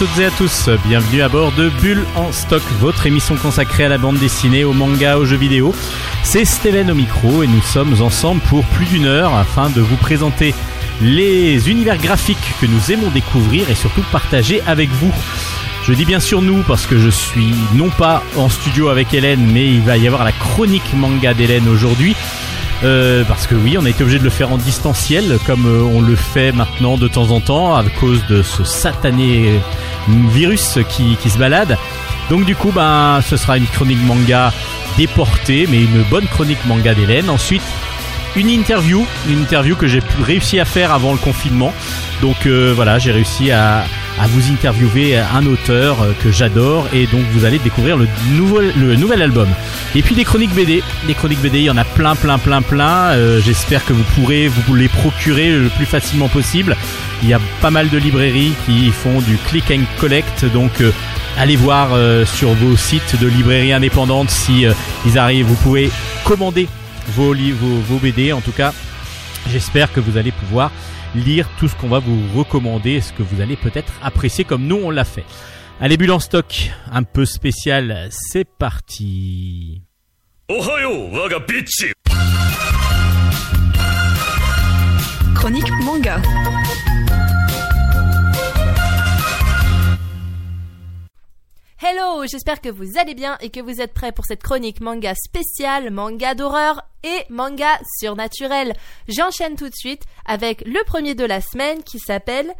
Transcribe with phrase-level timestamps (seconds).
[0.00, 0.70] toutes et à tous.
[0.86, 4.72] Bienvenue à bord de Bulle en stock, votre émission consacrée à la bande dessinée, au
[4.72, 5.74] manga, aux jeux vidéo.
[6.22, 9.96] C'est Steven au micro et nous sommes ensemble pour plus d'une heure afin de vous
[9.96, 10.54] présenter
[11.02, 15.12] les univers graphiques que nous aimons découvrir et surtout partager avec vous.
[15.84, 19.46] Je dis bien sûr nous parce que je suis non pas en studio avec Hélène,
[19.52, 22.16] mais il va y avoir la chronique manga d'Hélène aujourd'hui.
[22.82, 25.82] Euh, parce que oui, on a été obligé de le faire en distanciel, comme euh,
[25.82, 29.60] on le fait maintenant de temps en temps, à cause de ce satané
[30.08, 31.76] virus qui, se balade.
[32.28, 34.52] Donc du coup, ben, ce sera une chronique manga
[34.96, 37.30] déportée, mais une bonne chronique manga d'Hélène.
[37.30, 37.62] Ensuite,
[38.36, 41.72] une interview, une interview que j'ai réussi à faire avant le confinement.
[42.22, 43.84] Donc euh, voilà, j'ai réussi à,
[44.18, 48.06] à vous interviewer un auteur euh, que j'adore et donc vous allez découvrir le,
[48.76, 49.48] le nouvel album.
[49.94, 52.62] Et puis des chroniques BD, des chroniques BD, il y en a plein, plein, plein,
[52.62, 53.10] plein.
[53.10, 56.76] Euh, j'espère que vous pourrez vous les procurer le plus facilement possible.
[57.22, 60.82] Il y a pas mal de librairies qui font du click and collect, donc
[61.36, 61.90] allez voir
[62.24, 64.64] sur vos sites de librairies indépendantes si
[65.04, 65.44] ils arrivent.
[65.44, 65.90] Vous pouvez
[66.24, 66.66] commander
[67.08, 68.32] vos, vos, vos BD.
[68.32, 68.72] En tout cas,
[69.50, 70.70] j'espère que vous allez pouvoir
[71.14, 74.76] lire tout ce qu'on va vous recommander, ce que vous allez peut-être apprécier comme nous
[74.76, 75.24] on l'a fait.
[75.80, 79.82] Allez, bulle en stock, un peu spécial, c'est parti.
[85.34, 86.20] Chronique manga.
[91.82, 95.14] Hello, j'espère que vous allez bien et que vous êtes prêts pour cette chronique manga
[95.14, 98.74] spéciale, manga d'horreur et manga surnaturel.
[99.08, 102.52] J'enchaîne tout de suite avec le premier de la semaine qui s'appelle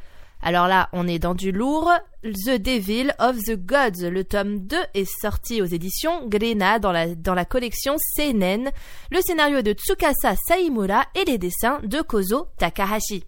[0.42, 1.92] alors là, on est dans du lourd.
[2.22, 4.08] The Devil of the Gods.
[4.08, 8.70] Le tome 2 est sorti aux éditions Grena dans la, dans la collection Seinen.
[9.10, 13.22] Le scénario de Tsukasa Saimura et les dessins de Kozo Takahashi.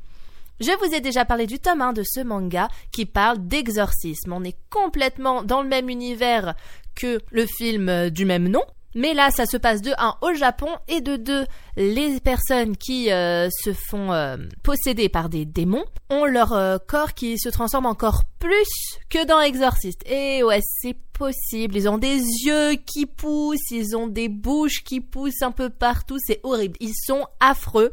[0.63, 4.33] Je vous ai déjà parlé du tome 1 de ce manga qui parle d'exorcisme.
[4.33, 6.55] On est complètement dans le même univers
[6.95, 8.63] que le film euh, du même nom.
[8.95, 11.47] Mais là, ça se passe de 1 au Japon et de 2,
[11.79, 16.55] les personnes qui euh, se font euh, posséder par des démons ont leur
[16.87, 20.09] corps qui se transforme encore plus que dans Exorcist.
[20.09, 21.77] Et ouais, c'est possible.
[21.77, 26.19] Ils ont des yeux qui poussent, ils ont des bouches qui poussent un peu partout,
[26.25, 26.77] c'est horrible.
[26.79, 27.91] Ils sont affreux.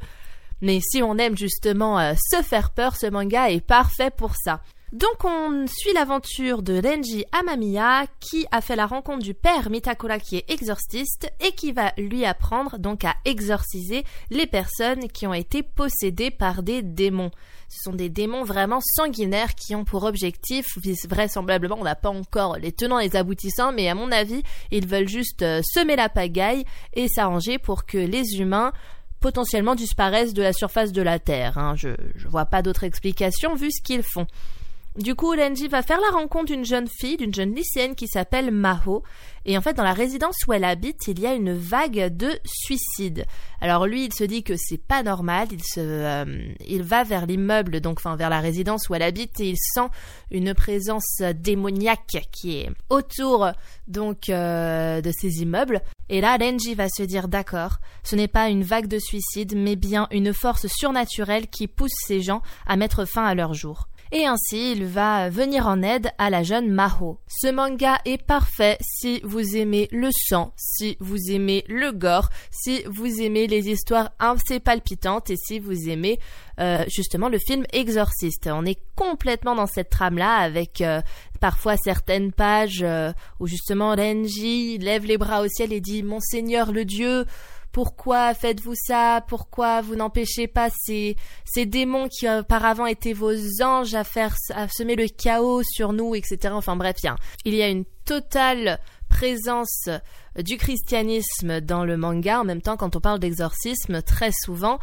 [0.62, 4.62] Mais si on aime justement euh, se faire peur, ce manga est parfait pour ça.
[4.92, 10.18] Donc on suit l'aventure de Renji Amamiya qui a fait la rencontre du père Mitakura
[10.18, 15.34] qui est exorciste et qui va lui apprendre donc à exorciser les personnes qui ont
[15.36, 17.30] été possédées par des démons.
[17.68, 20.66] Ce sont des démons vraiment sanguinaires qui ont pour objectif,
[21.08, 24.88] vraisemblablement on n'a pas encore les tenants et les aboutissants, mais à mon avis ils
[24.88, 26.66] veulent juste euh, semer la pagaille
[26.96, 28.74] et s'arranger pour que les humains
[29.19, 31.57] potentiellement disparaissent de la surface de la Terre.
[31.57, 31.75] Hein.
[31.75, 34.28] Je, je vois pas d'autre explication vu ce qu'ils font.
[34.97, 38.51] Du coup, Lenji va faire la rencontre d'une jeune fille, d'une jeune lycéenne qui s'appelle
[38.51, 39.03] Maho.
[39.45, 42.31] Et en fait, dans la résidence où elle habite, il y a une vague de
[42.44, 43.25] suicides.
[43.61, 45.47] Alors lui, il se dit que c'est pas normal.
[45.51, 46.25] Il se, euh,
[46.67, 49.88] il va vers l'immeuble, donc enfin vers la résidence où elle habite, et il sent
[50.31, 53.51] une présence démoniaque qui est autour
[53.88, 55.81] donc euh, de ces immeubles.
[56.09, 59.75] Et là, Lenji va se dire d'accord, ce n'est pas une vague de suicides, mais
[59.75, 64.25] bien une force surnaturelle qui pousse ces gens à mettre fin à leur jour et
[64.25, 67.19] ainsi il va venir en aide à la jeune Maho.
[67.28, 72.83] Ce manga est parfait si vous aimez le sang, si vous aimez le gore, si
[72.88, 76.19] vous aimez les histoires assez palpitantes et si vous aimez
[76.60, 78.50] euh, justement le film Exorciste.
[78.51, 81.01] On est complètement dans cette trame-là avec euh,
[81.39, 86.72] parfois certaines pages euh, où justement Renji lève les bras au ciel et dit Monseigneur
[86.72, 87.25] le Dieu,
[87.71, 89.24] pourquoi faites-vous ça?
[89.27, 91.16] Pourquoi vous n'empêchez pas ces,
[91.56, 96.54] démons qui auparavant étaient vos anges à faire à semer le chaos sur nous, etc.
[96.54, 96.98] Enfin bref,
[97.45, 99.89] il y a une totale présence
[100.38, 102.39] du christianisme dans le manga.
[102.39, 104.80] En même temps, quand on parle d'exorcisme, très souvent,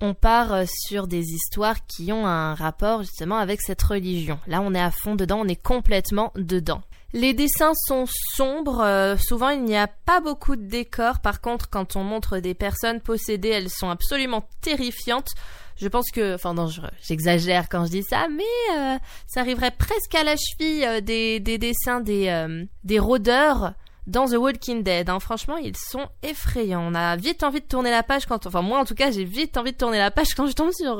[0.00, 4.38] on part sur des histoires qui ont un rapport justement avec cette religion.
[4.46, 6.82] Là, on est à fond dedans, on est complètement dedans.
[7.14, 11.68] Les dessins sont sombres, euh, souvent il n'y a pas beaucoup de décors, par contre
[11.68, 15.28] quand on montre des personnes possédées, elles sont absolument terrifiantes.
[15.76, 16.70] Je pense que, enfin non,
[17.02, 18.44] j'exagère quand je dis ça, mais
[18.78, 23.74] euh, ça arriverait presque à la cheville euh, des, des, dessins des, des rôdeurs
[24.06, 25.10] dans The Walking Dead.
[25.10, 25.20] Hein.
[25.20, 26.82] Franchement, ils sont effrayants.
[26.82, 29.24] On a vite envie de tourner la page quand, enfin moi en tout cas, j'ai
[29.24, 30.96] vite envie de tourner la page quand je tombe sur,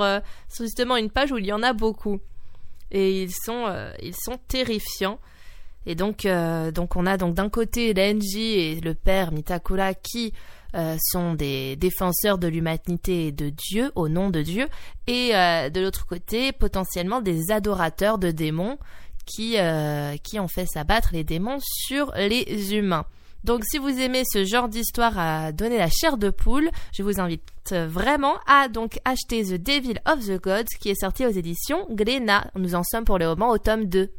[0.51, 2.21] sur justement une page où il y en a beaucoup.
[2.91, 5.19] Et ils sont, ils sont terrifiants.
[5.87, 10.33] Et donc, euh, donc on a donc d'un côté Renji et le père Mitakura qui
[10.75, 14.69] euh, sont des défenseurs de l'humanité et de Dieu au nom de Dieu,
[15.07, 18.79] et euh, de l'autre côté potentiellement des adorateurs de démons
[19.27, 23.07] qui, ont fait s'abattre les démons sur les humains.
[23.45, 27.21] Donc si vous aimez ce genre d'histoire à donner la chair de poule, je vous
[27.21, 28.67] invite vraiment à
[29.05, 32.51] acheter The Devil of the Gods qui est sorti aux éditions Glénat.
[32.57, 34.11] Nous en sommes pour le moment au tome 2.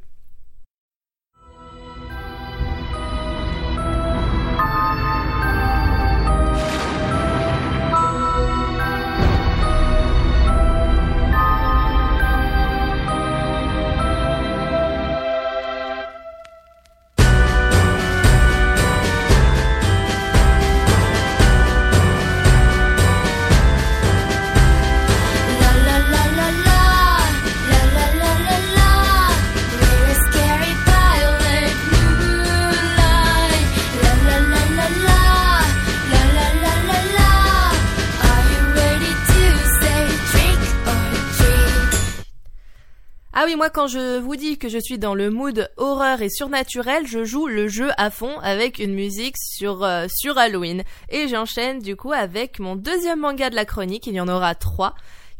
[43.53, 47.05] Oui, moi quand je vous dis que je suis dans le mood horreur et surnaturel,
[47.05, 50.83] je joue le jeu à fond avec une musique sur euh, sur Halloween.
[51.09, 54.55] Et j'enchaîne du coup avec mon deuxième manga de la chronique, il y en aura
[54.55, 54.95] trois.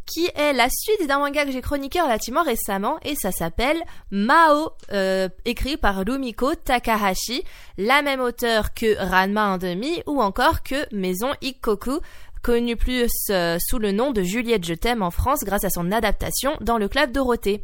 [0.05, 3.81] Qui est la suite d'un manga que j'ai chroniqué relativement récemment et ça s'appelle
[4.11, 7.43] Mao, euh, écrit par Rumiko Takahashi,
[7.79, 11.99] la même auteur que Ranma en demi ou encore que Maison Ikkoku,
[12.43, 15.91] connue plus euh, sous le nom de Juliette Je t'aime en France grâce à son
[15.91, 17.63] adaptation dans le club Dorothée.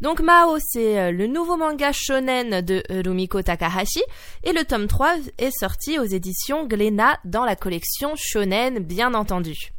[0.00, 4.02] Donc Mao, c'est euh, le nouveau manga shonen de Rumiko Takahashi
[4.44, 9.72] et le tome 3 est sorti aux éditions Glénat dans la collection shonen bien entendu.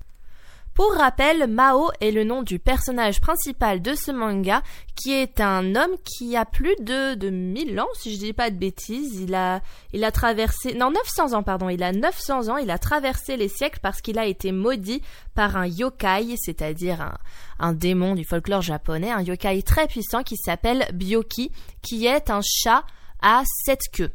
[0.80, 4.64] Pour rappel, Mao est le nom du personnage principal de ce manga,
[4.96, 8.50] qui est un homme qui a plus de, de 1000 ans, si je dis pas
[8.50, 9.20] de bêtises.
[9.20, 9.60] Il a,
[9.92, 11.68] il a traversé, non, 900 ans, pardon.
[11.68, 12.56] Il a 900 ans.
[12.56, 15.02] Il a traversé les siècles parce qu'il a été maudit
[15.36, 17.18] par un yokai, c'est-à-dire un,
[17.60, 21.52] un démon du folklore japonais, un yokai très puissant qui s'appelle Byoki,
[21.82, 22.86] qui est un chat
[23.22, 24.14] à sept queues.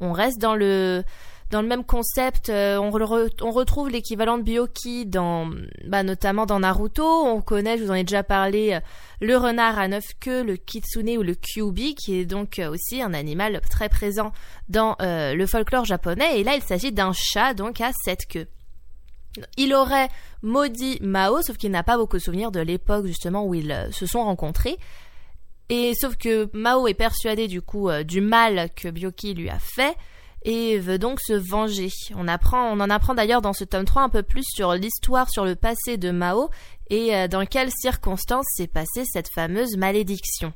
[0.00, 1.04] On reste dans le,
[1.50, 5.50] dans le même concept, euh, on, retrouve l'équivalent de Byoki dans,
[5.84, 7.04] bah, notamment dans Naruto.
[7.04, 8.80] On connaît, je vous en ai déjà parlé, euh,
[9.20, 13.02] le renard à neuf queues, le kitsune ou le kyubi, qui est donc euh, aussi
[13.02, 14.32] un animal très présent
[14.68, 16.38] dans le folklore japonais.
[16.38, 18.46] Et là, il s'agit d'un chat donc à sept queues.
[19.56, 20.08] Il aurait
[20.42, 24.06] maudit Mao, sauf qu'il n'a pas beaucoup de souvenirs de l'époque justement où ils se
[24.06, 24.76] sont rencontrés.
[25.68, 29.96] Et sauf que Mao est persuadé du coup du mal que Byoki lui a fait
[30.42, 31.90] et veut donc se venger.
[32.16, 35.30] On, apprend, on en apprend d'ailleurs dans ce tome 3 un peu plus sur l'histoire,
[35.30, 36.50] sur le passé de Mao
[36.88, 40.52] et euh, dans quelles circonstances s'est passée cette fameuse malédiction.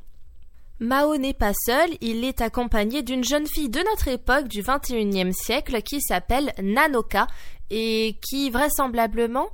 [0.79, 5.31] Mao n'est pas seul, il est accompagné d'une jeune fille de notre époque du 21e
[5.31, 7.27] siècle qui s'appelle Nanoka
[7.69, 9.47] et qui vraisemblablement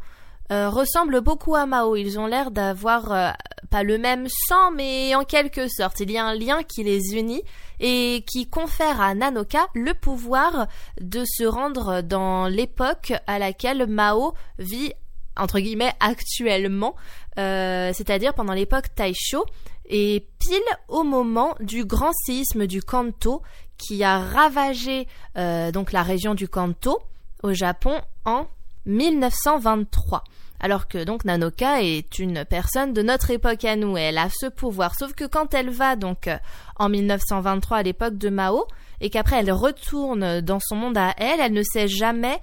[0.51, 1.95] euh, ressemble beaucoup à Mao.
[1.95, 3.29] Ils ont l'air d'avoir euh,
[3.69, 5.99] pas le même sang, mais en quelque sorte.
[5.99, 7.43] Il y a un lien qui les unit
[7.79, 10.67] et qui confère à Nanoka le pouvoir
[10.99, 14.93] de se rendre dans l'époque à laquelle Mao vit
[15.37, 16.95] entre guillemets actuellement,
[17.39, 19.45] euh, c'est-à-dire pendant l'époque Taisho,
[19.85, 23.41] et pile au moment du grand séisme du Kanto
[23.77, 26.99] qui a ravagé euh, donc la région du Kanto
[27.43, 28.47] au Japon en
[28.85, 30.23] 1923
[30.61, 34.45] alors que donc Nanoka est une personne de notre époque à nous, elle a ce
[34.45, 34.95] pouvoir.
[34.95, 36.37] Sauf que quand elle va donc euh,
[36.77, 38.65] en 1923 à l'époque de Mao,
[39.01, 42.39] et qu'après elle retourne dans son monde à elle, elle ne sait jamais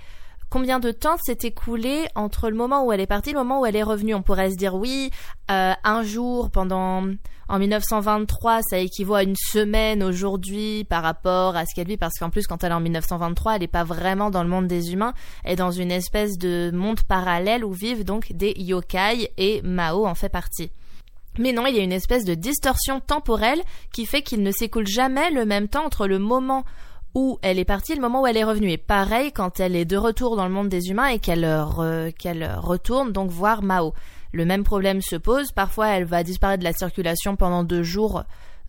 [0.50, 3.61] combien de temps s'est écoulé entre le moment où elle est partie et le moment
[3.61, 4.14] où elle est revenue.
[4.14, 5.11] On pourrait se dire oui,
[5.50, 7.05] euh, un jour pendant
[7.50, 12.19] en 1923, ça équivaut à une semaine aujourd'hui par rapport à ce qu'elle vit, parce
[12.19, 14.93] qu'en plus, quand elle est en 1923, elle n'est pas vraiment dans le monde des
[14.93, 15.14] humains,
[15.45, 20.07] elle est dans une espèce de monde parallèle où vivent donc des yokai et Mao
[20.07, 20.71] en fait partie.
[21.38, 23.62] Mais non, il y a une espèce de distorsion temporelle
[23.95, 26.64] qui fait qu'il ne s'écoule jamais le même temps entre le moment
[27.18, 28.70] où elle est partie le moment où elle est revenue.
[28.70, 31.46] Et pareil quand elle est de retour dans le monde des humains et qu'elle
[32.18, 33.92] qu'elle retourne donc voir Mao
[34.32, 35.52] le même problème se pose.
[35.52, 38.25] Parfois, elle va disparaître de la circulation pendant deux jours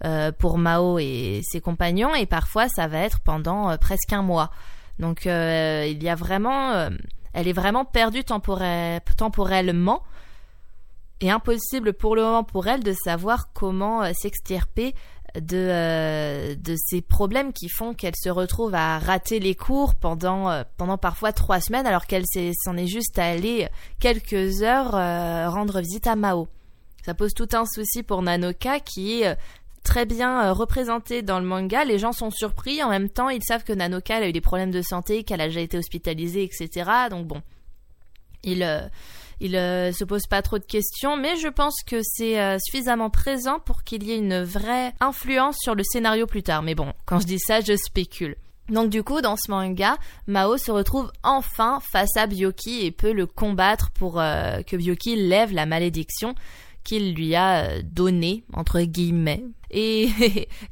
[0.06, 4.22] euh, pour Mao et ses compagnons, et parfois, ça va être pendant euh, presque un
[4.22, 4.52] mois.
[5.00, 6.90] Donc, euh, il y a vraiment,
[7.34, 10.04] elle est vraiment perdue temporellement,
[11.22, 14.96] et impossible pour le moment pour elle de savoir comment s'extirper
[15.36, 20.50] de, euh, de ces problèmes qui font qu'elle se retrouve à rater les cours pendant,
[20.50, 23.68] euh, pendant parfois trois semaines alors qu'elle s'en est juste allée
[24.00, 26.48] quelques heures euh, rendre visite à Mao.
[27.06, 29.38] Ça pose tout un souci pour Nanoka qui est
[29.84, 31.86] très bien représentée dans le manga.
[31.86, 32.84] Les gens sont surpris.
[32.84, 35.48] En même temps, ils savent que Nanoka a eu des problèmes de santé, qu'elle a
[35.48, 36.92] déjà été hospitalisée, etc.
[37.10, 37.42] Donc bon,
[38.44, 38.64] ils,
[39.42, 43.10] il euh, se pose pas trop de questions, mais je pense que c'est euh, suffisamment
[43.10, 46.62] présent pour qu'il y ait une vraie influence sur le scénario plus tard.
[46.62, 48.36] Mais bon, quand je dis ça, je spécule.
[48.68, 53.14] Donc du coup, dans ce manga, Mao se retrouve enfin face à Byoki et peut
[53.14, 56.36] le combattre pour euh, que Byoki lève la malédiction
[56.84, 59.44] qu'il lui a donnée entre guillemets.
[59.72, 60.10] Et,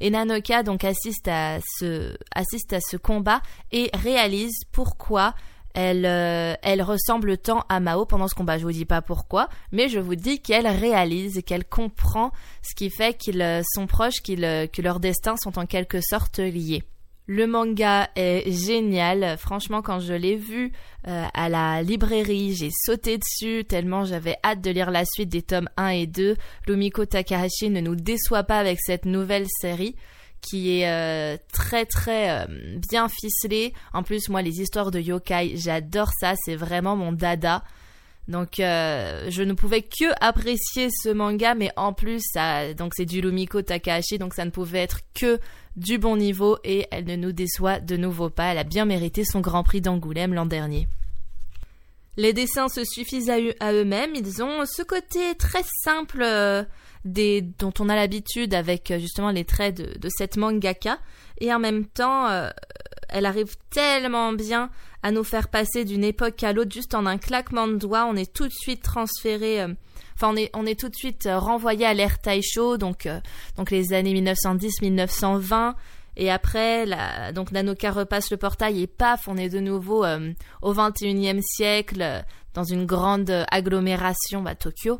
[0.00, 3.40] Nanoka donc assiste à ce combat
[3.72, 5.34] et réalise pourquoi
[5.74, 8.58] elle, euh, elle ressemble tant à Mao pendant ce combat.
[8.58, 12.32] Je vous dis pas pourquoi, mais je vous dis qu'elle réalise, qu'elle comprend
[12.62, 16.82] ce qui fait qu'ils sont proches, qu'ils, que leurs destins sont en quelque sorte liés.
[17.30, 19.36] Le manga est génial.
[19.36, 20.72] Franchement, quand je l'ai vu
[21.06, 25.42] euh, à la librairie, j'ai sauté dessus tellement j'avais hâte de lire la suite des
[25.42, 26.36] tomes 1 et 2.
[26.66, 29.94] Lumiko Takahashi ne nous déçoit pas avec cette nouvelle série
[30.40, 32.46] qui est euh, très très euh,
[32.90, 33.72] bien ficelée.
[33.92, 36.34] En plus, moi, les histoires de yokai, j'adore ça.
[36.44, 37.64] C'est vraiment mon dada.
[38.28, 42.22] Donc, je ne pouvais que apprécier ce manga, mais en plus,
[42.76, 45.40] donc c'est du Lumiko Takahashi, donc ça ne pouvait être que
[45.78, 48.52] du bon niveau et elle ne nous déçoit de nouveau pas.
[48.52, 50.88] Elle a bien mérité son Grand Prix d'Angoulême l'an dernier.
[52.16, 56.64] Les dessins se suffisent à, eux-mêmes, ils ont ce côté très simple euh,
[57.04, 60.98] des, dont on a l'habitude avec euh, justement les traits de, cette mangaka,
[61.40, 62.50] et en même temps, euh,
[63.08, 64.70] elle arrive tellement bien
[65.02, 68.16] à nous faire passer d'une époque à l'autre juste en un claquement de doigts, on
[68.16, 69.64] est tout de suite transféré
[70.20, 73.20] Enfin, on est, on est tout de suite euh, renvoyé à l'ère Taisho, donc, euh,
[73.56, 75.74] donc les années 1910-1920.
[76.16, 80.32] Et après, la, donc Nanoka repasse le portail et paf, on est de nouveau euh,
[80.60, 82.24] au 21e siècle,
[82.54, 84.98] dans une grande agglomération, bah, Tokyo.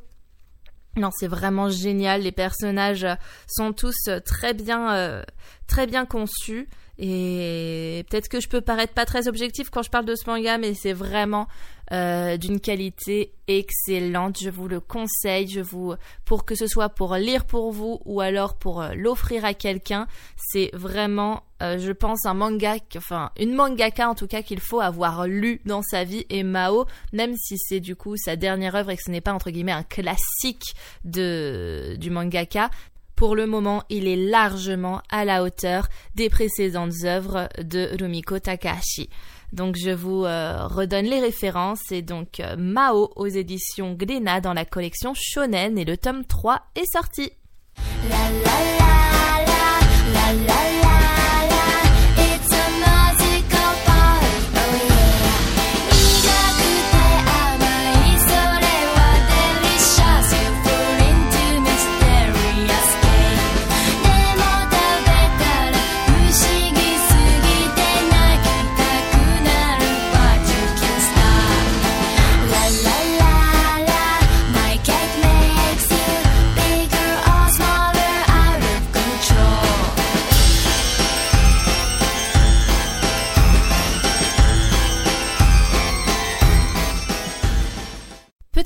[0.99, 2.23] Non, c'est vraiment génial.
[2.23, 3.07] Les personnages
[3.47, 5.23] sont tous très bien,
[5.67, 6.69] très bien conçus.
[6.99, 10.59] Et peut-être que je peux paraître pas très objectif quand je parle de ce manga,
[10.59, 11.47] mais c'est vraiment
[11.92, 14.38] euh, d'une qualité excellente.
[14.40, 15.49] Je vous le conseille.
[15.49, 19.45] Je vous, pour que ce soit pour lire pour vous ou alors pour euh, l'offrir
[19.45, 24.42] à quelqu'un, c'est vraiment, euh, je pense, un manga, enfin une mangaka en tout cas
[24.42, 26.26] qu'il faut avoir lu dans sa vie.
[26.30, 29.33] Et Mao, même si c'est du coup sa dernière œuvre et que ce n'est pas
[29.33, 32.71] entre guillemets un classique de du mangaka,
[33.18, 39.11] pour le moment, il est largement à la hauteur des précédentes œuvres de Rumiko Takahashi.
[39.52, 41.81] Donc je vous euh, redonne les références.
[41.87, 46.61] C'est donc euh, Mao aux éditions Glénat dans la collection Shonen et le tome 3
[46.75, 47.33] est sorti.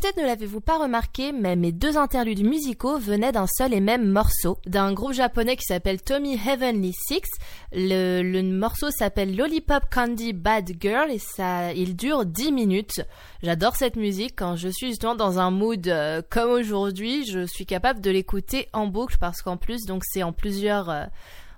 [0.03, 4.11] Peut-être ne l'avez-vous pas remarqué, mais mes deux interludes musicaux venaient d'un seul et même
[4.11, 7.23] morceau, d'un groupe japonais qui s'appelle Tommy Heavenly Six.
[7.71, 13.01] Le, morceau s'appelle Lollipop Candy Bad Girl et ça, il dure 10 minutes.
[13.45, 17.65] J'adore cette musique quand je suis justement dans un mood euh, comme aujourd'hui, je suis
[17.65, 21.05] capable de l'écouter en boucle parce qu'en plus, donc c'est en plusieurs, euh,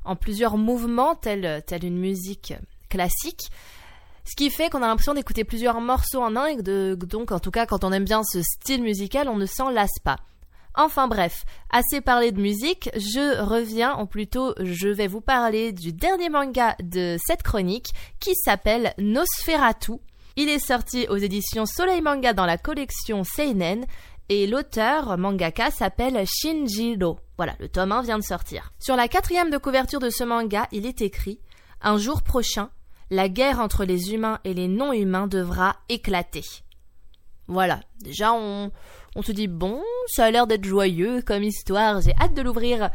[0.05, 2.53] en plusieurs mouvements, telle, telle une musique
[2.91, 3.51] classique.
[4.25, 7.51] Ce qui fait qu'on a l'impression d'écouter plusieurs morceaux en un et donc en tout
[7.51, 10.17] cas quand on aime bien ce style musical, on ne s'en lasse pas.
[10.77, 15.93] Enfin bref, assez parlé de musique, je reviens, ou plutôt je vais vous parler du
[15.93, 19.93] dernier manga de cette chronique qui s'appelle Nosferatu.
[20.37, 23.87] Il est sorti aux éditions Soleil Manga dans la collection Seinen
[24.29, 27.21] et l'auteur mangaka s'appelle Shinjiro.
[27.37, 28.73] Voilà, le tome 1 vient de sortir.
[28.81, 31.39] Sur la quatrième de couverture de ce manga, il est écrit
[31.83, 32.71] Un jour prochain,
[33.11, 36.45] la guerre entre les humains et les non-humains devra éclater.
[37.47, 38.71] Voilà, déjà on,
[39.17, 42.91] on se dit bon, ça a l'air d'être joyeux comme histoire, j'ai hâte de l'ouvrir.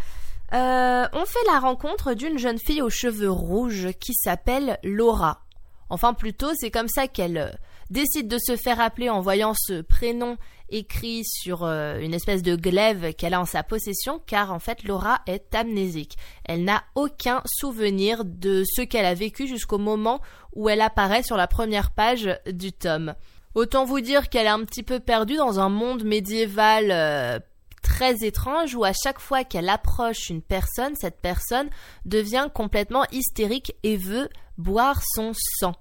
[0.53, 5.43] Euh, on fait la rencontre d'une jeune fille aux cheveux rouges qui s'appelle Laura.
[5.89, 7.59] Enfin plutôt c'est comme ça qu'elle
[7.89, 10.37] décide de se faire appeler en voyant ce prénom
[10.71, 14.83] écrit sur euh, une espèce de glaive qu'elle a en sa possession car en fait
[14.83, 16.17] Laura est amnésique.
[16.45, 20.21] Elle n'a aucun souvenir de ce qu'elle a vécu jusqu'au moment
[20.53, 23.15] où elle apparaît sur la première page du tome.
[23.55, 27.39] Autant vous dire qu'elle est un petit peu perdue dans un monde médiéval euh,
[27.81, 31.69] très étrange où à chaque fois qu'elle approche une personne, cette personne
[32.05, 35.73] devient complètement hystérique et veut boire son sang.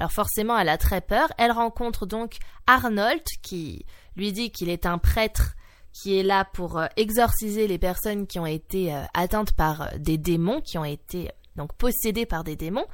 [0.00, 1.30] Alors forcément, elle a très peur.
[1.36, 3.84] Elle rencontre donc Arnold qui
[4.16, 5.56] lui dit qu'il est un prêtre
[5.92, 9.86] qui est là pour euh, exorciser les personnes qui ont été euh, atteintes par euh,
[9.98, 12.86] des démons, qui ont été donc possédées par des démons.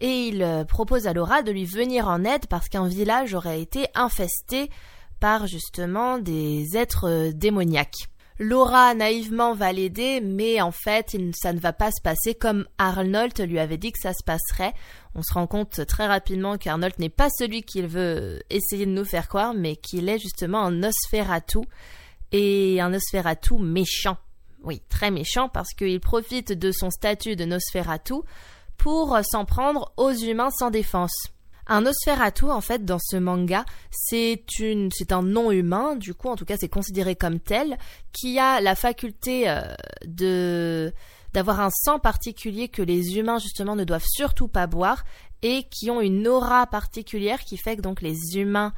[0.00, 3.86] Et il propose à Laura de lui venir en aide parce qu'un village aurait été
[3.94, 4.70] infesté
[5.18, 8.08] par justement des êtres démoniaques.
[8.42, 13.38] Laura naïvement va l'aider, mais en fait, ça ne va pas se passer comme Arnold
[13.46, 14.72] lui avait dit que ça se passerait.
[15.14, 19.04] On se rend compte très rapidement qu'Arnold n'est pas celui qu'il veut essayer de nous
[19.04, 21.58] faire croire, mais qu'il est justement un Nosferatu,
[22.32, 24.16] et un Nosferatu méchant.
[24.62, 28.14] Oui, très méchant, parce qu'il profite de son statut de Nosferatu
[28.78, 31.12] pour s'en prendre aux humains sans défense.
[31.72, 34.42] Un Nosferatu, en fait, dans ce manga, c'est
[35.10, 37.78] un non-humain, du coup, en tout cas, c'est considéré comme tel,
[38.12, 39.62] qui a la faculté euh,
[40.04, 40.92] de
[41.32, 45.04] d'avoir un sang particulier que les humains justement ne doivent surtout pas boire
[45.42, 48.72] et qui ont une aura particulière qui fait que donc les humains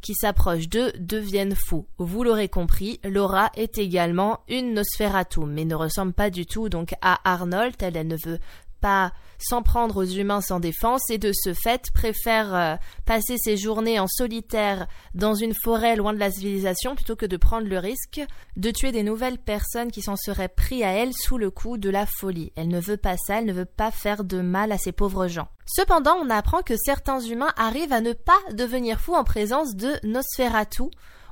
[0.00, 1.86] qui s'approchent d'eux deviennent fous.
[1.98, 6.92] Vous l'aurez compris, Laura est également une Nosferatu, mais ne ressemble pas du tout donc
[7.02, 8.40] à Arnold, elle, elle ne veut
[8.82, 13.56] pas s'en prendre aux humains sans défense et de ce fait préfère euh, passer ses
[13.56, 17.78] journées en solitaire dans une forêt loin de la civilisation plutôt que de prendre le
[17.78, 18.20] risque
[18.56, 21.90] de tuer des nouvelles personnes qui s'en seraient pris à elle sous le coup de
[21.90, 22.52] la folie.
[22.56, 25.26] Elle ne veut pas ça, elle ne veut pas faire de mal à ces pauvres
[25.26, 25.48] gens.
[25.66, 29.92] Cependant, on apprend que certains humains arrivent à ne pas devenir fous en présence de
[30.04, 30.84] Nosferatu.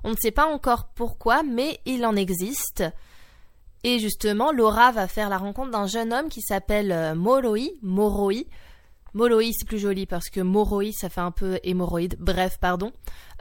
[0.03, 2.85] On ne sait pas encore pourquoi, mais il en existe.
[3.83, 7.71] Et justement, Laura va faire la rencontre d'un jeune homme qui s'appelle euh, Moroi.
[7.83, 8.45] Moroi.
[9.15, 12.17] Moroi, c'est plus joli parce que Moroi, ça fait un peu hémorroïde.
[12.21, 12.93] Bref, pardon.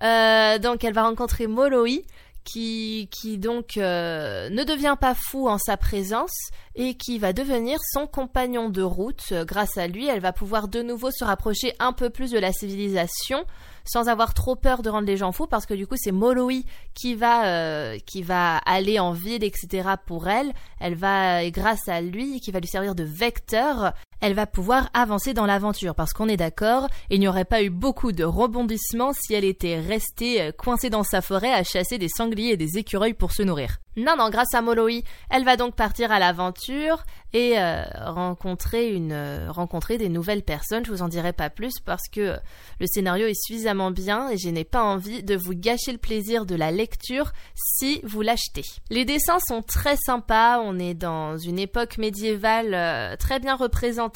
[0.01, 2.03] Euh, donc, elle va rencontrer Moroi,
[2.43, 6.33] qui, qui donc euh, ne devient pas fou en sa présence
[6.75, 9.33] et qui va devenir son compagnon de route.
[9.45, 12.53] Grâce à lui, elle va pouvoir de nouveau se rapprocher un peu plus de la
[12.53, 13.45] civilisation
[13.85, 16.63] sans avoir trop peur de rendre les gens fous parce que du coup c'est Moloi
[16.93, 20.53] qui va euh, qui va aller en ville etc pour elle.
[20.79, 24.89] Elle va et grâce à lui qui va lui servir de vecteur elle va pouvoir
[24.93, 29.13] avancer dans l'aventure parce qu'on est d'accord il n'y aurait pas eu beaucoup de rebondissements
[29.13, 32.77] si elle était restée euh, coincée dans sa forêt à chasser des sangliers et des
[32.77, 37.03] écureuils pour se nourrir non, non, grâce à Moloi, elle va donc partir à l'aventure
[37.33, 40.85] et euh, rencontrer une euh, rencontrer des nouvelles personnes.
[40.85, 42.37] Je vous en dirai pas plus parce que
[42.79, 46.45] le scénario est suffisamment bien et je n'ai pas envie de vous gâcher le plaisir
[46.45, 48.63] de la lecture si vous l'achetez.
[48.89, 50.61] Les dessins sont très sympas.
[50.61, 54.08] On est dans une époque médiévale très bien représentée.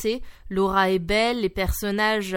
[0.49, 2.35] Laura est belle, les personnages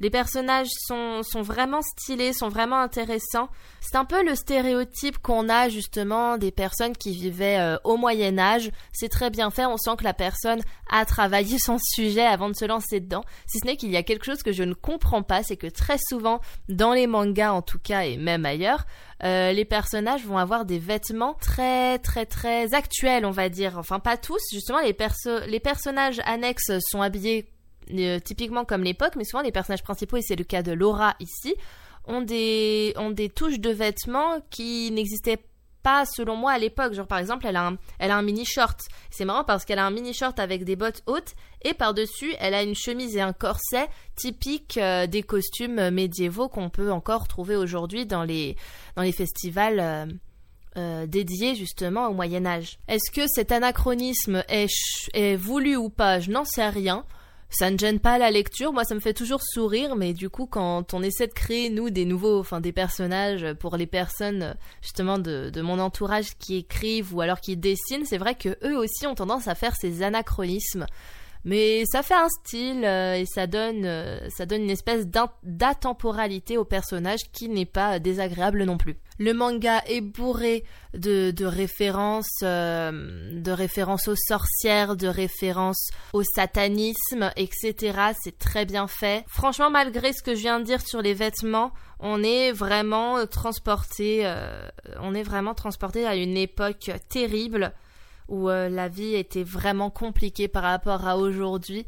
[0.00, 3.48] les personnages sont, sont vraiment stylés, sont vraiment intéressants.
[3.80, 8.38] C'est un peu le stéréotype qu'on a justement des personnes qui vivaient euh, au Moyen
[8.38, 8.70] Âge.
[8.92, 12.54] C'est très bien fait, on sent que la personne a travaillé son sujet avant de
[12.54, 13.24] se lancer dedans.
[13.46, 15.66] Si ce n'est qu'il y a quelque chose que je ne comprends pas, c'est que
[15.66, 18.84] très souvent, dans les mangas en tout cas et même ailleurs,
[19.22, 23.78] euh, les personnages vont avoir des vêtements très très très actuels, on va dire.
[23.78, 24.96] Enfin pas tous, justement les,
[25.46, 27.53] les personnages annexes sont habillés
[27.92, 31.14] euh, typiquement comme l'époque, mais souvent les personnages principaux, et c'est le cas de Laura
[31.20, 31.54] ici,
[32.06, 35.42] ont des, ont des touches de vêtements qui n'existaient
[35.82, 36.94] pas selon moi à l'époque.
[36.94, 38.80] Genre par exemple, elle a un, elle a un mini short.
[39.10, 42.54] C'est marrant parce qu'elle a un mini short avec des bottes hautes et par-dessus, elle
[42.54, 47.56] a une chemise et un corset typiques euh, des costumes médiévaux qu'on peut encore trouver
[47.56, 48.56] aujourd'hui dans les,
[48.96, 49.80] dans les festivals.
[50.76, 52.80] Euh, dédiés justement au Moyen Âge.
[52.88, 54.66] Est-ce que cet anachronisme est,
[55.12, 56.18] est voulu ou pas?
[56.18, 57.04] Je n'en sais rien
[57.50, 58.72] ça ne gêne pas la lecture.
[58.72, 61.90] Moi, ça me fait toujours sourire, mais du coup, quand on essaie de créer, nous,
[61.90, 67.20] des nouveaux, enfin, des personnages pour les personnes, justement, de, mon entourage qui écrivent ou
[67.20, 70.86] alors qui dessinent, c'est vrai que eux aussi ont tendance à faire ces anachronismes.
[71.44, 75.06] Mais ça fait un style euh, et ça donne, euh, ça donne une espèce
[75.42, 78.96] d'atemporalité au personnage qui n'est pas désagréable non plus.
[79.18, 87.30] Le manga est bourré de, références, euh, de références aux sorcières, de références au satanisme,
[87.36, 88.14] etc.
[88.22, 89.24] C'est très bien fait.
[89.28, 94.28] Franchement, malgré ce que je viens de dire sur les vêtements, on est vraiment transporté,
[95.00, 97.72] on est vraiment transporté à une époque terrible
[98.28, 101.86] où euh, la vie était vraiment compliquée par rapport à aujourd'hui.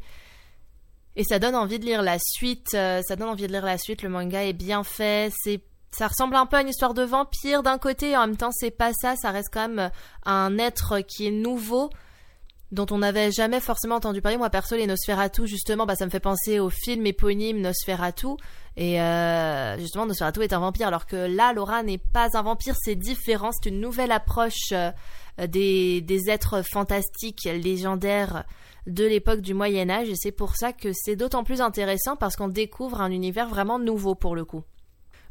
[1.15, 2.73] Et ça donne envie de lire la suite.
[2.75, 4.03] Euh, ça donne envie de lire la suite.
[4.03, 5.31] Le manga est bien fait.
[5.43, 8.37] C'est ça ressemble un peu à une histoire de vampire d'un côté, et en même
[8.37, 9.89] temps c'est pas ça, ça reste quand même
[10.25, 11.89] un être qui est nouveau,
[12.71, 14.37] dont on n'avait jamais forcément entendu parler.
[14.37, 18.27] Moi perso, les Nosferatu, justement, bah, ça me fait penser au film éponyme Nosferatu,
[18.75, 22.75] et euh, justement Nosferatu est un vampire, alors que là, Laura n'est pas un vampire,
[22.77, 24.91] c'est différent, c'est une nouvelle approche euh,
[25.37, 28.45] des, des êtres fantastiques, légendaires
[28.87, 32.35] de l'époque du Moyen Âge et c'est pour ça que c'est d'autant plus intéressant parce
[32.35, 34.63] qu'on découvre un univers vraiment nouveau pour le coup.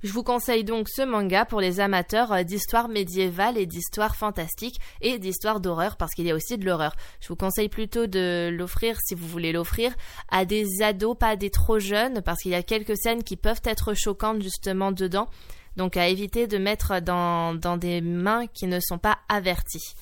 [0.03, 4.79] Je vous conseille donc ce manga pour les amateurs euh, d'histoire médiévale et d'histoire fantastique
[5.01, 6.95] et d'histoire d'horreur parce qu'il y a aussi de l'horreur.
[7.21, 9.95] Je vous conseille plutôt de l'offrir si vous voulez l'offrir
[10.29, 13.63] à des ados, pas des trop jeunes parce qu'il y a quelques scènes qui peuvent
[13.65, 15.29] être choquantes justement dedans.
[15.77, 19.95] Donc à éviter de mettre dans, des mains qui ne sont pas averties.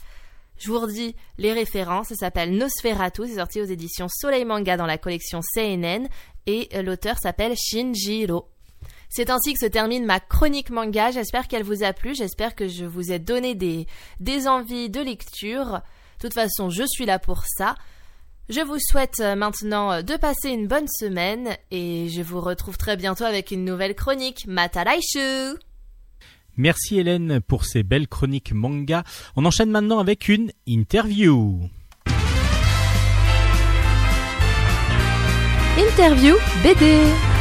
[0.56, 4.86] Je vous redis les références, ça s'appelle Nosferatu, c'est sorti aux éditions Soleil Manga dans
[4.86, 6.08] la collection Seinen
[6.46, 8.48] et euh, l'auteur s'appelle Shinjiro.
[9.08, 12.68] C'est ainsi que se termine ma chronique manga, j'espère qu'elle vous a plu, j'espère que
[12.68, 13.86] je vous ai donné des,
[14.20, 15.82] des envies de lecture.
[16.18, 17.74] De toute façon, je suis là pour ça.
[18.50, 22.76] Je vous souhaite euh, maintenant euh, de passer une bonne semaine et je vous retrouve
[22.76, 24.46] très bientôt avec une nouvelle chronique.
[24.46, 25.56] Matalaishu
[26.58, 29.02] Merci Hélène pour ces belles chroniques manga.
[29.34, 31.58] On enchaîne maintenant avec une interview.
[35.78, 37.33] Interview BD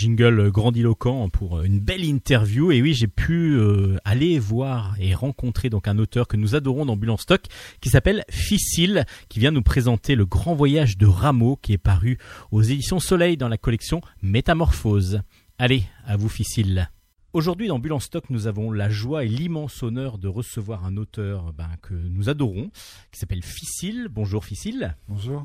[0.00, 2.72] jingle grandiloquent pour une belle interview.
[2.72, 6.86] Et oui, j'ai pu euh, aller voir et rencontrer donc un auteur que nous adorons
[6.86, 7.42] dans Bulle Stock
[7.82, 12.16] qui s'appelle Ficile, qui vient nous présenter le grand voyage de Rameau qui est paru
[12.50, 15.20] aux éditions Soleil dans la collection Métamorphose.
[15.58, 16.88] Allez, à vous Ficile.
[17.34, 21.52] Aujourd'hui dans Bulle Stock, nous avons la joie et l'immense honneur de recevoir un auteur
[21.52, 22.70] ben, que nous adorons,
[23.12, 24.08] qui s'appelle Ficile.
[24.10, 24.96] Bonjour Ficile.
[25.08, 25.44] Bonjour.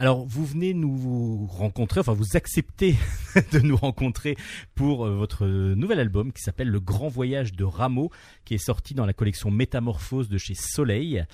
[0.00, 2.96] Alors, vous venez nous rencontrer, enfin, vous acceptez
[3.52, 4.36] de nous rencontrer
[4.76, 8.12] pour euh, votre nouvel album qui s'appelle Le Grand Voyage de Rameau,
[8.44, 11.24] qui est sorti dans la collection Métamorphose de chez Soleil.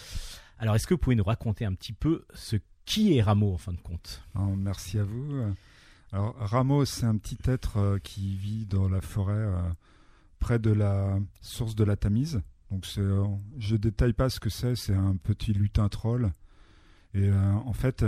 [0.59, 3.59] Alors, est-ce que vous pouvez nous raconter un petit peu ce qui est Rameau en
[3.59, 4.23] fin de compte?
[4.57, 5.43] Merci à vous.
[6.11, 9.61] Alors, Rameau, c'est un petit être euh, qui vit dans la forêt euh,
[10.39, 12.41] près de la source de la Tamise.
[12.71, 12.87] Donc,
[13.59, 16.33] je détaille pas ce que c'est, c'est un petit lutin troll.
[17.15, 18.05] Et en fait,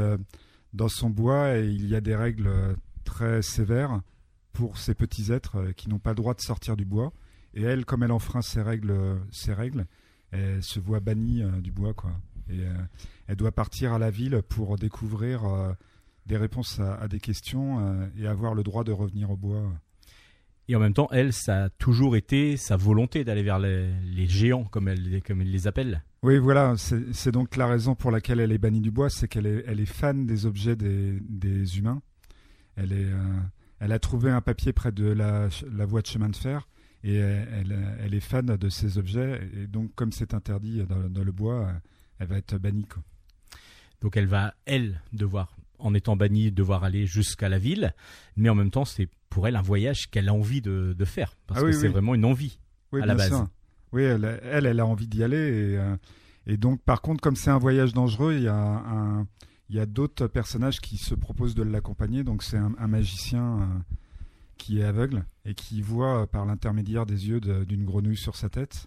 [0.73, 2.51] dans son bois, il y a des règles
[3.05, 4.01] très sévères
[4.53, 7.13] pour ces petits êtres qui n'ont pas le droit de sortir du bois.
[7.55, 9.87] Et elle, comme elle enfreint ces règles, règles
[10.33, 11.95] elle se voit bannie du bois.
[11.95, 12.11] Quoi.
[12.51, 12.65] Et
[13.29, 15.77] elle doit partir à la ville pour découvrir
[16.27, 19.73] des réponses à, des questions euh, et avoir le droit de revenir au bois.
[20.69, 24.65] Et en même temps, elle, ça a toujours été sa volonté d'aller vers les, géants,
[24.65, 26.03] comme elle, comme les appelle.
[26.27, 29.47] Oui, voilà, c'est donc la raison pour laquelle elle est bannie du bois, c'est qu'elle
[29.47, 32.03] est, elle est fan des objets des, humains.
[32.75, 33.39] Elle, est, euh,
[33.79, 36.67] elle a trouvé un papier près de la, la voie de chemin de fer
[37.05, 39.41] et elle, elle, est fan de ces objets.
[39.55, 41.71] Et donc, comme c'est interdit dans, dans, le bois,
[42.19, 42.87] elle va être bannie.
[42.87, 43.05] Quoi.
[44.01, 47.95] Donc, elle va, elle, devoir en étant bannie, devoir aller jusqu'à la ville,
[48.35, 51.61] mais en même temps, c'est pour elle un voyage qu'elle a envie de, faire, parce
[51.63, 52.59] ah que c'est vraiment une envie
[52.93, 53.47] à la base.
[53.93, 55.97] Oui, elle, elle, a envie d'y aller, euh,
[56.47, 59.27] et, donc, par contre, comme c'est un voyage dangereux, il y a un,
[59.69, 62.25] il y a d'autres personnages qui se proposent de l'accompagner.
[62.25, 63.65] Donc c'est un, magicien euh,
[64.59, 68.49] qui est aveugle et qui voit euh, par l'intermédiaire des yeux d'une grenouille sur sa
[68.49, 68.87] tête.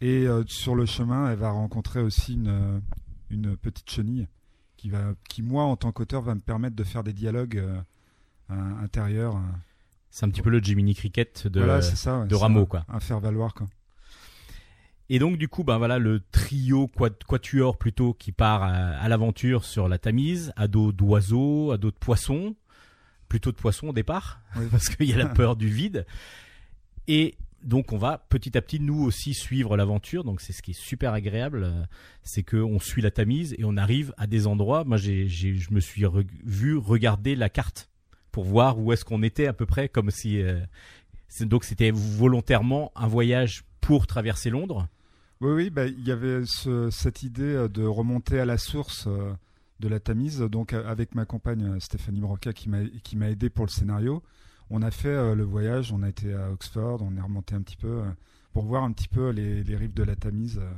[0.00, 2.82] Et sur le chemin, elle va rencontrer aussi une,
[3.30, 4.26] une petite chenille
[4.76, 7.62] qui, va, qui moi, en tant qu'auteur, va me permettre de faire des dialogues
[8.50, 9.40] intérieurs.
[10.10, 12.84] C'est un petit peu le Jiminy Cricket de, de Rameau, quoi.
[12.88, 13.66] Un faire valoir, quoi.
[15.10, 16.90] Et donc du coup, ben voilà le trio
[17.26, 21.96] quatuor plutôt qui part à, l'aventure sur la Tamise, à dos d'oiseaux, à dos de
[21.96, 22.56] poissons,
[23.28, 24.40] plutôt de poissons au départ,
[24.70, 26.06] parce qu'il y a la peur du vide.
[27.06, 30.24] Et donc on va petit à petit nous aussi suivre l'aventure.
[30.24, 31.84] Donc c'est ce qui est super agréable, euh,
[32.22, 34.84] c'est que on suit la Tamise et on arrive à des endroits.
[34.84, 36.04] Moi j'ai, je me suis
[36.44, 37.90] vu regarder la carte
[38.32, 40.60] pour voir où est-ce qu'on était à peu près, comme si euh,
[41.40, 44.88] donc c'était volontairement un voyage pour traverser Londres.
[45.44, 46.42] Oui oui, bah, il y avait
[46.90, 49.08] cette idée euh, de remonter à la source.
[49.80, 54.22] de la Tamise, donc avec ma compagne Stéphanie Broca qui m'a aidé pour le scénario
[54.70, 57.62] on a fait euh, le voyage, on a été à Oxford, on est remonté un
[57.62, 58.10] petit peu euh,
[58.52, 60.70] pour voir un petit peu les, rives de la Tamise euh,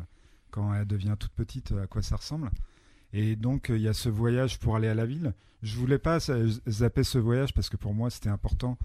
[0.50, 2.50] quand elle devient toute petite, à quoi ça ressemble.
[3.12, 5.34] Et donc il y a ce voyage pour aller à la ville.
[5.62, 8.76] Je voulais pas zapper ce voyage parce que pour moi c'était important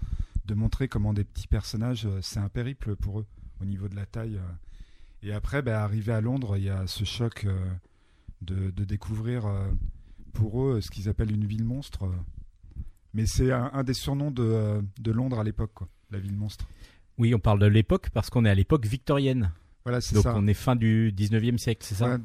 [0.46, 3.26] de montrer comment des petits personnages, c'est un périple pour eux
[3.60, 4.40] au niveau de la taille.
[5.22, 7.46] Et après, bah, arriver à Londres, il y a ce choc
[8.40, 9.44] de, de découvrir
[10.32, 12.08] pour eux ce qu'ils appellent une ville monstre.
[13.14, 15.72] Mais c'est un, des surnoms de, euh, de Londres à l'époque,
[16.10, 16.66] la ville monstre.
[17.18, 19.52] Oui, on parle de l'époque parce qu'on est à l'époque victorienne.
[19.84, 20.32] Voilà, c'est ça.
[20.32, 22.18] Donc on est fin du 19e siècle, c'est ça?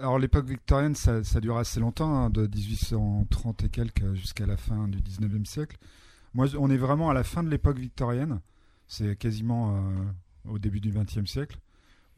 [0.00, 4.56] Alors l'époque victorienne, ça, ça, dure assez longtemps, hein, de 1830 et quelques jusqu'à la
[4.56, 5.76] fin du 19e siècle.
[6.34, 8.40] Moi, on est vraiment à la fin de l'époque victorienne.
[8.88, 11.58] C'est quasiment euh, au début du 20e siècle.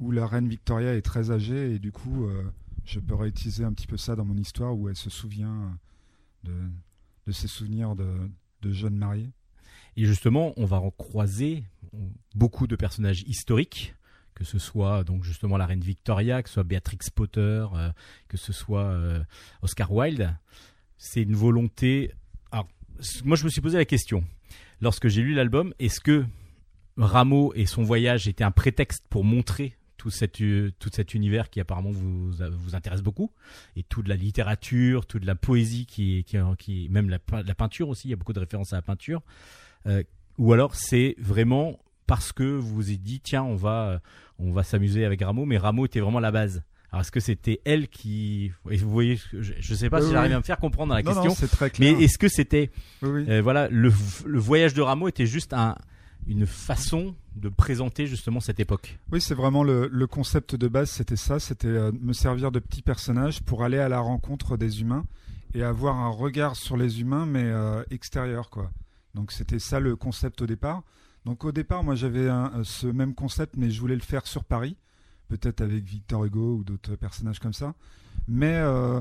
[0.00, 2.42] Où la reine Victoria est très âgée et du coup, euh,
[2.85, 5.78] je peux réutiliser un petit peu ça dans mon histoire où elle se souvient
[6.44, 6.52] de,
[7.26, 8.09] de ses souvenirs de,
[8.62, 9.30] de jeunes mariés.
[9.96, 11.64] Et justement, on va croiser
[12.35, 13.94] beaucoup de personnages historiques,
[14.35, 17.92] que ce soit donc justement la reine Victoria, que ce soit Beatrix Potter, euh,
[18.28, 19.22] que ce soit euh,
[19.62, 20.37] Oscar Wilde.
[20.96, 22.12] C'est une volonté.
[22.50, 22.68] Alors,
[23.24, 24.24] moi, je me suis posé la question
[24.80, 26.24] lorsque j'ai lu l'album est-ce que
[26.96, 31.60] Rameau et son voyage étaient un prétexte pour montrer tout cet, tout cet univers qui
[31.60, 33.30] apparemment vous, vous intéresse beaucoup
[33.74, 38.08] et toute la littérature, toute la poésie qui, qui, qui même la, la, peinture aussi,
[38.08, 39.22] il y a beaucoup de références à la peinture.
[39.86, 40.02] Euh,
[40.36, 44.02] ou alors c'est vraiment parce que vous vous êtes dit tiens on va
[44.38, 46.62] on va s'amuser avec Rameau, mais Rameau était vraiment la base.
[46.92, 50.36] Alors est-ce que c'était elle qui vous voyez je, ne sais pas si j'arrive à
[50.38, 51.96] me faire comprendre dans la question non, très clair.
[51.96, 52.70] mais est-ce que c'était
[53.04, 53.90] euh, voilà le,
[54.26, 55.76] le voyage de Rameau était juste un
[56.26, 58.98] une façon de présenter justement cette époque.
[59.12, 62.82] Oui, c'est vraiment le, concept de base, c'était ça, c'était euh, me servir de petits
[62.82, 65.04] personnages pour aller à la rencontre des humains
[65.54, 68.70] et avoir un regard sur les humains, mais euh, extérieur, quoi.
[69.14, 70.82] Donc c'était ça le concept au départ.
[71.24, 72.28] Donc au départ, moi j'avais
[72.64, 74.76] ce même concept, mais je voulais le faire sur Paris,
[75.28, 77.74] peut-être avec Victor Hugo ou d'autres personnages comme ça.
[78.28, 79.00] Mais euh,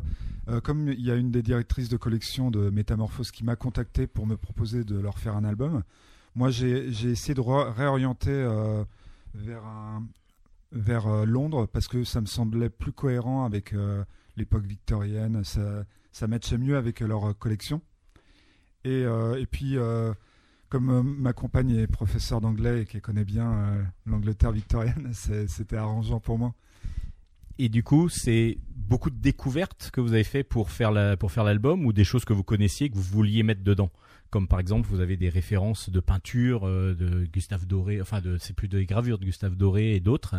[0.49, 4.07] euh, comme il y a une des directrices de collection de Métamorphose qui m'a contacté
[4.07, 5.83] pour me proposer de leur faire un album,
[6.35, 8.83] moi j'ai essayé de réorienter euh,
[9.33, 9.63] vers,
[10.71, 13.73] vers Londres parce que ça me semblait plus cohérent avec
[14.37, 17.81] l'époque victorienne, ça, ça matchait mieux avec leur collection.
[18.83, 19.05] Et,
[19.51, 19.77] puis
[20.69, 25.11] comme ma compagne est professeure d'anglais et qu'elle connaît bien l'Angleterre victorienne,
[25.47, 26.53] c'était arrangeant pour moi.
[27.59, 31.43] Et du coup, c'est beaucoup de découvertes que vous avez fait pour faire pour faire
[31.43, 33.91] l'album ou des choses que vous connaissiez que vous vouliez mettre dedans?
[34.33, 38.39] Comme par exemple, vous avez des références de peinture euh, de Gustave Doré, enfin de
[38.39, 40.37] c'est plus de gravures de Gustave Doré et d'autres,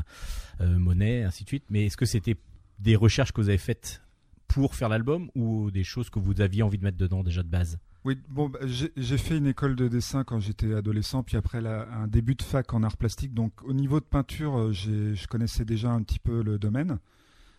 [0.61, 1.63] euh, Monet, ainsi de suite.
[1.71, 2.35] Mais est-ce que c'était
[2.81, 4.03] des recherches que vous avez faites
[4.49, 7.49] pour faire l'album ou des choses que vous aviez envie de mettre dedans déjà de
[7.49, 7.79] base?
[8.05, 12.09] Oui, bon, bah, j'ai fait une école de dessin quand j'étais adolescent, puis après un
[12.09, 13.33] début de fac en art plastique.
[13.33, 16.99] Donc au niveau de peinture, euh, je connaissais déjà un petit peu le domaine.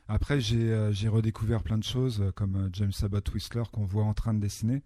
[0.09, 4.41] Après, j'ai redécouvert plein de choses, comme James Abbott Whistler qu'on voit en train de
[4.41, 4.83] dessiner.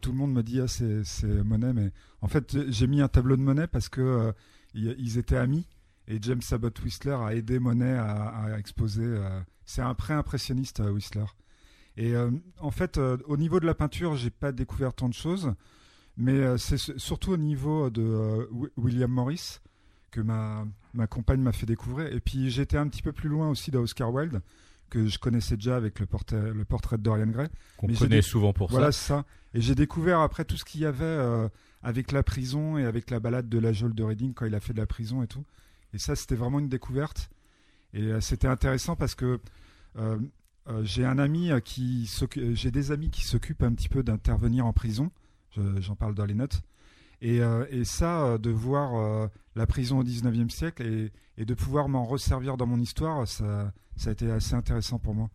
[0.00, 3.36] Tout le monde me dit ah c'est Monet, mais en fait j'ai mis un tableau
[3.36, 4.32] de Monet parce que
[4.74, 5.66] ils étaient amis
[6.08, 9.16] et James Abbott Whistler a aidé Monet à, à exposer.
[9.64, 11.26] c'est un pré-impressionniste Whistler.
[11.96, 15.14] Et euh, en fait, euh, au niveau de la peinture, j'ai pas découvert tant de
[15.14, 15.54] choses,
[16.16, 19.60] mais euh, c'est surtout au niveau de William Morris
[20.10, 22.12] que ma, ma compagne m'a fait découvrir.
[22.12, 24.42] Et puis j'étais un petit peu plus loin aussi d'Oscar Wilde,
[24.90, 27.48] que je connaissais déjà avec le portrait, le portrait de Dorian Gray.
[27.78, 28.76] Qu'on connaît souvent pour ça.
[28.76, 29.24] Voilà, ça.
[29.56, 31.48] Et j'ai découvert après tout ce qu'il y avait
[31.82, 34.60] avec la prison et avec la balade de la geôle de Reading quand il a
[34.60, 35.44] fait de la prison et tout.
[35.94, 37.30] Et ça, c'était vraiment une découverte.
[37.94, 39.40] Et c'était intéressant parce que
[40.68, 44.02] euh, j'ai un ami euh, qui euh, j'ai des amis qui s'occupent un petit peu
[44.02, 45.10] d'intervenir en prison.
[45.78, 46.60] J'en parle dans les notes.
[47.22, 47.40] Et,
[47.84, 52.66] ça, de voir la prison au 19e siècle et, et de pouvoir m'en resservir dans
[52.66, 55.30] mon histoire, ça, ça a été assez intéressant pour moi.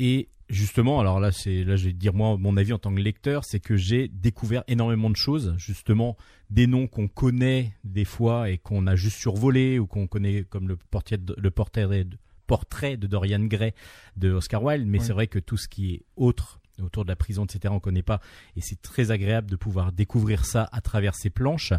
[0.00, 3.00] Et justement, alors là, c'est là, je vais dire moi mon avis en tant que
[3.00, 6.16] lecteur, c'est que j'ai découvert énormément de choses, justement
[6.50, 10.68] des noms qu'on connaît des fois et qu'on a juste survolé ou qu'on connaît comme
[10.68, 13.72] le portrait de, le portrait de, portrait de Dorian Gray
[14.16, 17.16] de Oscar Wilde, mais c'est vrai que tout ce qui est autre autour de la
[17.16, 18.20] prison, etc., on connaît pas,
[18.54, 21.72] et c'est très agréable de pouvoir découvrir ça à travers ces planches.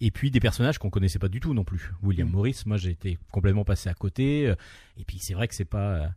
[0.00, 1.92] Et puis des personnages qu'on connaissait pas du tout non plus.
[2.02, 2.32] William mm.
[2.32, 4.54] Morris, moi j'ai été complètement passé à côté.
[4.98, 6.10] Et puis c'est vrai que c'est pas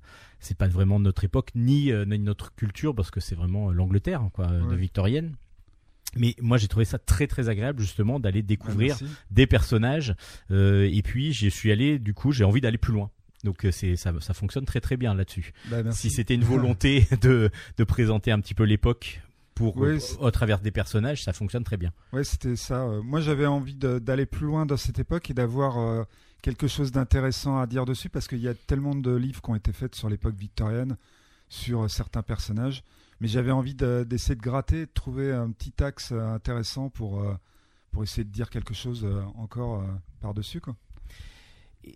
[0.43, 4.47] c'est pas vraiment notre époque ni, euh, notre culture parce que c'est vraiment l'Angleterre quoi,
[4.47, 5.35] de victorienne.
[6.15, 10.15] Mais moi j'ai trouvé ça très très agréable justement d'aller découvrir ah, des personnages.
[10.51, 13.09] Euh, et puis j'y suis allé du coup j'ai envie d'aller plus loin.
[13.43, 15.53] Donc euh, c'est ça, ça fonctionne très très bien là-dessus.
[15.69, 19.21] Bah, si c'était une volonté de, de présenter un petit peu l'époque
[19.55, 21.91] pour euh, au travers des personnages, ça fonctionne très bien.
[22.11, 22.83] Oui, c'était ça.
[22.83, 26.05] Euh, moi, j'avais envie d'aller plus loin dans cette époque et d'avoir
[26.41, 29.55] quelque chose d'intéressant à dire dessus parce qu'il y a tellement de livres qui ont
[29.55, 30.97] été faits sur l'époque victorienne,
[31.49, 32.83] sur certains personnages.
[33.19, 37.23] Mais j'avais envie d'essayer de, gratter, de trouver un petit axe intéressant pour,
[37.91, 39.85] pour essayer de dire quelque chose encore
[40.19, 40.61] par-dessus.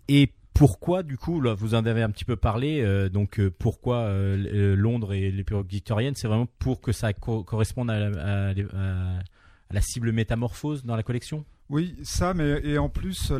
[0.08, 3.98] Et pourquoi, du coup, vous en avez un petit peu parlé, euh, donc euh, pourquoi
[3.98, 8.52] euh, Londres et les pirogues victoriennes C'est vraiment pour que ça corresponde à
[9.70, 11.44] la, cible métamorphose dans la collection?
[11.70, 13.32] Oui, ça, mais et en plus,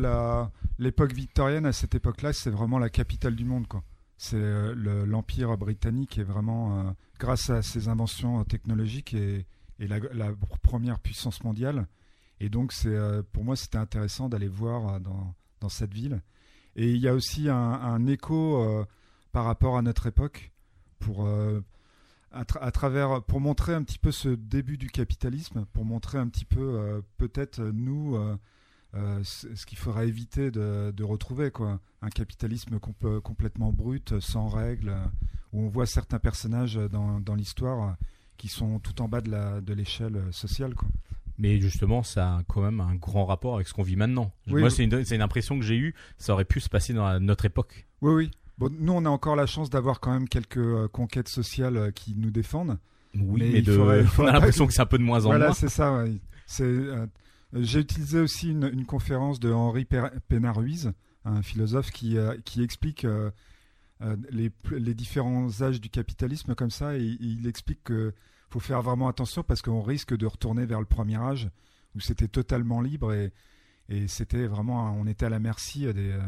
[0.77, 3.65] l'époque victorienne, à cette époque-là, c'est vraiment la capitale du monde.
[4.17, 9.45] C'est l'Empire britannique est vraiment, grâce à ses inventions technologiques, et,
[9.79, 9.99] la,
[10.61, 11.87] première puissance mondiale.
[12.39, 12.73] Et donc,
[13.33, 16.21] pour moi, c'était intéressant d'aller voir dans cette ville.
[16.75, 18.85] Et il y a aussi un, écho euh,
[19.31, 20.51] par rapport à notre époque
[20.99, 21.61] pour euh,
[22.31, 26.17] à, tra- à travers pour montrer un petit peu ce début du capitalisme, pour montrer
[26.17, 28.17] un petit peu euh, peut-être nous
[28.93, 34.95] ce qu'il faudra éviter de, retrouver quoi, un capitalisme comp- complètement brut, sans règles,
[35.53, 37.97] où on voit certains personnages dans, l'histoire
[38.37, 40.87] qui sont tout en bas de l'échelle sociale quoi.
[41.39, 44.31] Mais justement, ça a quand même un grand rapport avec ce qu'on vit maintenant.
[44.47, 44.71] Oui, Moi, oui.
[44.71, 45.95] c'est une, impression que j'ai eue.
[46.17, 47.87] Ça aurait pu se passer dans la- notre époque.
[48.01, 48.31] Oui oui.
[48.57, 51.91] Bon, nous on a encore la chance d'avoir quand même quelques euh, conquêtes sociales euh,
[51.91, 52.77] qui nous défendent.
[53.15, 55.03] Oui, Mais mais, il de- faudrait- on a l'impression que- que c'est un peu de
[55.03, 55.53] moins en Voilà, moins.
[55.53, 55.95] c'est ça.
[56.03, 56.19] ouais.
[56.59, 57.07] Euh,
[57.53, 59.85] j'ai utilisé aussi une, une conférence de Henri
[60.27, 60.91] Pénard-Ruiz,
[61.23, 63.05] un philosophe qui, qui explique
[64.31, 68.13] les, les différents âges du capitalisme comme ça, et, et il explique que
[68.49, 71.49] faut faire vraiment attention parce qu'on risque de retourner vers le premier âge
[71.95, 73.31] où c'était totalement libre et,
[73.89, 76.21] et c'était vraiment, on était à la merci des, euh,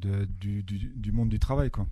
[0.00, 1.86] de- du, du, du monde du travail, quoi.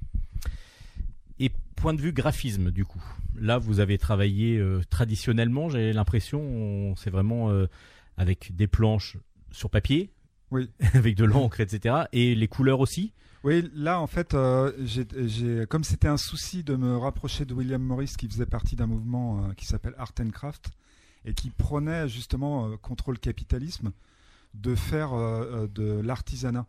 [1.41, 3.03] Et point de vue graphisme, du coup.
[3.37, 7.67] Là, vous avez travaillé euh, traditionnellement, j'ai l'impression, on- c'est vraiment euh,
[8.17, 9.17] avec des planches
[9.53, 10.11] sur papier,
[10.51, 10.69] Oui.
[10.95, 12.07] avec de l'encre, etc.
[12.13, 13.13] Et les couleurs aussi.
[13.49, 14.71] Oui, là en fait, euh,
[15.71, 19.43] comme c'était un souci de me rapprocher de William Morris, qui faisait partie d'un mouvement
[19.43, 20.69] euh, qui s'appelle Art and Craft
[21.25, 23.93] et qui prônait justement euh, contre le capitalisme,
[24.53, 25.13] de faire
[25.67, 26.67] de l'artisanat.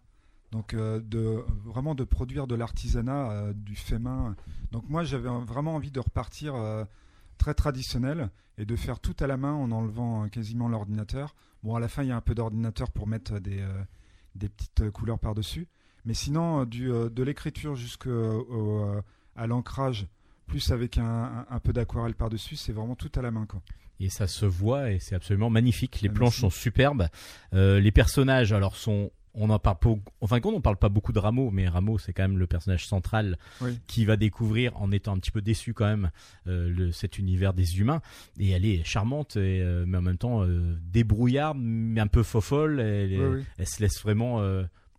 [0.52, 4.38] Donc de vraiment de produire de l'artisanat du fait main.
[4.72, 6.56] Donc moi j'avais vraiment envie de repartir
[7.38, 11.36] très traditionnel et de faire tout à la main en enlevant quasiment l'ordinateur.
[11.62, 13.66] Bon à la fin il y a un peu d'ordinateur pour mettre des,
[14.36, 15.68] petites couleurs par-dessus.
[16.06, 18.10] Mais sinon, euh, du, euh, de l'écriture jusqu'à
[19.36, 20.08] à l'ancrage,
[20.48, 23.46] plus avec un, un- un peu d'aquarelle par-dessus, c'est vraiment tout à la main.
[23.46, 23.62] Quoi.
[24.00, 26.02] Et ça se voit et c'est absolument magnifique.
[26.02, 27.08] Les planches sont superbes.
[27.54, 29.12] Euh, les personnages, alors, sont.
[29.36, 29.90] On en parle pas.
[30.22, 32.40] En fin de compte, on parle pas beaucoup de Rameau, mais Rameau, c'est quand même
[32.40, 33.78] le personnage central Oui.
[33.86, 36.10] qui va découvrir, en étant un petit peu déçu quand même,
[36.48, 38.02] euh, le, cet univers des humains.
[38.40, 42.24] Et elle est charmante, et, euh, mais en même temps euh, débrouillarde, mais un peu
[42.24, 42.80] fofolle.
[42.80, 43.44] Elle, est- Oui, oui.
[43.60, 44.42] elle se laisse vraiment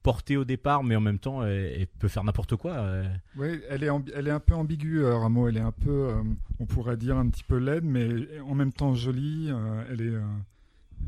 [0.02, 2.72] porter au départ, mais en même temps, elle, elle peut faire n'importe quoi.
[2.72, 3.04] euh.
[3.36, 5.48] Oui, elle est, elle est un peu ambiguë, euh, Rameau.
[5.48, 6.22] Elle est un peu, euh,
[6.58, 8.08] on pourrait dire, un petit peu laide, mais
[8.48, 9.48] en même temps jolie.
[9.50, 10.20] euh, elle est, euh,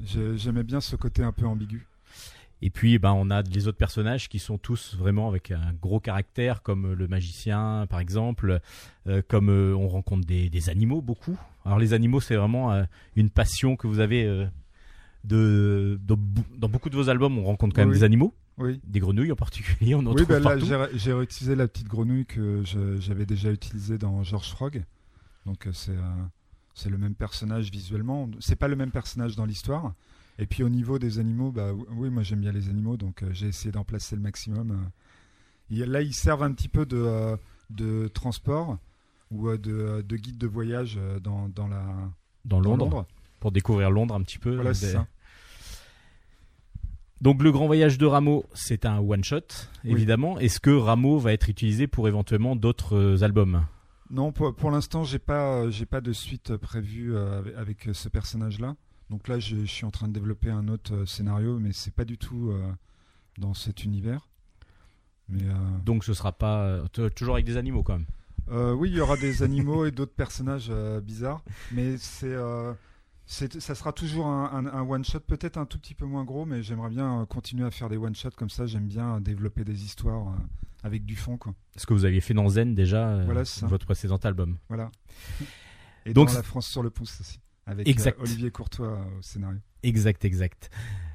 [0.05, 1.87] j'ai- j'aimais bien ce côté un peu ambigu.
[2.64, 5.98] Et puis, ben, on a les autres personnages qui sont tous vraiment avec un gros
[5.98, 8.61] caractère, comme le magicien, par exemple,
[9.09, 11.37] euh, comme euh, on rencontre des, des animaux beaucoup.
[11.64, 12.85] Alors, les animaux, c'est vraiment euh,
[13.16, 14.46] une passion que vous avez
[15.24, 17.38] de, dans, beaucoup de vos albums.
[17.38, 17.96] On rencontre quand même Oui.
[17.98, 18.80] des animaux, Oui.
[18.84, 19.94] des grenouilles en particulier.
[19.94, 20.66] On en Oui, trouve bah, partout.
[20.66, 22.62] j'ai j'ai réutilisé la petite grenouille que
[23.00, 24.84] j'avais déjà utilisée dans George Frog.
[25.46, 26.00] Donc euh, c'est euh,
[26.74, 28.28] c'est le même personnage visuellement.
[28.40, 29.94] C'est pas le même personnage dans l'histoire.
[30.38, 33.30] Et puis au niveau des animaux, bah oui, moi j'aime bien les animaux, donc euh,
[33.32, 34.90] j'ai essayé d'en placer le maximum.
[35.70, 37.36] là, ils servent un petit peu de, euh,
[37.70, 38.78] de transport
[39.30, 41.82] ou de, de guide de voyage dans, dans la
[42.44, 43.06] dans dans Londres,
[43.40, 44.54] pour découvrir Londres un petit peu.
[44.54, 45.06] Voilà, Des- ça.
[47.22, 49.38] Donc le grand voyage de Rameau, c'est un one shot,
[49.85, 49.92] Oui.
[49.92, 50.38] évidemment.
[50.40, 53.64] Est-ce que Rameau va être utilisé pour éventuellement d'autres euh, albums?
[54.11, 57.96] Non, pour, pour l'instant, j'ai pas, euh, j'ai pas de suite prévue euh, avec, avec,
[57.96, 58.74] ce personnage-là.
[59.08, 62.04] Donc là, je, je suis en train de développer un autre scénario, mais c'est pas
[62.04, 62.52] du tout
[63.38, 64.28] dans cet univers.
[65.28, 65.54] Mais euh,
[65.85, 66.82] Donc ce sera pas
[67.14, 68.06] toujours avec des animaux quand même?
[68.50, 72.35] euh, oui, il y aura des animaux et d'autres personnages euh, bizarres, mais c'est,
[73.26, 76.44] ça sera toujours un, un- un one shot, peut-être un tout petit peu moins gros,
[76.44, 78.66] mais j'aimerais bien euh, continuer à faire des one shots comme ça.
[78.66, 80.36] J'aime bien euh, développer des histoires euh,
[80.82, 81.55] avec du fond, quoi.
[81.76, 83.66] Ce que vous aviez fait dans Zen déjà, Voilà, c'est ça.
[83.66, 84.59] votre précédent album.
[84.68, 84.90] Voilà.
[86.07, 88.18] Et Donc dans La France sur le pouce aussi, avec Exact.
[88.20, 89.59] Olivier Courtois au scénario.
[89.84, 90.70] Exact, exact.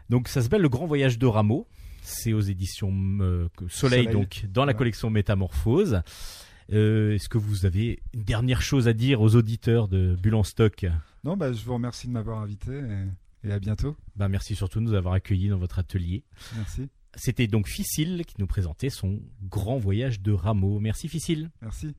[0.10, 1.68] Donc ça s'appelle Le Grand Voyage de Rameau.
[2.02, 4.08] C'est aux éditions euh, Soleil, Soleil.
[4.08, 6.02] donc dans la collection Métamorphose.
[6.72, 10.44] Euh, Est-ce que vous avez une dernière chose à dire aux auditeurs de Bulle en
[10.44, 10.86] stock?
[11.28, 13.98] Non, bah, je vous remercie de m'avoir invité et, et à bientôt.
[14.16, 16.24] ben, Merci surtout de nous avoir accueillis dans votre atelier.
[16.56, 16.88] Merci.
[17.16, 20.80] C'était donc Ficile qui nous présentait son grand voyage de Rameau.
[20.80, 21.52] Merci Ficile.
[21.62, 21.94] Merci.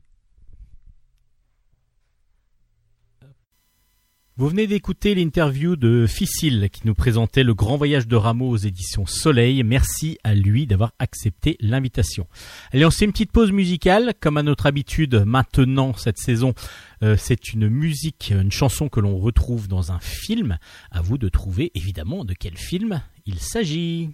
[4.39, 8.57] Vous venez d'écouter l'interview de Ficile qui nous présentait le grand voyage de Rameau aux
[8.57, 9.65] éditions Soleil.
[9.65, 12.29] Merci à lui d'avoir accepté l'invitation.
[12.73, 14.15] Allez, on fait une petite pause musicale.
[14.21, 16.55] Comme à notre habitude maintenant cette saison,
[17.03, 20.59] euh, c'est une musique, une chanson que l'on retrouve dans un film.
[20.93, 24.11] À vous de trouver évidemment de quel film il s'agit.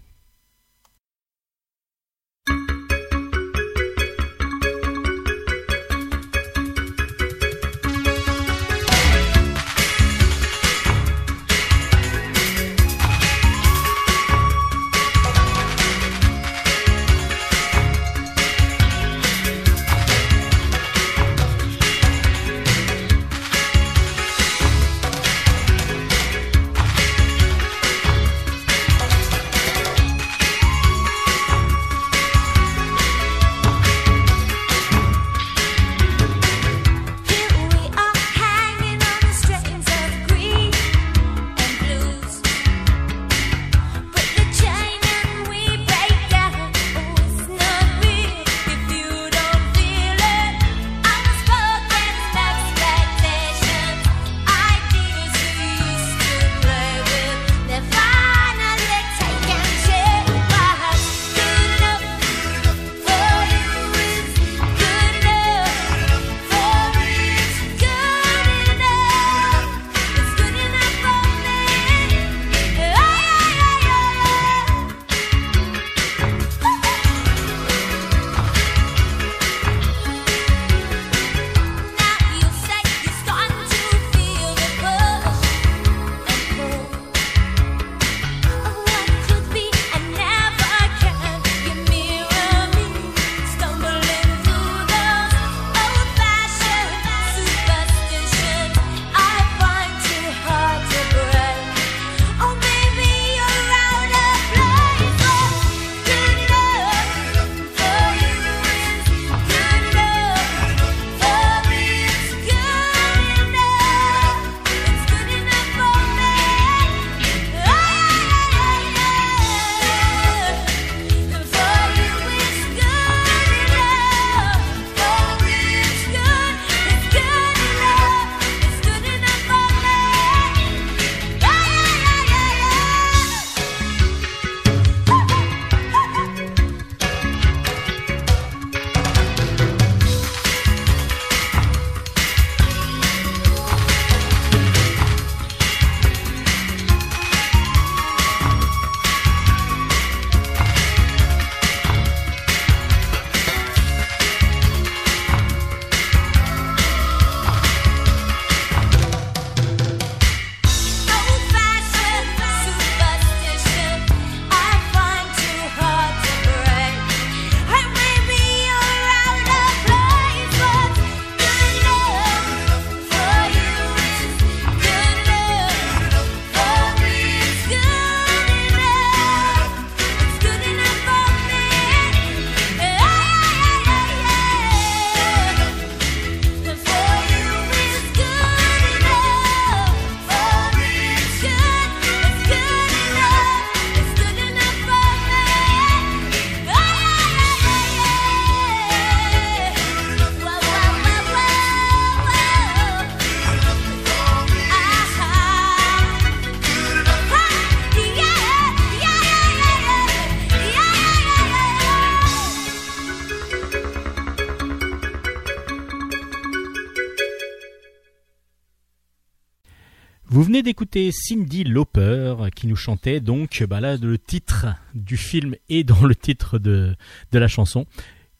[220.65, 226.15] D'écouter Cindy Lauper qui nous chantait donc bah le titre du film et dans le
[226.15, 226.97] titre de,
[227.33, 227.85] la chanson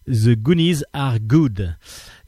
[0.07, 1.77] The Goonies Are Good.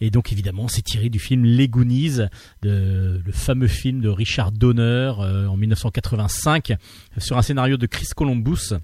[0.01, 2.18] Et donc évidemment c'est tiré du film Les Goonies,
[2.62, 6.74] le fameux film de Richard Donner euh, en 1985
[7.16, 8.74] sur un scénario de Chris Columbus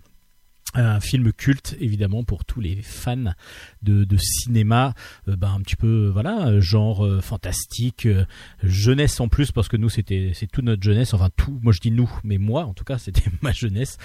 [0.74, 3.34] un film culte évidemment pour tous les fans
[3.82, 4.94] de, de cinéma
[5.28, 8.24] euh, ben, un petit peu voilà genre euh, fantastique euh,
[8.62, 11.80] jeunesse en plus parce que nous c'était c'est toute notre jeunesse enfin tout moi je
[11.80, 13.98] dis nous mais moi en tout cas c'était ma jeunesse.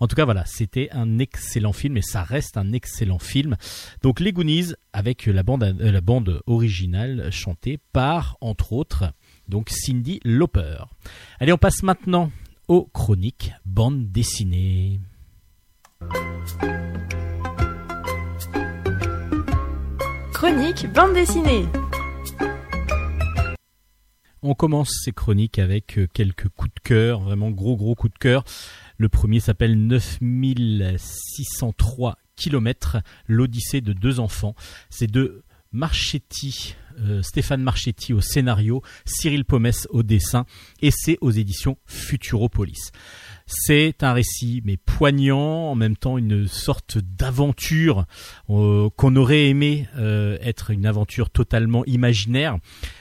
[0.00, 3.56] En tout cas voilà c'était un excellent film et ça reste un excellent film.
[4.02, 9.12] Donc les Goonies avec la bande la bande originale chantée par entre autres
[9.48, 10.84] donc Cindy Lauper.
[11.38, 12.30] Allez on passe maintenant
[12.68, 15.00] aux chroniques bande dessinée
[20.32, 21.66] Chronique bande dessinée.
[24.42, 28.18] On commence ces chroniques avec euh, quelques coups de cœur, vraiment gros gros coups de
[28.18, 28.44] cœur.
[28.98, 34.54] Le premier s'appelle 9603 km, l'Odyssée de deux enfants.
[34.90, 35.42] C'est de
[35.72, 40.44] Marchetti, euh, Stéphane Marchetti au scénario, Cyril Pomès au dessin,
[40.82, 42.90] et c'est aux éditions Futuropolis.
[43.46, 48.06] C'est un récit mais poignant, en même temps une sorte d'aventure
[48.48, 52.56] euh, qu'on aurait aimé euh, être une aventure totalement imaginaire,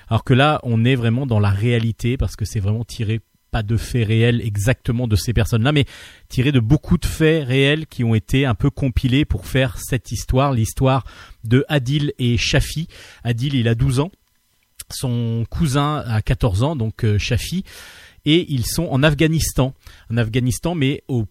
[0.10, 3.22] alors que là on est vraiment dans la réalité parce que c'est vraiment tiré
[3.52, 5.86] pas de faits réels exactement de ces personnes-là, mais
[6.28, 10.12] tiré de beaucoup de faits réels qui ont été un peu compilés pour faire cette
[10.12, 11.06] histoire, l'histoire
[11.44, 12.88] de Adil et Shafi.
[13.24, 14.12] Adil, il a 12 ans,
[14.90, 17.64] son cousin a 14 ans, donc euh, Shafi
[18.26, 19.74] et ils sont en Afghanistan,
[20.10, 21.26] en Afghanistan, mais au,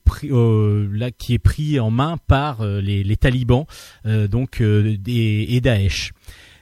[0.92, 3.66] là qui est pris en main par euh, les, talibans,
[4.06, 6.12] euh, donc euh, et, Daesh.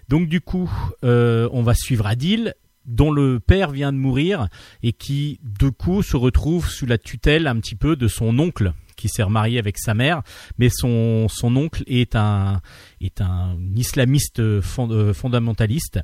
[0.09, 0.71] Donc du coup,
[1.03, 2.55] on va suivre Adil,
[2.85, 4.49] dont le père vient de mourir
[4.83, 8.73] et qui de coup se retrouve sous la tutelle un petit peu de son oncle
[8.97, 10.23] qui s'est remarié avec sa mère,
[10.59, 12.61] mais son, son oncle est un,
[13.01, 16.01] est un islamiste fondamentaliste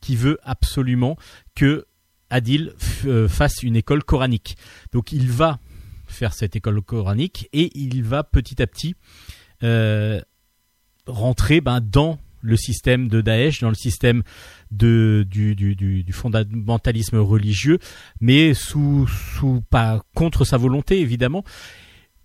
[0.00, 1.16] qui veut absolument
[1.54, 1.86] que
[2.34, 2.72] Adil
[3.04, 4.56] euh, fasse une école coranique.
[4.92, 5.60] Donc il va
[6.08, 8.96] faire cette école coranique et il va petit à petit
[9.62, 10.20] euh,
[11.06, 14.24] rentrer ben, dans le système de Daesh, dans le système
[14.72, 15.24] du,
[16.10, 17.78] fondamentalisme religieux,
[18.20, 19.08] mais sous,
[19.70, 21.44] pas contre sa volonté évidemment.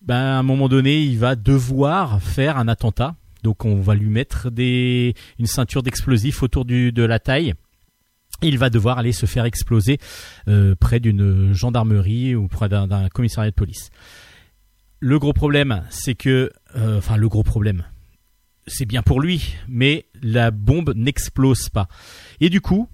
[0.01, 3.15] Ben, à un moment donné, il va devoir faire un attentat.
[3.43, 7.53] Donc on va lui mettre une ceinture d'explosifs autour de la taille
[8.47, 9.97] il va devoir aller se faire exploser
[10.47, 13.89] euh, près d'une gendarmerie ou près d'un commissariat de police.
[14.99, 17.83] Le gros problème, c'est que, euh, enfin le gros problème,
[18.67, 21.87] c'est bien pour lui, mais la bombe n'explose pas.
[22.39, 22.87] Et du coup,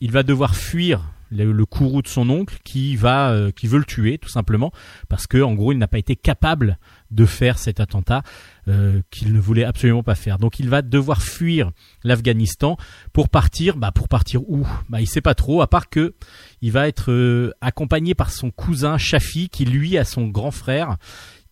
[0.00, 3.84] il va devoir fuir le, courroux de son oncle qui va, euh, qui veut le
[3.84, 4.72] tuer tout simplement
[5.08, 6.78] parce que en gros il n'a pas été capable
[7.14, 8.22] de faire cet attentat
[8.68, 10.38] euh, qu'il ne voulait absolument pas faire.
[10.38, 11.70] Donc il va devoir fuir
[12.02, 12.76] l'Afghanistan
[13.12, 13.76] pour partir.
[13.76, 14.66] Bah pour partir où?
[14.88, 15.62] Bah il sait pas trop.
[15.62, 16.14] À part que
[16.60, 20.96] il va être euh, accompagné par son cousin Shafi, qui lui a son grand frère,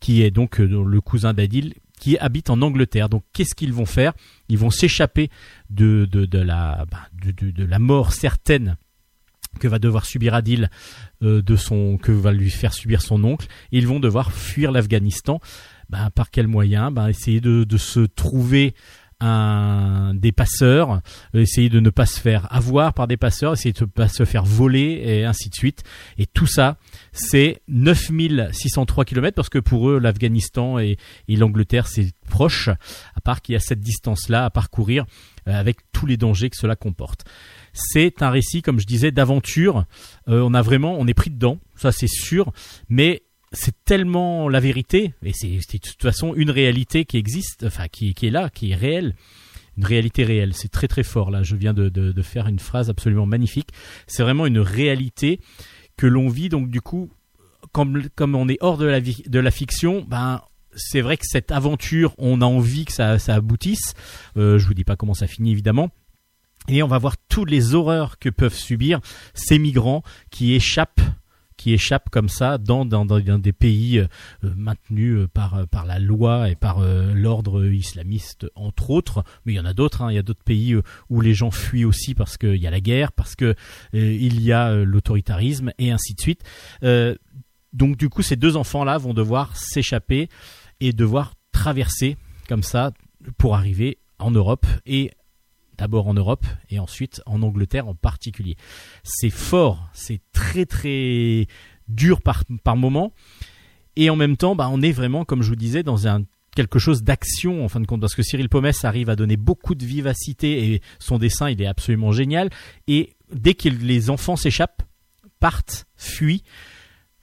[0.00, 3.08] qui est donc euh, le cousin d'Adil, qui habite en Angleterre.
[3.08, 4.12] Donc qu'est-ce qu'ils vont faire?
[4.48, 5.30] Ils vont s'échapper
[5.70, 8.76] de, de, de, la, bah, de, de, la mort certaine
[9.58, 10.70] que va devoir subir Adil
[11.20, 15.40] de son que va lui faire subir son oncle et ils vont devoir fuir l'Afghanistan
[15.88, 18.74] ben, par quel moyen ben, Essayer de, de se trouver
[19.22, 21.00] un, des passeurs,
[21.32, 24.24] essayer de ne pas se faire avoir par des passeurs, essayer de ne pas se
[24.24, 25.84] faire voler et ainsi de suite.
[26.18, 26.76] Et tout ça,
[27.12, 30.96] c'est 9603 km parce que pour eux, l'Afghanistan et,
[31.28, 35.04] et l'Angleterre, c'est proche, à part qu'il y a cette distance-là à parcourir
[35.48, 37.24] euh, avec tous les dangers que cela comporte.
[37.72, 39.84] C'est un récit, comme je disais, d'aventure.
[40.28, 42.52] Euh, on a vraiment, on est pris dedans, ça c'est sûr,
[42.88, 47.88] mais c'est tellement la vérité, et c'est de toute façon une réalité qui existe, enfin
[47.88, 49.14] qui, qui, est là, qui est réelle,
[49.76, 50.54] une réalité réelle.
[50.54, 51.42] C'est très très fort là.
[51.42, 53.70] Je viens de, faire une phrase absolument magnifique.
[54.06, 55.40] C'est vraiment une réalité
[55.96, 56.48] que l'on vit.
[56.48, 57.10] Donc du coup,
[57.72, 60.42] comme, comme on est hors de la, de la fiction, ben
[60.74, 63.94] c'est vrai que cette aventure, on a envie que ça, ça aboutisse.
[64.36, 65.90] Euh, je vous dis pas comment ça finit évidemment.
[66.68, 69.00] Et on va voir toutes les horreurs que peuvent subir
[69.34, 71.00] ces migrants qui échappent
[71.62, 74.08] qui échappent comme ça dans, dans, des pays euh,
[74.42, 79.22] maintenus euh, par, euh, par la loi et par l'ordre islamiste, entre autres.
[79.44, 80.02] Mais il y en a d'autres.
[80.02, 80.10] Hein.
[80.10, 80.74] Il y a d'autres pays
[81.08, 83.54] où les gens fuient aussi parce qu'il y a la guerre, parce que
[83.92, 86.42] il y a l'autoritarisme et ainsi de suite.
[87.72, 90.28] donc du coup, ces deux enfants-là vont devoir s'échapper
[90.80, 92.16] et devoir traverser
[92.48, 92.90] comme ça
[93.38, 95.12] pour arriver en Europe et
[95.78, 98.56] d'abord en Europe et ensuite en Angleterre en particulier.
[99.02, 101.46] C'est fort, c'est très très
[101.88, 103.12] dur par, par moment.
[103.96, 106.06] Et en même temps, bah, on est vraiment, comme je vous disais, dans
[106.54, 109.74] quelque chose d'action en fin de compte parce que Cyril Pomès arrive à donner beaucoup
[109.74, 112.50] de vivacité et son dessin il est absolument génial
[112.88, 114.82] et dès que les enfants s'échappent
[115.40, 116.44] partent fuient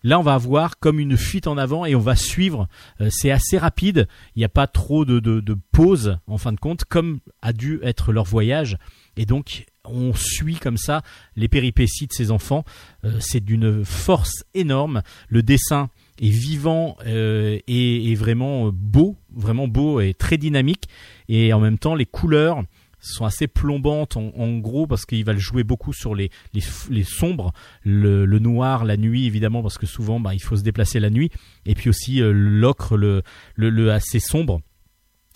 [0.03, 2.67] Là, on va avoir comme une fuite en avant et on va suivre.
[3.01, 4.07] Euh, c'est assez rapide.
[4.35, 7.79] Il n'y a pas trop de, de, pause en fin de compte, comme a dû
[7.83, 8.77] être leur voyage.
[9.17, 11.01] Et donc, on suit comme ça
[11.35, 12.63] les péripéties de ces enfants.
[13.03, 15.01] Euh, c'est d'une force énorme.
[15.27, 15.89] Le dessin
[16.21, 20.87] est vivant euh, et, et, vraiment beau, vraiment beau et très dynamique.
[21.27, 22.63] Et en même temps, les couleurs
[23.01, 27.03] sont assez plombantes en, gros parce qu'il va le jouer beaucoup sur les, les, les
[27.03, 30.99] sombres, le, le, noir, la nuit évidemment parce que souvent bah, il faut se déplacer
[30.99, 31.31] la nuit.
[31.65, 33.23] Et puis aussi euh, l'ocre, le,
[33.55, 34.61] le, le assez sombre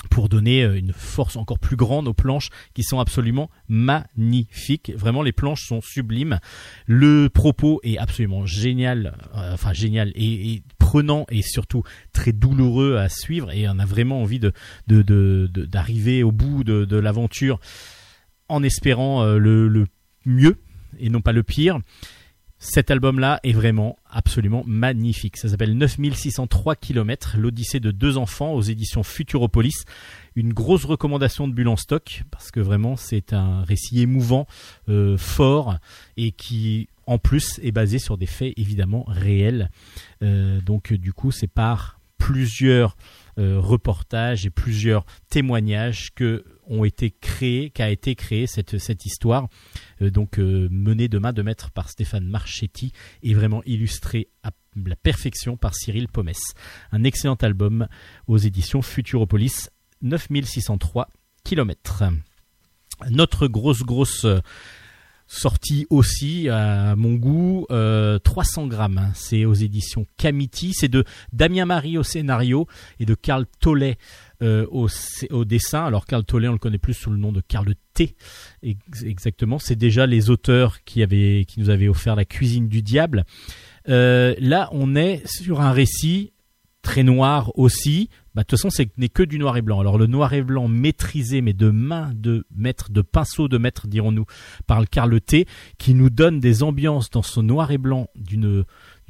[0.10, 4.92] pour donner euh, une force encore plus grande aux planches qui sont absolument magnifiques.
[4.96, 6.40] Vraiment, les planches sont sublimes.
[6.86, 13.10] Le propos est absolument génial, euh, enfin génial et, prenant et surtout très douloureux à
[13.10, 13.52] suivre.
[13.52, 14.54] Et on a vraiment envie de
[14.88, 17.60] d'arriver au bout de, l'aventure
[18.50, 19.88] en espérant euh, le
[20.26, 20.58] mieux
[21.00, 21.80] et non pas le pire.
[22.66, 25.36] Cet album-là est vraiment absolument magnifique.
[25.36, 29.84] Ça s'appelle 9603 km, l'Odyssée de deux enfants aux éditions Futuropolis.
[30.38, 34.48] Une grosse recommandation de Bulle en stock parce que vraiment c'est un récit émouvant,
[34.88, 35.76] euh, fort
[36.16, 39.70] et qui en plus est basé sur des faits évidemment réels.
[40.22, 42.96] Euh, donc du coup c'est par plusieurs
[43.38, 49.48] reportages et plusieurs témoignages que ont été créés, qu'a été créée cette, cette histoire,
[50.02, 54.52] euh, donc euh, menée de main de maître par Stéphane Marchetti et vraiment illustrée à
[54.86, 56.40] la perfection par Cyril Pomès.
[56.92, 57.88] Un excellent album
[58.28, 59.70] aux éditions Futuropolis,
[60.02, 61.10] 9603
[61.44, 62.04] km.
[63.10, 64.26] Notre grosse grosse
[65.34, 69.12] sorti aussi à mon goût 300 euh, grammes.
[69.16, 72.68] C'est aux éditions Camiti c'est de Damien Marie au scénario
[73.00, 73.98] et de Carl Tollet
[74.42, 75.86] euh, au, dessin.
[75.86, 78.16] Alors Carl Tollet on le connaît plus sous le nom de Carl T
[78.62, 79.60] exactement.
[79.60, 81.06] C'est déjà les auteurs qui
[81.58, 83.26] nous avaient offert la cuisine du diable.
[83.90, 86.33] Euh, là on est sur un récit
[86.84, 89.80] très noir aussi bah, de toute façon, ce n'est que du noir et blanc.
[89.80, 93.88] Alors le noir et blanc maîtrisé, mais de main de maître, de pinceau de maître,
[93.88, 94.26] dirons-nous,
[94.66, 98.66] par le Carl T, qui nous donne des ambiances dans ce noir et blanc d'une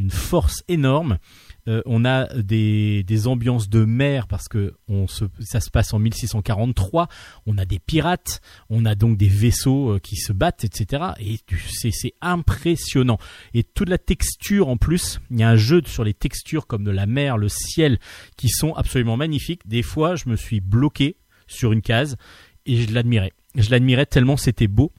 [0.09, 1.19] force énorme.
[1.67, 4.73] Euh, on a des, des, ambiances de mer parce que
[5.39, 7.07] ça se passe en 1643.
[7.45, 11.03] On a des pirates, on a donc des vaisseaux euh, qui se battent, etc.
[11.19, 11.39] Et
[11.91, 13.17] c'est impressionnant.
[13.53, 16.83] Et toute la texture en plus, il y a un jeu sur les textures comme
[16.83, 17.99] de la mer, le ciel,
[18.37, 19.67] qui sont absolument magnifiques.
[19.67, 22.17] Des fois, je me suis bloqué sur une case
[22.65, 23.33] et je l'admirais.
[23.55, 24.91] Je l'admirais tellement c'était beau.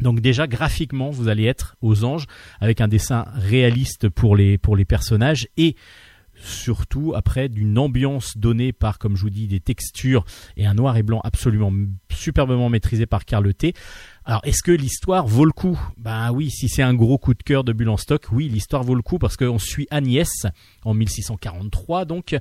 [0.00, 2.26] Donc déjà graphiquement, vous allez être aux anges
[2.60, 5.76] avec un dessin réaliste pour les pour les personnages et
[6.34, 10.24] surtout après d'une ambiance donnée par, comme je vous dis, des textures
[10.56, 11.72] et un noir et blanc absolument
[12.10, 13.52] superbement maîtrisé par Carl.
[14.24, 15.80] Alors, est-ce que l'histoire vaut le coup?
[15.96, 18.94] Ben oui, si c'est un gros coup de cœur de Bulle stock, oui, l'histoire vaut
[18.94, 20.46] le coup parce qu'on suit Agnès
[20.84, 22.04] en 1643.
[22.04, 22.36] Donc,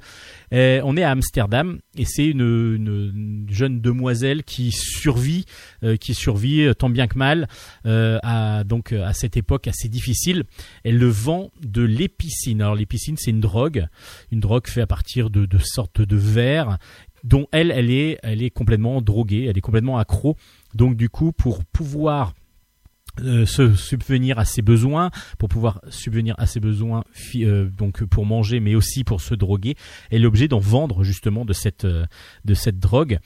[0.53, 5.45] euh, on est à Amsterdam et c'est une, jeune demoiselle qui survit,
[5.83, 7.47] euh, qui survit euh, tant bien que mal
[7.83, 10.43] à donc à cette époque assez difficile.
[10.83, 12.61] Elle le vend de l'épicine.
[12.61, 13.87] Alors, l'épicine, c'est une drogue,
[14.31, 16.77] une drogue faite à partir de, de sortes de verre
[17.23, 20.37] dont elle, elle est, elle est complètement droguée, elle est complètement accro.
[20.75, 22.33] Donc du coup, pour pouvoir
[23.19, 27.03] euh, se subvenir à ses besoins, pour pouvoir subvenir à ses besoins,
[27.35, 29.75] euh, donc pour manger, mais aussi pour se droguer,
[30.11, 32.05] elle est obligée d'en vendre justement de cette euh,
[32.45, 33.19] de cette drogue.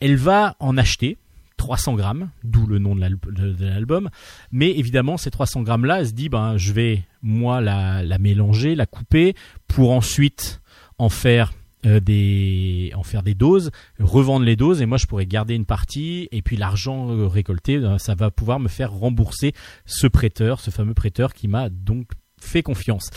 [0.00, 1.16] Elle va en acheter
[1.56, 4.10] 300 grammes, d'où le nom de l'album.
[4.50, 8.18] Mais évidemment, ces 300 grammes là, elle se dit ben je vais moi la, la
[8.18, 9.34] mélanger, la couper,
[9.68, 10.60] pour ensuite
[10.98, 11.54] en faire
[11.84, 15.66] euh, des en faire des doses, revendre les doses et moi je pourrais garder une
[15.66, 19.52] partie et puis l'argent euh, récolté euh, ça va pouvoir me faire rembourser
[19.84, 23.10] ce prêteur, ce fameux prêteur qui m'a donc fait confiance.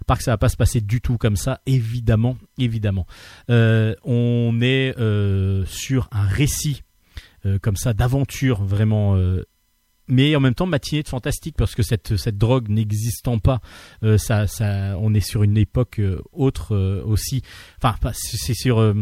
[0.00, 3.06] À part que ça va pas se passer du tout comme ça, évidemment, évidemment.
[3.48, 4.94] on est
[5.66, 6.82] sur un récit
[7.62, 9.16] comme ça d'aventure vraiment
[10.08, 13.60] mais en même temps matinée de fantastique parce que cette cette drogue n'existant pas
[14.02, 17.42] euh, ça ça on est sur une époque euh, autre euh, aussi.
[17.82, 18.94] Enfin c'est sur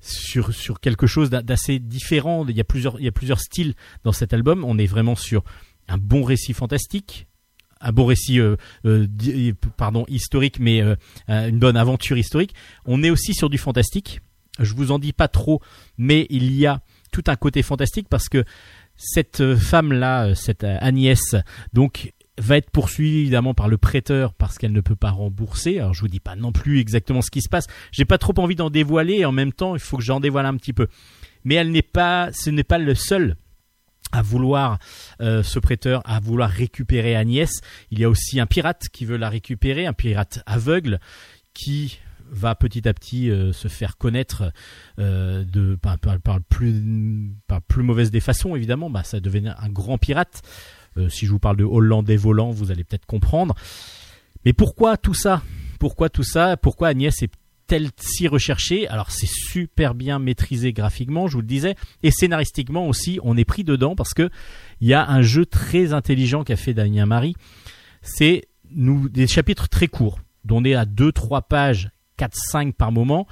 [0.00, 2.44] sur sur quelque chose d'assez différent.
[2.48, 3.74] Il y a plusieurs il y a plusieurs styles
[4.04, 4.64] dans cet album.
[4.64, 5.44] On est vraiment sur
[5.88, 7.26] un bon récit fantastique
[7.82, 8.38] un bon récit
[9.78, 10.82] pardon historique mais
[11.28, 12.54] une bonne aventure historique.
[12.84, 14.20] On est aussi sur du fantastique.
[14.58, 15.62] Je vous en dis pas trop
[15.96, 18.44] mais il y a tout un côté fantastique parce que
[19.02, 21.34] cette femme là, cette Agnès,
[21.72, 25.78] donc va être poursuivie évidemment par le prêteur parce qu'elle ne peut pas rembourser.
[25.78, 27.66] Alors je vous dis pas non plus exactement ce qui se passe.
[27.92, 30.46] J'ai pas trop envie d'en dévoiler et en même temps il faut que j'en dévoile
[30.46, 30.88] un petit peu.
[31.44, 33.36] Mais elle n'est pas, ce n'est pas le seul
[34.12, 34.78] à vouloir
[35.20, 37.60] euh, ce prêteur à vouloir récupérer Agnès.
[37.90, 41.00] Il y a aussi un pirate qui veut la récupérer, un pirate aveugle
[41.54, 44.52] qui va petit à petit euh, se faire connaître
[44.98, 46.82] euh, de par, par, plus
[47.46, 48.90] par plus mauvaise des façons évidemment.
[48.90, 50.42] Bah, ça devenait un grand pirate.
[51.08, 53.54] si je vous parle de hollandais volant, vous allez peut-être comprendre.
[54.44, 55.42] Mais pourquoi tout ça?
[55.78, 56.56] Pourquoi tout ça?
[56.56, 57.32] Pourquoi Agnès est
[57.70, 58.88] tel si recherché.
[58.88, 63.44] Alors c'est super bien maîtrisé graphiquement, je vous le disais, et scénaristiquement aussi, on est
[63.44, 64.28] pris dedans parce que
[64.80, 67.36] il y a un jeu très intelligent qu'a fait Damien Marie.
[68.02, 71.90] C'est nous des chapitres très courts, dont on est à 2-3 pages,
[72.26, 73.26] 4-5 par moment,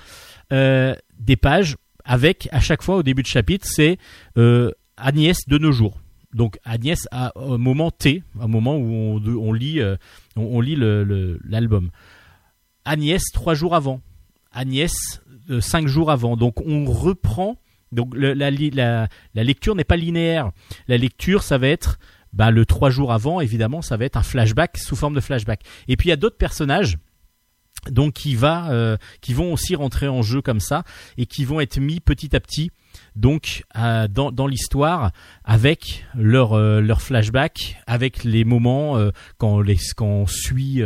[0.52, 3.98] euh, des pages avec à chaque fois au début de chapitre, c'est
[4.36, 6.00] euh, Agnès de nos jours.
[6.34, 9.96] Donc Agnès à un moment T, un moment où on, lit, euh,
[10.36, 11.90] on, lit l'album.
[12.84, 14.00] Agnès trois jours avant.
[14.52, 14.92] Agnès
[15.50, 16.36] euh, cinq jours avant.
[16.36, 17.58] Donc on reprend.
[17.92, 20.50] Donc la, la, lecture n'est pas linéaire.
[20.88, 21.98] La lecture, ça va être
[22.34, 25.62] bah, le trois jours avant, évidemment, ça va être un flashback sous forme de flashback.
[25.88, 26.98] Et puis il y a d'autres personnages
[27.90, 30.84] donc qui va euh, qui vont aussi rentrer en jeu comme ça
[31.16, 32.70] et qui vont être mis petit à petit
[33.14, 35.12] donc dans, l'histoire
[35.44, 40.82] avec leur euh, leur flashback avec les moments euh, quand les quand on suit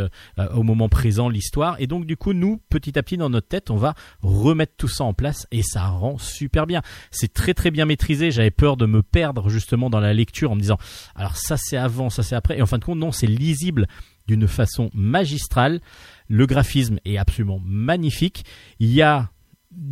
[0.55, 1.77] au moment présent l'histoire.
[1.79, 4.89] Et donc du coup nous petit à petit dans notre tête on va remettre tout
[4.89, 6.83] ça en place et ça rend super bien.
[7.11, 8.31] C'est très très bien maîtrisé.
[8.31, 10.79] J'avais peur de me perdre justement dans la lecture en me disant
[11.15, 12.59] alors ça c'est avant ça c'est après.
[12.59, 13.87] Et en fin de compte non c'est lisible
[14.27, 15.81] d'une façon magistrale
[16.29, 18.45] le graphisme est absolument magnifique.
[18.79, 19.31] Il y a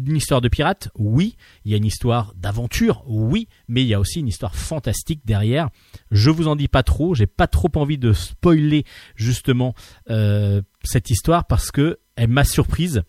[0.06, 1.36] une histoire de pirate, oui.
[1.64, 3.48] Il y a une histoire d'aventure, oui.
[3.68, 5.68] Mais il y a aussi une histoire fantastique derrière.
[6.10, 7.14] Je vous en dis pas trop.
[7.14, 9.74] J'ai pas trop envie de spoiler justement
[10.10, 13.02] euh, cette histoire parce que elle m'a surprise.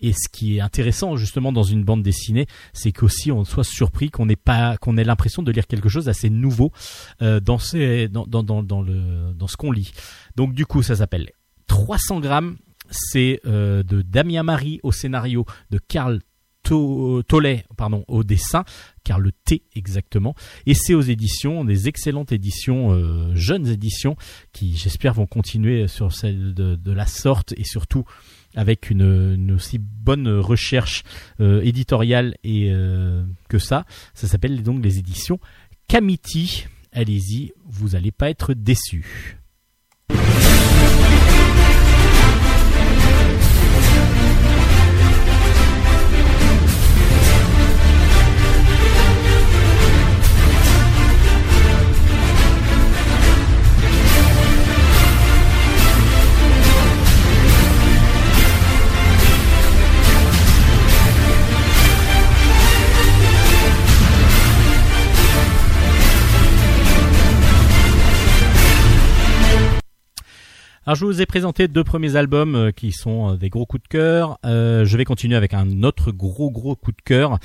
[0.00, 4.10] Et ce qui est intéressant justement dans une bande dessinée, c'est qu'aussi on soit surpris,
[4.10, 6.70] qu'on n'ait pas, qu'on ait l'impression de lire quelque chose d'assez nouveau
[7.20, 9.90] euh, dans, dans ce qu'on lit.
[10.36, 11.32] Donc du coup, ça s'appelle
[11.84, 12.56] 300 grammes
[12.90, 16.20] c'est euh, de Damien Marie au scénario, de Karl
[16.64, 18.64] Tollet pardon, au dessin,
[19.02, 20.34] car le T exactement,
[20.66, 24.16] et c'est aux éditions, des excellentes éditions, euh, jeunes éditions,
[24.52, 28.04] qui j'espère vont continuer sur celle de, la sorte et surtout
[28.54, 31.04] avec une, aussi bonne recherche
[31.40, 32.70] euh, éditoriale et
[33.48, 33.86] que ça.
[34.12, 35.40] Ça s'appelle donc les éditions
[35.86, 36.66] Camiti.
[36.92, 39.38] Allez-y, vous n'allez pas être déçus.
[70.88, 73.82] Alors je vous ai présenté deux premiers albums euh, qui sont euh, des gros coups
[73.82, 74.38] de cœur.
[74.46, 77.38] Euh, je vais continuer avec un autre gros gros coup de cœur.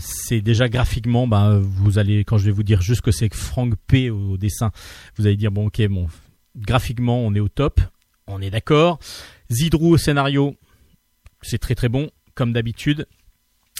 [0.00, 3.74] c'est déjà graphiquement, ben, vous allez quand je vais vous dire juste que c'est Frank
[3.86, 4.72] P au, dessin,
[5.14, 6.08] vous allez dire bon ok bon
[6.56, 7.80] graphiquement on est au top,
[8.26, 8.98] on est d'accord.
[9.48, 10.56] Zidrou au scénario,
[11.40, 13.06] c'est très très bon comme d'habitude.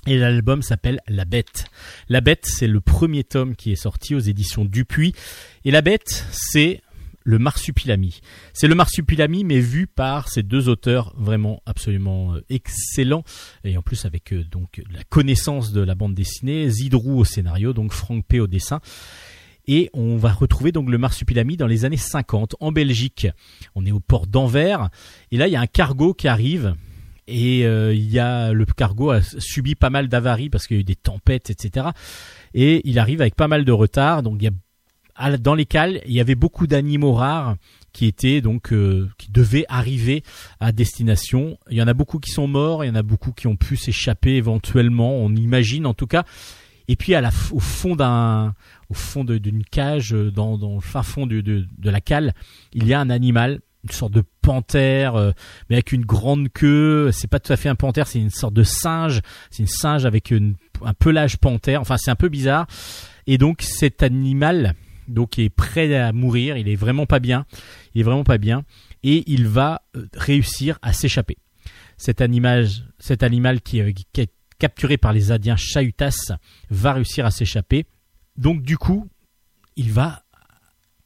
[0.06, 1.64] Et l'album s'appelle La Bête.
[2.08, 5.12] La Bête, c'est le premier tome qui est sorti aux éditions Dupuis.
[5.64, 6.82] Et La Bête, c'est
[7.24, 8.20] le marsupilami.
[8.52, 13.24] C'est le marsupilami mais vu par ces deux auteurs vraiment absolument euh, excellents
[13.64, 17.72] et en plus avec euh, donc la connaissance de la bande dessinée, Zidrou au scénario,
[17.72, 18.80] donc Franck P au dessin.
[19.66, 23.28] Et on va retrouver donc le marsupilami dans les années 50 en Belgique.
[23.74, 24.90] On est au port d'Anvers
[25.30, 26.74] et là il y a un cargo qui arrive
[27.28, 30.80] et euh, il y a le cargo a subi pas mal d'avaries parce qu'il y
[30.80, 31.88] a eu des tempêtes etc.
[32.54, 34.52] Et il arrive avec pas mal de retard donc il y a
[35.40, 37.56] dans les cales, il y avait beaucoup d'animaux rares
[37.92, 40.22] qui étaient donc euh, qui devaient arriver
[40.60, 41.58] à destination.
[41.70, 43.56] Il y en a beaucoup qui sont morts, il y en a beaucoup qui ont
[43.56, 46.24] pu s'échapper éventuellement, on imagine en tout cas.
[46.88, 48.54] Et puis à la, au fond d'un
[48.88, 52.34] au fond d'une cage euh, dans, dans le fin fond de, de, la cale,
[52.72, 55.32] il y a un animal une sorte de panthère, euh,
[55.68, 57.10] mais avec une grande queue.
[57.12, 59.20] C'est pas tout à fait un panthère, c'est une sorte de singe.
[59.50, 61.80] C'est une singe avec un pelage panthère.
[61.80, 62.66] Enfin, c'est un peu bizarre.
[63.26, 64.74] Et donc cet animal,
[65.12, 67.46] donc il est prêt à mourir, il est vraiment pas bien,
[67.94, 68.64] il est vraiment pas bien,
[69.02, 71.36] et il va euh, réussir à s'échapper.
[71.96, 76.32] Cet animal, cet animal qui, euh, qui, capturé par les Indiens Chahutas,
[76.70, 77.84] va réussir à s'échapper.
[78.36, 79.08] Donc du coup,
[79.76, 80.22] il va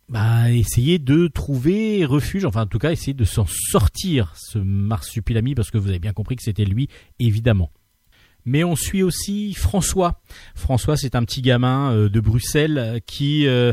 [0.09, 5.55] bah, essayer de trouver refuge, enfin en tout cas essayer de s'en sortir, ce marsupilami,
[5.55, 6.89] parce que vous avez bien compris que c'était lui,
[7.19, 7.71] évidemment.
[8.47, 10.21] Mais on suit aussi François.
[10.55, 13.73] François, c'est un petit gamin euh, de Bruxelles qui euh,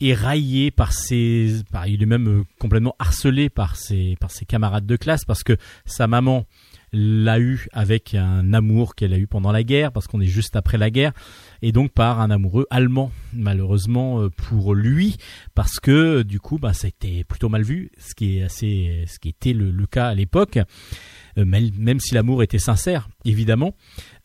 [0.00, 4.86] est raillé par ses, il est même euh, complètement harcelé par ses, par ses camarades
[4.86, 5.56] de classe parce que
[5.86, 6.46] sa maman
[6.92, 10.56] l'a eu avec un amour qu'elle a eu pendant la guerre, parce qu'on est juste
[10.56, 11.12] après la guerre,
[11.62, 15.16] et donc par un amoureux allemand, malheureusement euh, pour lui,
[15.54, 19.04] parce que du coup, bah, ça a été plutôt mal vu, ce qui est assez,
[19.06, 20.64] ce qui était le, cas à l'époque, euh,
[21.44, 23.74] même si l'amour était sincère, évidemment.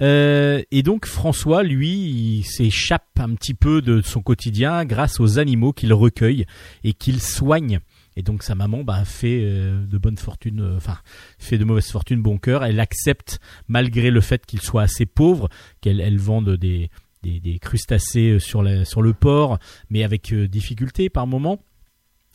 [0.01, 5.73] Euh, et donc François, lui, s'échappe un petit peu de son quotidien grâce aux animaux
[5.73, 6.45] qu'il recueille
[6.83, 7.79] et qu'il soigne.
[8.15, 10.97] Et donc sa maman bah, fait euh, de bonne fortune, euh, enfin
[11.39, 12.63] fait de mauvaise fortune bon cœur.
[12.63, 15.49] Elle accepte malgré le fait qu'il soit assez pauvre,
[15.81, 16.89] qu'elle elle vende des,
[17.23, 19.57] des, des, crustacés euh, sur, sur le port,
[19.89, 21.63] mais avec difficulté par moment.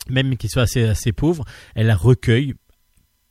[0.09, 2.55] Même qu'il soit assez, assez pauvre, elle recueille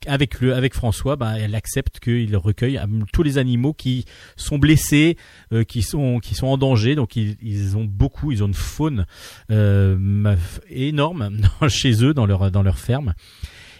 [0.06, 4.04] avec le avec François, bah, elle accepte qu'il recueille euh, tous les animaux qui
[4.36, 5.16] sont blessés,
[5.52, 6.94] euh, qui sont qui sont en danger.
[6.94, 9.06] Donc ils, ils ont beaucoup, ils ont une faune
[9.50, 10.36] euh,
[10.68, 13.14] énorme chez eux dans leur dans leur ferme.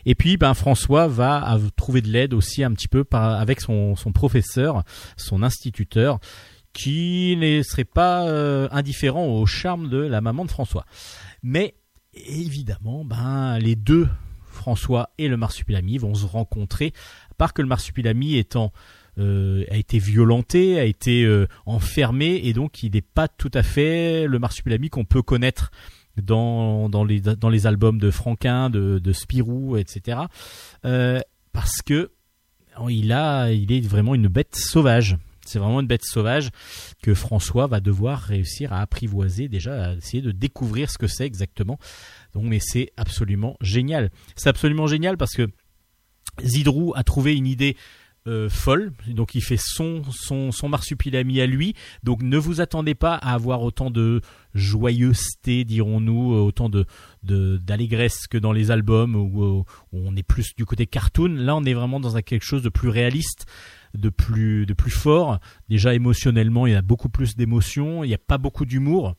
[0.06, 3.94] Et puis ben François va trouver de l'aide aussi un petit peu par, avec son,
[3.94, 4.84] son professeur,
[5.16, 6.18] son instituteur,
[6.72, 8.22] qui ne serait pas
[8.70, 10.86] indifférent au charme de la maman de François.
[11.42, 11.74] Mais
[12.14, 14.08] évidemment, ben les deux
[14.68, 16.92] François et le marsupilami vont se rencontrer,
[17.30, 18.70] à part que le marsupilami étant
[19.18, 23.62] euh, a été violenté, a été euh, enfermé, et donc il n'est pas tout à
[23.62, 25.70] fait le marsupilami qu'on peut connaître
[26.22, 30.18] dans, dans, les, dans les albums de Franquin, de, Spirou, etc.
[30.84, 31.20] Euh,
[31.54, 32.10] parce que
[32.90, 35.16] il, a, il est vraiment une bête sauvage.
[35.46, 36.50] C'est vraiment une bête sauvage
[37.02, 41.24] que François va devoir réussir à apprivoiser, déjà à essayer de découvrir ce que c'est
[41.24, 41.78] exactement.
[42.34, 44.10] Donc, mais c'est absolument génial.
[44.36, 45.48] C'est absolument génial parce que
[46.44, 47.76] Zidrou a trouvé une idée
[48.28, 48.92] euh, folle.
[49.06, 51.74] Donc il fait son, son, son marsupilami à lui.
[52.02, 54.20] Donc ne vous attendez pas à avoir autant de
[54.54, 56.84] joyeuseté, dirons-nous, autant de,
[57.22, 61.36] d'allégresse que dans les albums où, on est plus du côté cartoon.
[61.36, 63.46] Là, on est vraiment dans quelque chose de plus réaliste,
[63.94, 65.38] de plus, de plus fort.
[65.70, 68.04] Déjà émotionnellement, il y a beaucoup plus d'émotions.
[68.04, 69.14] Il n'y a pas beaucoup d'humour.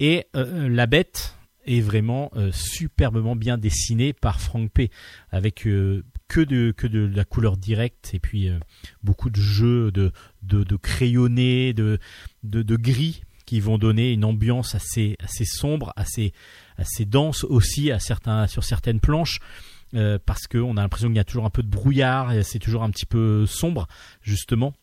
[0.00, 1.36] Et euh, la bête,
[1.68, 4.90] est vraiment euh, superbement bien dessiné par Frank P.
[5.30, 8.58] Avec euh, que de que de la couleur directe et puis euh,
[9.02, 10.12] beaucoup de jeux de
[10.42, 11.98] de, de crayonnés, de,
[12.42, 16.32] de, de gris qui vont donner une ambiance assez assez sombre, assez
[16.76, 19.40] assez dense aussi à certains sur certaines planches.
[20.26, 22.82] parce qu'on a l'impression qu'il y a toujours un peu de brouillard, et c'est toujours
[22.82, 23.88] un petit peu sombre
[24.20, 24.74] justement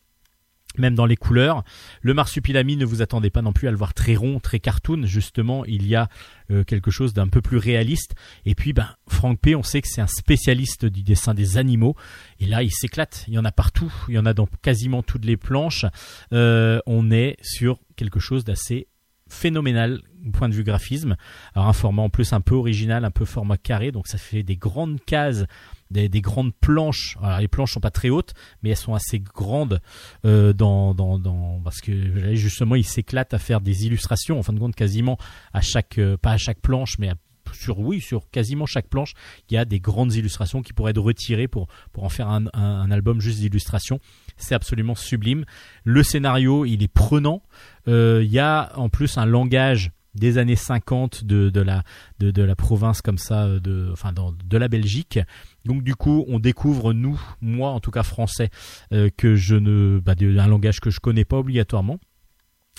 [0.77, 1.63] même dans les couleurs.
[2.01, 5.05] Le marsupilami, ne vous attendez pas non plus à le voir très rond, très cartoon.
[5.05, 6.09] Justement, il y a
[6.51, 8.15] euh, quelque chose d'un peu plus réaliste.
[8.45, 11.95] Et puis, ben, Frank P, on sait que c'est un spécialiste du dessin des animaux.
[12.39, 13.25] Et là, il s'éclate.
[13.27, 13.93] Il y en a partout.
[14.07, 15.85] Il y en a dans quasiment toutes les planches.
[16.33, 18.87] Euh, on est sur quelque chose d'assez
[19.29, 20.01] phénoménal
[20.33, 21.15] point de vue graphisme.
[21.53, 24.43] Alors un format en plus un peu original, un peu format carré, donc ça fait
[24.43, 25.45] des grandes cases
[25.91, 27.17] des, grandes planches.
[27.21, 29.81] Alors les planches sont pas très hautes, mais elles sont assez grandes
[30.25, 34.39] euh, dans, dans, dans, parce que justement il s'éclate à faire des illustrations.
[34.39, 35.17] En fin de compte, quasiment
[35.53, 37.11] à chaque, euh, pas à chaque planche, mais
[37.53, 39.13] sur oui, sur quasiment chaque planche,
[39.49, 42.45] il y a des grandes illustrations qui pourraient être retirées pour pour en faire un,
[42.53, 43.99] un, album juste d'illustrations.
[44.37, 45.45] C'est absolument sublime.
[45.83, 47.43] Le scénario, il est prenant.
[47.87, 51.83] Euh, il y a en plus un langage des années 50 de, de la
[52.19, 55.19] de, de, la province comme ça de enfin dans, de la Belgique
[55.65, 58.49] donc du coup, on découvre nous, moi en tout cas français,
[58.93, 61.99] euh, que je ne, bah, un langage que je connais pas obligatoirement.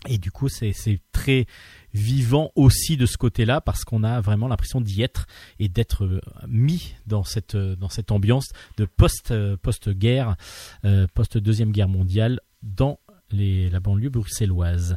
[0.09, 0.73] Et du coup, c'est
[1.11, 1.47] très
[1.93, 5.27] vivant aussi de ce côté-là parce qu'on a vraiment l'impression d'y être
[5.59, 10.37] et d'être euh, mis dans cette euh, dans cette ambiance de post post guerre,
[11.15, 14.97] post deuxième guerre mondiale dans les, la banlieue bruxelloise.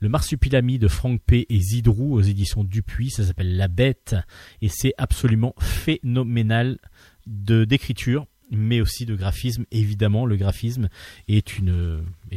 [0.00, 1.46] Le Marsupilami de Frank P.
[1.48, 4.16] et Zidrou aux éditions Dupuis, ça s'appelle La Bête
[4.62, 6.78] et c'est absolument phénoménal
[7.26, 9.64] de d'écriture, mais aussi de graphisme.
[9.70, 10.88] Évidemment, le graphisme
[11.28, 11.60] est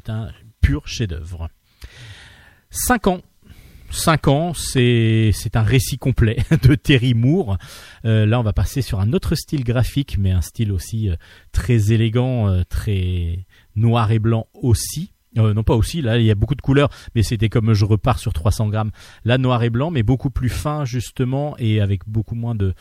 [0.10, 0.32] un
[0.62, 1.50] pur chef-d'œuvre.
[2.70, 3.22] 5 ans
[3.92, 7.58] 5 ans, c'est c'est un récit complet de Terry Moore.
[8.06, 11.16] Euh, là, on va passer sur un autre style graphique, mais un style aussi euh,
[11.52, 13.46] très élégant, euh, très
[13.76, 15.11] noir et blanc aussi.
[15.36, 18.20] Non pas aussi, là il y a beaucoup de couleurs, mais c'était comme je repars
[18.20, 18.92] sur 300 grammes.
[19.26, 22.74] Là noir et blanc, mais beaucoup plus fin justement et avec beaucoup moins de,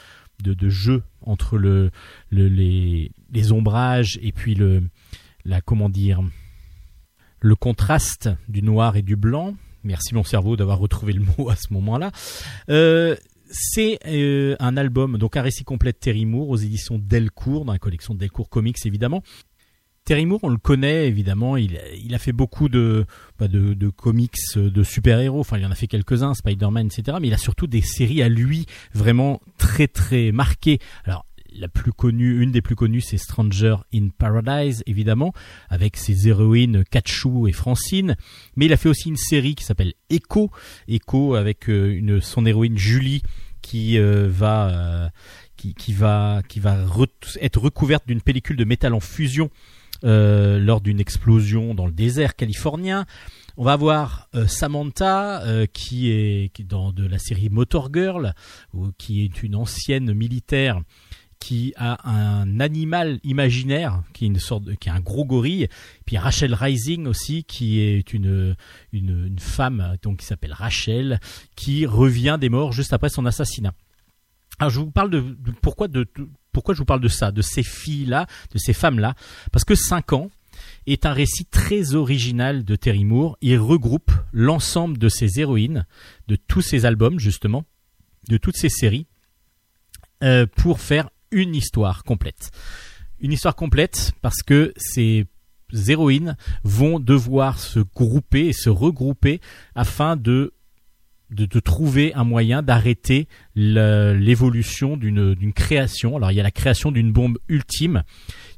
[0.43, 1.91] de, jeu entre le,
[2.31, 3.13] les,
[3.53, 4.83] ombrages et puis le
[5.45, 6.21] la comment dire
[7.41, 9.55] le contraste du noir et du blanc.
[9.83, 12.11] Merci mon cerveau d'avoir retrouvé le mot à ce moment-là.
[12.69, 13.17] Euh,
[13.51, 17.73] c'est euh, un album, donc un récit complet de Terry Moore aux éditions Delcourt, dans
[17.73, 19.23] la collection Delcourt Comics évidemment.
[20.11, 21.79] Terry Moore, on le connaît évidemment, il,
[22.13, 23.07] a fait beaucoup de,
[23.39, 23.47] bah,
[23.97, 27.19] comics de super-héros, enfin il en a fait quelques-uns, Spider-Man, etc.
[27.21, 30.81] Mais il a surtout des séries à lui vraiment très très marquées.
[31.05, 35.33] Alors la plus connue, une des plus connues, c'est Stranger in Paradise, évidemment,
[35.69, 38.17] avec ses héroïnes Kachu et Francine.
[38.57, 40.51] Mais il a fait aussi une série qui s'appelle Echo,
[40.89, 43.23] Echo avec euh, son héroïne Julie
[43.63, 45.09] qui euh, va euh,
[45.57, 46.79] qui, va qui va
[47.41, 49.51] être recouverte d'une pellicule de métal en fusion
[50.03, 53.07] lors d'une explosion dans le désert californien.
[53.57, 55.43] On va avoir Samantha
[55.73, 58.35] qui est dans de la série Motor Girl,
[58.99, 60.81] qui est une ancienne militaire
[61.41, 65.69] qui a un animal imaginaire qui est une sorte de, qui est un gros gorille
[66.05, 68.55] puis Rachel Rising aussi qui est une
[68.93, 71.19] une, femme donc qui s'appelle Rachel
[71.57, 73.73] qui revient des morts juste après son assassinat
[74.59, 75.25] alors je vous parle de,
[75.63, 76.07] pourquoi de,
[76.53, 79.15] pourquoi je vous parle de ça de ces filles là de ces femmes là
[79.53, 80.31] parce que 5 ans
[80.87, 83.37] est un récit très original de Terry Moore.
[83.41, 85.87] Il regroupe l'ensemble de ses héroïnes,
[86.29, 87.65] de tous ses albums justement,
[88.29, 89.07] de toutes ses séries,
[90.23, 92.51] euh, pour faire une histoire complète.
[93.21, 95.27] Une histoire complète parce que ces
[95.89, 99.41] héroïnes vont devoir se grouper et se regrouper
[99.75, 100.53] afin de
[101.31, 106.17] de, trouver un moyen d'arrêter l'évolution d'une création.
[106.17, 108.03] Alors il y a la création d'une bombe ultime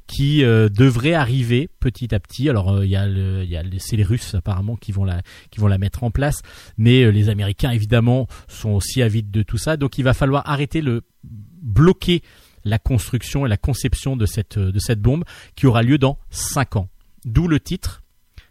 [0.06, 2.48] qui euh, devrait arriver petit à petit.
[2.48, 5.22] Alors euh, il y a, le, y a c'est les Russes apparemment qui vont la
[5.50, 6.42] qui vont la mettre en place,
[6.76, 9.76] mais euh, les Américains évidemment sont aussi avides de tout ça.
[9.76, 12.22] Donc il va falloir arrêter le bloquer
[12.64, 15.24] la construction et la conception de cette, de cette bombe
[15.56, 16.88] qui aura lieu dans 5 ans.
[17.24, 18.02] D'où le titre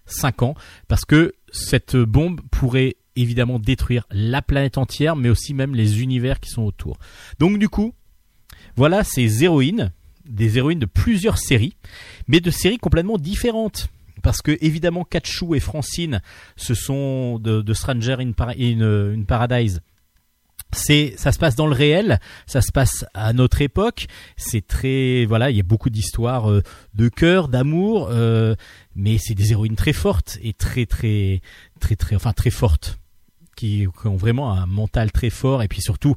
[0.05, 0.55] 5 ans,
[0.87, 6.39] parce que cette bombe pourrait évidemment détruire la planète entière, mais aussi même les univers
[6.39, 6.97] qui sont autour.
[7.39, 7.93] Donc du coup,
[8.75, 9.91] voilà ces héroïnes,
[10.25, 11.75] des héroïnes de plusieurs séries,
[12.27, 13.89] mais de séries complètement différentes.
[14.21, 16.21] Parce que évidemment, Kachu et Francine,
[16.55, 19.81] ce sont de, Stranger in, in Paradise,
[20.73, 24.07] c'est ça se passe dans le réel, ça se passe à notre époque.
[24.37, 28.55] C'est très voilà, il y a beaucoup d'histoires euh, de cœur, d'amour, euh,
[28.95, 31.41] mais c'est des héroïnes très fortes et très très
[31.81, 32.97] très très enfin très fortes
[33.57, 36.15] qui ont vraiment un mental très fort et puis surtout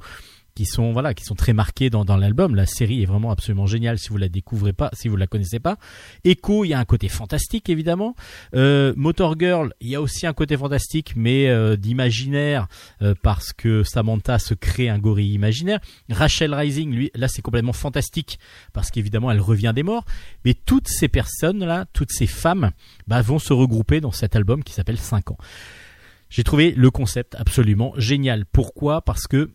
[0.54, 2.54] qui sont voilà qui sont très marqués dans, dans l'album.
[2.54, 5.60] La série est vraiment absolument géniale si vous la découvrez pas si vous la connaissez
[5.60, 5.76] pas.
[6.24, 8.14] Echo il y a un côté fantastique évidemment.
[8.54, 12.68] Euh, Motor Girl il y a aussi un côté fantastique mais euh, d'imaginaire
[13.02, 15.80] euh, parce que Samantha se crée un gorille imaginaire.
[16.10, 18.38] Rachel Rising lui là c'est complètement fantastique
[18.72, 20.04] parce qu'évidemment elle revient des morts.
[20.44, 22.70] Mais toutes ces personnes là toutes ces femmes
[23.06, 25.38] bah, vont se regrouper dans cet album qui s'appelle 5 ans.
[26.30, 28.44] J'ai trouvé le concept absolument génial.
[28.46, 29.02] Pourquoi?
[29.02, 29.52] Parce que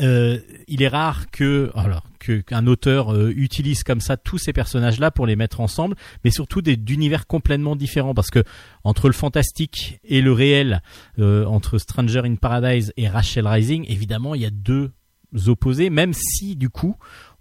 [0.00, 0.38] euh,
[0.68, 5.10] il est rare que alors qu'un auteur euh, utilise comme ça tous ces personnages là
[5.10, 8.14] pour les mettre ensemble mais surtout des d'univers complètement différents.
[8.14, 8.42] Parce que
[8.84, 10.82] entre le fantastique et le réel
[11.18, 14.92] euh, entre Stranger in Paradise et Rachel Rising évidemment il y a deux
[15.46, 16.96] opposés même si du coup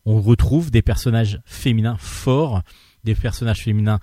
[0.05, 2.61] on retrouve des personnages féminins forts
[3.03, 3.99] des personnages féminins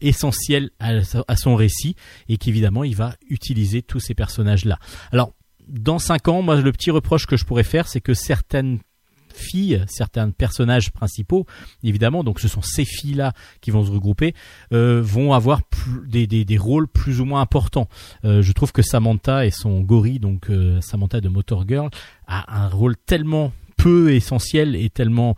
[0.00, 1.96] essentiels à, à, son récit
[2.28, 4.78] et qu'évidemment il va utiliser tous ces personnages là
[5.10, 5.32] alors
[5.70, 8.78] dans 5 ans, moi, le petit reproche que je pourrais faire, c'est que certaines
[9.32, 11.46] filles, certains personnages principaux,
[11.82, 14.34] évidemment, donc ce sont ces filles-là qui vont se regrouper,
[14.72, 15.62] euh, vont avoir
[16.06, 17.88] des, des, rôles plus ou moins importants.
[18.24, 21.90] Euh, je trouve que Samantha et son gorille, donc euh, Samantha de Motor Girl,
[22.26, 25.36] a un rôle tellement peu essentiel et tellement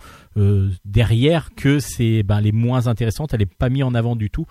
[0.85, 4.47] derrière que c'est ben, les moins intéressantes, elle n'est pas mise en avant du tout.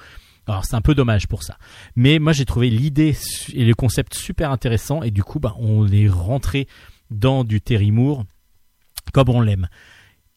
[0.47, 1.57] Alors c'est un peu dommage pour ça.
[1.95, 3.15] Mais moi j'ai trouvé l'idée
[3.53, 6.67] et le concept super intéressant et du coup bah, on est rentré
[7.09, 8.25] dans du Terry Moore
[9.13, 9.67] comme on l'aime.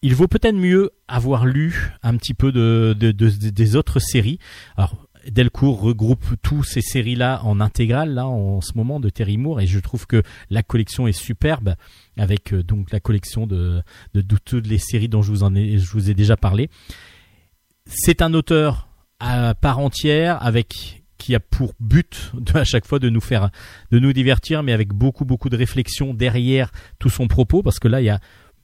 [0.02, 4.38] Il vaut peut-être mieux avoir lu un petit peu de, des autres séries.
[4.76, 9.61] Alors Delcourt regroupe tous ces séries-là en intégrale là en ce moment de Terry Moore
[9.61, 11.76] et je trouve que la collection est superbe
[12.18, 13.82] avec euh, donc la collection de,
[14.12, 16.68] de, toutes les séries dont je vous en ai je vous ai déjà parlé.
[17.86, 18.88] C'est un auteur
[19.25, 23.49] à part entière avec qui a pour but de, à chaque fois de nous faire
[23.91, 27.89] de nous divertir mais avec beaucoup beaucoup de réflexion derrière tout son propos parce que
[27.89, 28.20] là il y a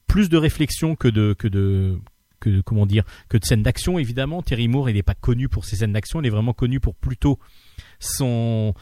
[0.06, 1.98] plus de réflexion que de que de
[2.40, 4.42] que comment dire que de scènes d'action évidemment.
[4.42, 6.94] Terry Moore il n'est pas connu pour ses scènes d'action il est vraiment connu pour
[6.94, 7.38] plutôt
[7.98, 8.74] son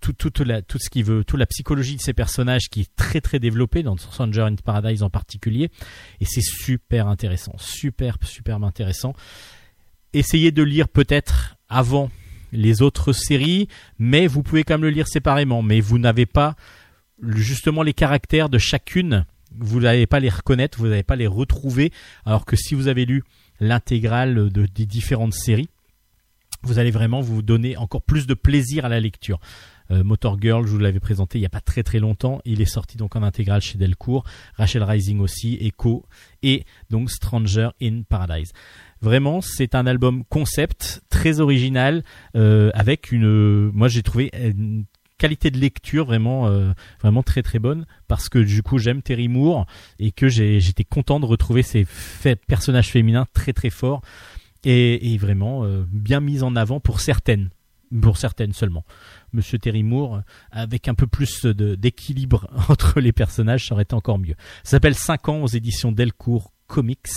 [0.00, 2.96] tout, toute la tout ce qu'il veut toute la psychologie de ses personnages qui est
[2.96, 5.70] très très développée dans Stranger in Paradise en particulier.
[6.20, 9.14] Et c'est super intéressant super super intéressant
[10.12, 12.10] essayez de lire peut-être avant
[12.52, 15.62] les autres séries, mais vous pouvez quand même le lire séparément.
[15.62, 16.56] Mais vous n'avez pas
[17.22, 19.24] justement les caractères de chacune.
[19.58, 21.92] Vous n'allez pas les reconnaître, vous n'allez pas les retrouver.
[22.24, 23.22] Alors que si vous avez lu
[23.60, 25.68] l'intégrale de, des différentes séries,
[26.62, 29.40] vous allez vraiment vous donner encore plus de plaisir à la lecture.
[29.90, 32.40] Euh, Motor Girl, je vous l'avais présenté il n'y a pas très très longtemps.
[32.44, 34.24] Il est sorti donc en intégrale chez Delcourt.
[34.56, 36.04] Rachel Rising aussi, Echo
[36.42, 38.52] et donc Stranger in Paradise.
[39.02, 42.02] Vraiment, c'est un album concept très original
[42.36, 43.70] euh, avec une.
[43.70, 44.84] Moi, j'ai trouvé une
[45.16, 46.72] qualité de lecture vraiment euh,
[47.02, 49.66] vraiment très très bonne parce que du coup j'aime Terry Moore
[49.98, 51.86] et que j'étais content de retrouver ces
[52.46, 54.00] personnages féminins très très forts
[54.64, 57.50] et, et vraiment euh, bien mis en avant pour certaines
[58.00, 58.84] pour certaines seulement.
[59.32, 60.22] Monsieur Terry Moore,
[60.52, 64.36] avec un peu plus d'équilibre entre les personnages, ça aurait été encore mieux.
[64.62, 67.08] Ça s'appelle 5 ans aux éditions Delcourt Comics.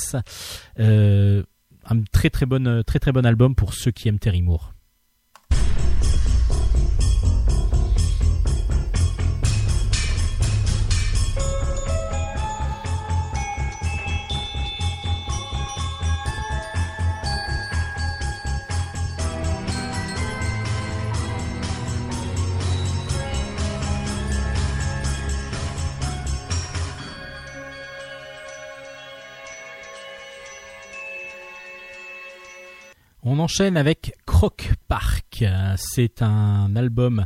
[0.79, 1.43] Euh,
[1.85, 4.72] un très très bon, très très bon album pour ceux qui aiment Terry Moore.
[33.25, 35.45] On enchaîne avec Croc Park.
[35.77, 37.25] C'est un album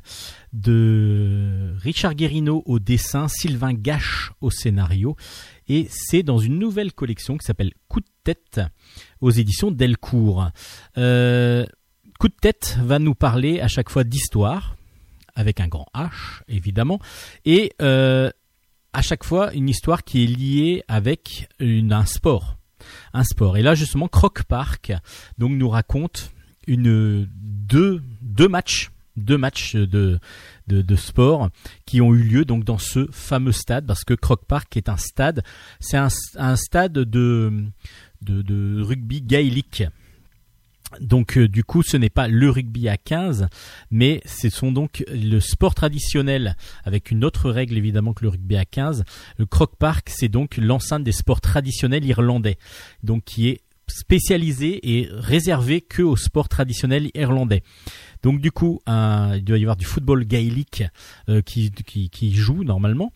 [0.53, 5.15] de Richard Guérino au dessin, Sylvain Gache au scénario.
[5.67, 8.61] Et c'est dans une nouvelle collection qui s'appelle Coup de tête
[9.21, 10.51] aux éditions Delcourt.
[10.99, 11.65] Euh,
[12.19, 14.75] Coup de tête va nous parler à chaque fois d'histoire,
[15.33, 16.99] avec un grand H évidemment,
[17.43, 18.29] et euh,
[18.93, 22.56] à chaque fois une histoire qui est liée avec un sport
[23.23, 23.57] sport.
[23.57, 24.93] Et là justement, Croc Park
[25.37, 26.31] donc nous raconte
[26.67, 30.19] une deux deux matchs deux matchs de,
[30.67, 31.49] de, sport
[31.85, 34.97] qui ont eu lieu donc dans ce fameux stade parce que Croc Park est un
[34.97, 35.43] stade
[35.79, 37.03] c'est un, stade de,
[38.21, 39.83] de, de rugby gaélique
[41.01, 43.47] donc euh, du coup, ce n'est pas le rugby à 15,
[43.91, 48.55] mais ce sont donc le sport traditionnel avec une autre règle évidemment que le rugby
[48.55, 49.03] à 15.
[49.37, 52.57] Le Croc Park, c'est donc l'enceinte des sports traditionnels irlandais,
[53.03, 57.63] donc qui est spécialisé et réservé que aux sports traditionnels irlandais.
[58.23, 60.83] Donc du coup, il doit y avoir du football gaélique
[61.29, 63.11] euh, qui, joue normalement.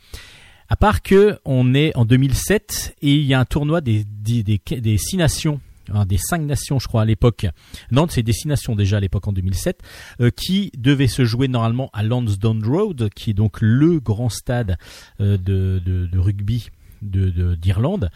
[0.69, 4.43] À part que on est en 2007 et il y a un tournoi des, des,
[4.43, 5.59] des six nations
[6.05, 7.45] des cinq nations, je crois, à l'époque.
[7.91, 9.81] Nantes, c'est Destination déjà à l'époque en 2007,
[10.21, 14.77] euh, qui devait se jouer normalement à Lansdowne Road, qui est donc le grand stade
[15.19, 16.69] euh, de, rugby
[17.01, 18.09] d'Irlande.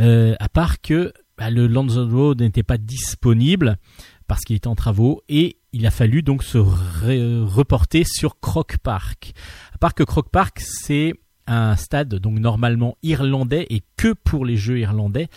[0.00, 3.78] Euh, à part que bah, le Lansdowne Road n'était pas disponible
[4.26, 9.32] parce qu'il était en travaux et il a fallu donc se reporter sur Croc Park.
[9.74, 11.14] À part que Croc Park, c'est
[11.46, 15.28] un stade donc normalement irlandais et que pour les jeux irlandais.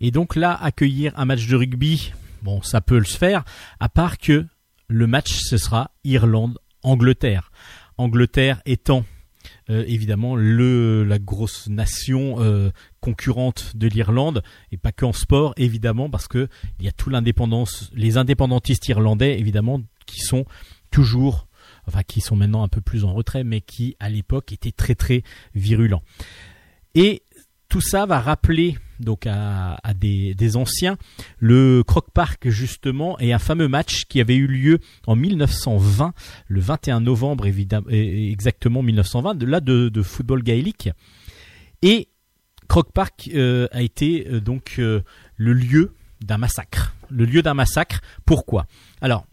[0.00, 3.44] Et donc là, accueillir un match de rugby, bon, ça peut le faire,
[3.80, 4.46] à part que
[4.88, 7.52] le match, ce sera Irlande-Angleterre.
[7.98, 9.04] Angleterre étant
[9.68, 12.70] euh, évidemment le la grosse nation euh,
[13.00, 14.42] concurrente de l'Irlande
[14.72, 16.48] et pas qu'en sport évidemment parce que
[16.78, 20.44] il y a tout l'indépendance les indépendantistes irlandais évidemment qui sont
[20.90, 21.46] toujours
[21.86, 24.94] enfin qui sont maintenant un peu plus en retrait mais qui à l'époque étaient très
[24.94, 25.22] très
[25.54, 26.02] virulents
[26.94, 27.22] et
[27.70, 30.98] tout ça va rappeler donc à, des, anciens
[31.38, 36.12] le Croc Park justement et un fameux match qui avait eu lieu en 1920
[36.48, 40.90] le 21 novembre exactement 1920 de là de, football gaélique.
[41.80, 42.08] Et
[42.68, 45.02] Croc Park euh, a été euh, donc euh,
[45.36, 46.94] le lieu d'un massacre.
[47.08, 48.00] Le lieu d'un massacre.
[48.26, 48.66] Pourquoi?
[49.00, 49.24] Alors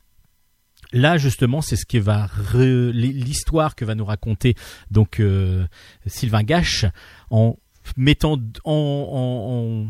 [0.94, 4.56] Là justement, c'est ce qui va l'histoire que va nous raconter
[4.90, 5.22] donc
[6.06, 6.86] Sylvain Gache
[7.30, 7.58] en
[7.96, 9.86] mettant en,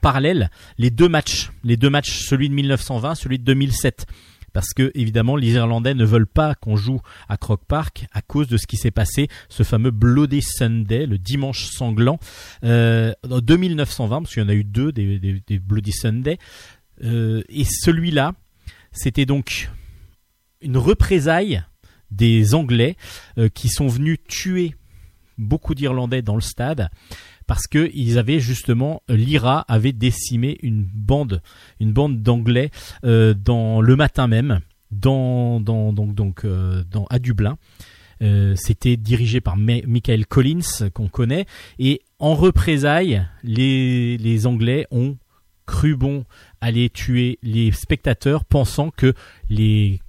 [0.00, 4.06] parallèle les deux matchs, les deux matchs, celui de 1920, celui de 2007
[4.52, 8.48] parce que évidemment les Irlandais ne veulent pas qu'on joue à Croc Park à cause
[8.48, 12.18] de ce qui s'est passé, ce fameux Bloody Sunday, le dimanche sanglant,
[12.64, 16.38] euh, en 2920, parce qu'il y en a eu deux des, Bloody Sunday,
[17.04, 18.34] euh, et celui-là,
[18.92, 19.70] c'était donc
[20.60, 21.62] une représaille
[22.10, 22.96] des Anglais
[23.38, 24.74] euh, qui sont venus tuer
[25.38, 26.90] beaucoup d'Irlandais dans le stade
[27.50, 31.42] parce que ils avaient justement l'IRA avait décimé une bande,
[31.80, 32.70] d'anglais
[33.02, 34.60] euh, dans le matin même,
[34.92, 37.58] donc euh, à Dublin.
[38.22, 41.46] Euh, c'était dirigé par Michael Collins qu'on connaît
[41.80, 45.16] et en représailles les Anglais ont
[45.66, 46.24] cru bon
[46.60, 49.12] aller tuer les spectateurs pensant que
[49.48, 50.00] les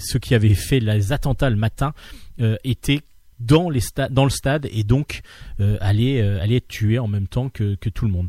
[0.00, 1.92] ceux qui avaient fait les attentats le matin
[2.40, 3.02] euh, étaient
[3.44, 5.22] dans, les dans le stade et donc
[5.60, 8.28] euh, allaient, euh, allaient être tués en même temps que, que tout le monde.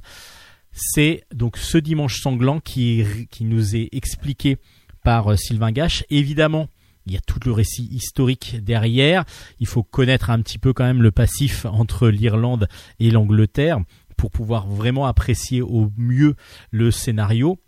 [0.72, 4.57] C'est donc ce dimanche sanglant qui, qui nous est expliqué
[5.03, 6.03] par euh, Sylvain Gache.
[6.10, 6.68] Évidemment,
[7.06, 9.26] il y a tout le récit historique derrière.
[9.60, 12.68] Il faut connaître un petit peu quand même le passif entre l'Irlande
[12.99, 13.80] et l'Angleterre
[14.18, 16.35] pour pouvoir vraiment apprécier au mieux
[16.72, 17.60] le scénario.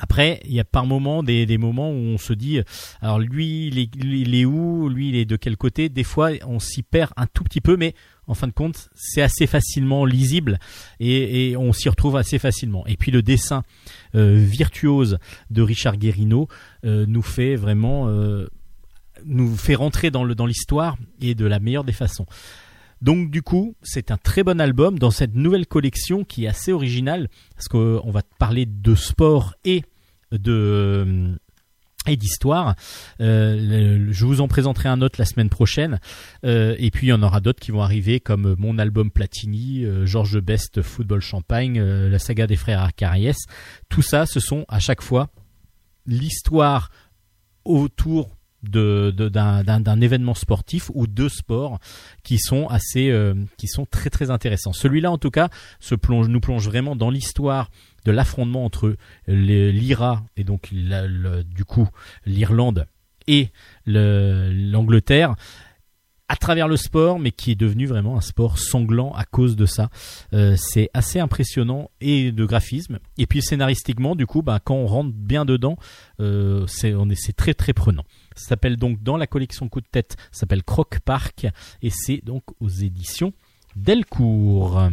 [0.00, 2.60] Après, il y a par moments des, moments où on se dit,
[3.00, 5.88] alors lui, il est, est où, lui, il est de quel côté?
[5.88, 7.94] Des fois, on s'y perd un tout petit peu, mais
[8.26, 10.58] en fin de compte, c'est assez facilement lisible
[11.00, 12.86] et, on s'y retrouve assez facilement.
[12.86, 13.62] Et puis le dessin
[14.14, 15.18] euh, virtuose
[15.50, 16.48] de Richard Guérino
[16.84, 18.48] euh, nous fait vraiment euh,
[19.24, 22.26] nous fait rentrer dans l'histoire et de la meilleure des façons.
[23.04, 26.72] Donc du coup, c'est un très bon album dans cette nouvelle collection qui est assez
[26.72, 29.82] originale parce qu'on va parler de sport et
[30.32, 31.36] de
[32.06, 32.76] et d'histoire.
[33.20, 36.00] Euh, je vous en présenterai un autre la semaine prochaine.
[36.46, 39.84] Euh, et puis il y en aura d'autres qui vont arriver comme mon album Platini,
[39.84, 43.36] euh, Georges Best Football Champagne, euh, la saga des frères Arcariès.
[43.90, 45.28] Tout ça, ce sont à chaque fois
[46.06, 46.90] l'histoire
[47.66, 48.33] autour
[48.70, 51.78] d'un, événement sportif ou de sport
[52.22, 54.72] qui sont assez euh, qui sont très très intéressants.
[54.72, 55.48] Celui-là en tout cas
[55.80, 57.70] se plonge nous plonge vraiment dans l'histoire
[58.04, 58.96] de l'affrontement entre
[59.26, 61.88] l'IRA et donc du coup
[62.26, 62.86] l'Irlande
[63.26, 63.50] et
[63.86, 65.36] l'Angleterre
[66.28, 69.66] à travers le sport, mais qui est devenu vraiment un sport sanglant à cause de
[69.66, 69.90] ça.
[70.32, 72.98] Euh, c'est assez impressionnant et de graphisme.
[73.18, 75.76] Et puis scénaristiquement, du coup, bah, quand on rentre bien dedans,
[76.20, 78.04] euh, c'est on est c'est très très prenant.
[78.34, 81.46] Ça s'appelle donc dans la collection coup de tête, ça s'appelle Croc Park
[81.82, 83.32] et c'est donc aux éditions
[83.76, 84.88] Delcourt.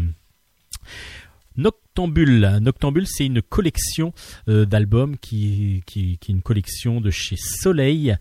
[1.58, 2.60] Noctambule.
[2.62, 4.14] Noctambule, c'est une collection
[4.48, 8.16] euh, d'albums qui, est une collection de chez Soleil.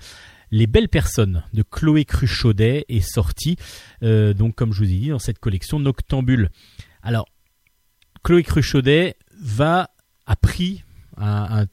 [0.50, 3.56] Les belles personnes de Chloé Cruchaudet est sorti,
[4.02, 6.50] euh, donc comme je vous ai dit, dans cette collection Noctambule.
[7.02, 7.26] Alors,
[8.24, 9.90] Chloé Cruchaudet va
[10.26, 10.84] a pris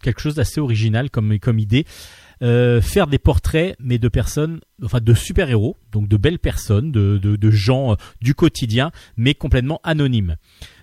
[0.01, 1.85] quelque chose d'assez original comme idée.
[2.43, 7.17] Euh, faire des portraits, mais de personnes, enfin de super-héros, donc de belles personnes, de,
[7.17, 10.35] de, gens euh, du quotidien, mais complètement anonymes.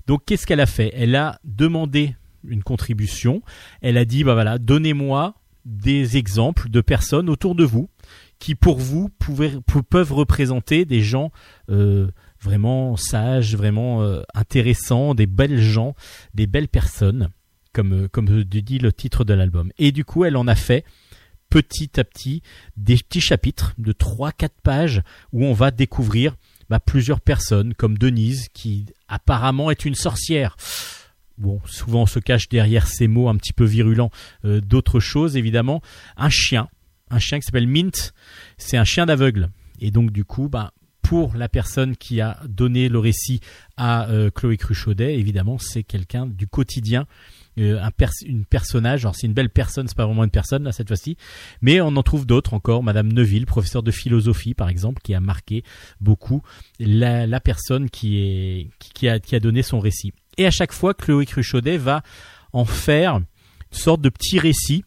[0.09, 0.91] Donc qu'est-ce qu'elle a fait?
[0.95, 3.41] Elle a demandé une contribution.
[3.83, 7.89] Elle a dit bah voilà, donnez-moi des exemples de personnes autour de vous
[8.41, 11.31] qui pour vous peuvent représenter des gens
[11.71, 12.09] euh,
[12.41, 14.03] vraiment sages, vraiment
[14.35, 15.95] intéressants, des belles gens,
[16.35, 17.31] des belles personnes,
[17.73, 19.71] comme, comme dit le titre de l'album.
[19.79, 20.85] Et du coup, elle en a fait
[21.55, 22.43] petit à petit
[22.77, 25.03] des petits chapitres de 3-4 pages
[25.33, 26.35] où on va découvrir
[26.69, 30.57] bah, plusieurs personnes comme Denise qui apparemment est une sorcière
[31.39, 34.11] bon, souvent on se cache derrière ces mots un petit peu virulents
[34.45, 35.81] euh, d'autres choses évidemment.
[36.17, 36.69] Un chien,
[37.09, 38.15] un chien qui s'appelle Mint,
[38.59, 39.51] c'est un chien d'aveugle.
[39.79, 40.73] Et donc du coup, bah,
[41.03, 43.39] pour la personne qui a donné le récit
[43.77, 47.07] à euh, Chloé Cruchaudet, évidemment, c'est quelqu'un du quotidien,
[47.59, 47.91] euh, un
[48.27, 49.05] une personnage.
[49.05, 51.17] Alors c'est une belle personne, c'est pas vraiment une personne là cette fois-ci,
[51.61, 52.83] mais on en trouve d'autres encore.
[52.83, 55.65] Madame Neuville, professeur de philosophie par exemple, qui a marqué
[56.01, 56.43] beaucoup
[56.79, 58.71] la, personne qui
[59.03, 60.13] a qui a donné son récit.
[60.37, 62.03] Et à chaque fois, Chloé Cruchaudet va
[62.53, 63.25] en faire une
[63.71, 64.85] sorte de petit récit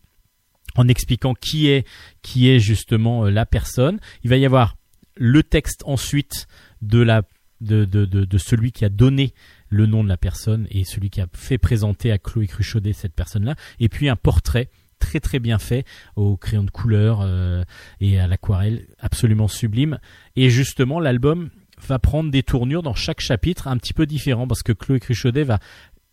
[0.76, 1.85] en expliquant qui est
[2.22, 3.99] qui est justement euh, la personne.
[4.23, 4.77] Il va y avoir
[5.15, 6.48] le texte ensuite
[6.81, 7.23] de la
[7.60, 9.34] de, de, de, celui qui a donné
[9.69, 13.14] le nom de la personne et celui qui a fait présenter à Chloé Cruchaudet cette
[13.14, 14.69] personne-là, et puis un portrait
[14.99, 15.85] très très bien fait
[16.15, 17.64] au crayon de couleur euh,
[17.99, 19.99] et à l'aquarelle, absolument sublime.
[20.35, 21.49] Et justement, l'album
[21.88, 25.44] va prendre des tournures dans chaque chapitre un petit peu différents parce que Chloé Cruchaudet
[25.44, 25.60] va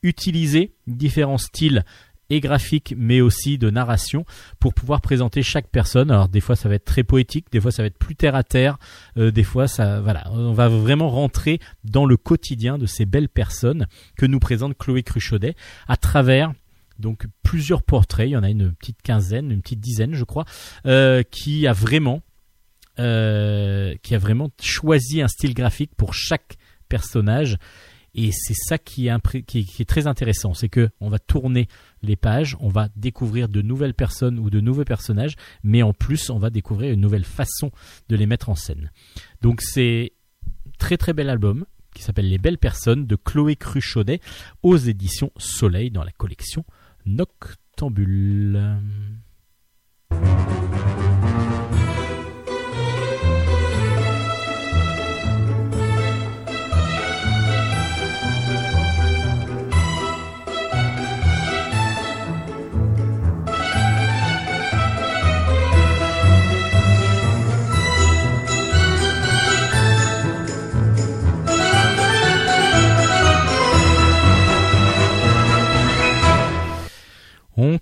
[0.03, 1.85] utiliser différents styles
[2.31, 4.25] et graphiques mais aussi de narration
[4.61, 6.11] pour pouvoir présenter chaque personne.
[6.11, 8.35] Alors des fois ça va être très poétique, des fois ça va être plus terre
[8.35, 8.79] à terre,
[9.17, 13.29] euh, des fois ça voilà, on va vraiment rentrer dans le quotidien de ces belles
[13.29, 13.87] personnes
[14.17, 15.55] que nous présente Chloé Cruchaudet
[15.89, 16.53] à travers
[16.99, 20.45] donc plusieurs portraits, il y en a une petite quinzaine, une petite dizaine je crois,
[20.87, 22.23] euh, qui a vraiment
[23.01, 26.57] euh, qui a vraiment choisi un style graphique pour chaque
[26.89, 27.59] personnage.
[28.15, 31.67] Et c'est ça qui est, qui, est, très intéressant, c'est que on va tourner
[32.05, 36.31] les pages, on va découvrir de nouvelles personnes ou de nouveaux personnages, mais en plus
[36.31, 37.71] on va découvrir une nouvelle façon
[38.09, 38.91] de les mettre en scène.
[39.43, 40.13] Donc c'est
[40.79, 41.65] très très bel album
[41.95, 44.21] qui s'appelle Les Belles Personnes de Chloé Cruchaudet
[44.63, 46.65] aux éditions Soleil dans la collection
[47.07, 48.81] Noctambule.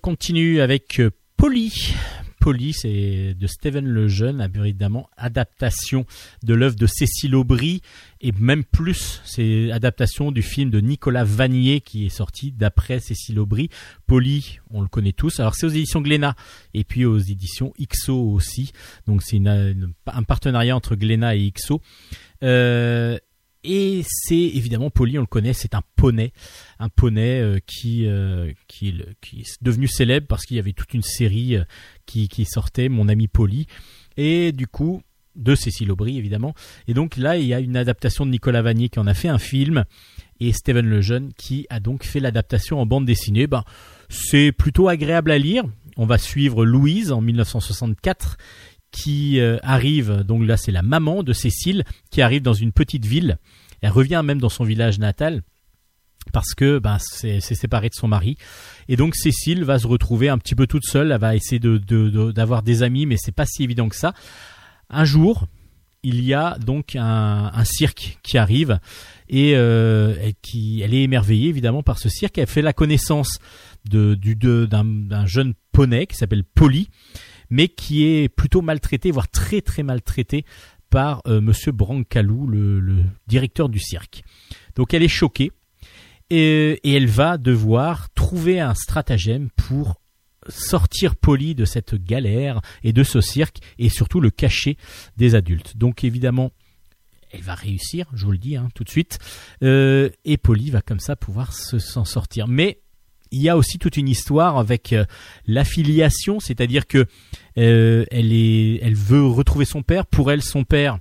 [0.03, 1.95] Continue avec euh, Polly.
[2.41, 6.05] Polly, c'est de Steven Lejeune, évidemment, adaptation
[6.43, 7.83] de l'œuvre de Cécile Aubry,
[8.21, 13.39] et même plus, c'est adaptation du film de Nicolas Vanier qui est sorti d'après Cécile
[13.39, 13.69] Aubry.
[14.09, 15.39] Polly, on le connaît tous.
[15.39, 16.35] Alors c'est aux éditions Glénat
[16.75, 18.73] et puis aux éditions XO aussi.
[19.07, 21.81] Donc c'est un partenariat entre Glénat et XO.
[22.43, 23.19] Euh,
[23.65, 26.33] et c'est évidemment Polly, on le connaît, c'est un poney,
[26.81, 31.03] un poney euh, qui, euh, qui, est devenu célèbre parce qu'il y avait toute une
[31.03, 31.65] série euh,
[32.05, 33.67] qui, qui, sortait, Mon ami Polly,
[34.17, 35.03] et du coup
[35.37, 36.55] de Cécile Aubry évidemment.
[36.89, 39.29] Et donc là, il y a une adaptation de Nicolas Vanier qui en a fait
[39.29, 39.85] un film,
[40.41, 43.47] et Steven Lejeune qui a donc fait l'adaptation en bande dessinée.
[43.47, 43.63] Ben,
[44.09, 45.65] c'est plutôt agréable à lire.
[45.97, 48.39] On va suivre Louise en 1964
[48.93, 53.05] qui euh, arrive, donc là c'est la maman de Cécile, qui arrive dans une petite
[53.05, 53.39] ville.
[53.81, 55.43] Elle revient même dans son village natal
[56.33, 58.37] parce que ben, c'est séparé de son mari.
[58.89, 62.63] Et donc Cécile va se retrouver un petit peu toute seule, elle va essayer d'avoir
[62.63, 64.15] de, des amis, mais c'est pas si évident que ça.
[64.89, 65.49] Un jour,
[66.05, 68.79] il y a donc un, un cirque qui arrive
[69.29, 72.39] et euh, qui, elle est émerveillée évidemment par ce cirque.
[72.39, 73.39] Elle fait la connaissance
[73.89, 76.89] de, du, d'un, jeune poney qui s'appelle Polly
[77.53, 80.47] mais qui est plutôt maltraité, voire très très maltraité
[80.89, 84.25] par euh, Monsieur Brancalou, le, directeur du cirque.
[84.75, 85.53] Donc elle est choquée
[86.31, 90.01] et, elle va devoir trouver un stratagème pour
[90.49, 94.79] sortir Polly de cette galère et de ce cirque et surtout le cacher
[95.19, 95.77] des adultes.
[95.77, 96.53] Donc évidemment,
[97.33, 99.19] elle va réussir, je vous le dis hein, tout de suite,
[99.63, 102.49] euh, et Polly va comme ça pouvoir s'en sortir.
[102.49, 102.82] Mais
[103.33, 105.05] il y a aussi toute une histoire avec euh,
[105.47, 107.07] l'affiliation, c'est-à-dire que
[107.59, 110.07] euh, elle est, elle veut retrouver son père.
[110.07, 110.99] Pour elle, son père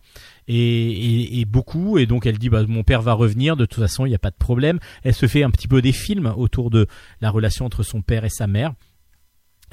[0.48, 3.58] est, beaucoup, et donc elle dit bah, mon père va revenir.
[3.58, 4.80] De toute façon, il n'y a pas de problème.
[5.04, 6.88] Elle se fait un petit peu des films autour de
[7.20, 8.74] la relation entre son père et sa mère.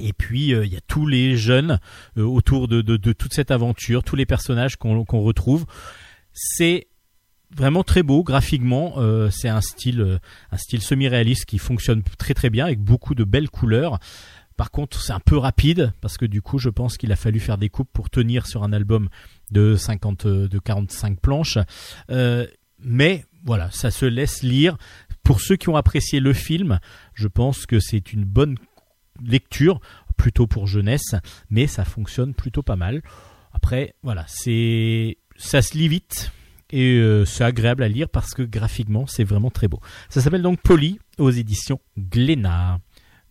[0.00, 1.78] Et puis euh, il y a tous les jeunes
[2.16, 5.64] autour de, toute cette aventure, tous les personnages qu'on retrouve.
[6.32, 6.87] C'est
[7.54, 8.94] vraiment très beau graphiquement.
[8.98, 10.18] Euh, c'est un style, euh,
[10.52, 13.98] un style semi-réaliste qui fonctionne très très bien avec beaucoup de belles couleurs.
[14.56, 17.38] Par contre, c'est un peu rapide parce que du coup, je pense qu'il a fallu
[17.38, 19.08] faire des coupes pour tenir sur un album
[19.52, 21.58] de 50, de 45 planches.
[22.10, 22.46] Euh,
[22.80, 24.76] mais voilà, ça se laisse lire.
[25.22, 26.80] Pour ceux qui ont apprécié le film,
[27.14, 28.56] je pense que c'est une bonne
[29.22, 29.80] lecture,
[30.16, 31.14] plutôt pour jeunesse,
[31.50, 33.02] mais ça fonctionne plutôt pas mal.
[33.52, 36.32] Après, voilà, c'est ça se lit vite,
[36.70, 39.80] et euh, c'est agréable à lire parce que graphiquement c'est vraiment très beau.
[40.08, 42.78] Ça s'appelle donc Polly aux éditions Glénat.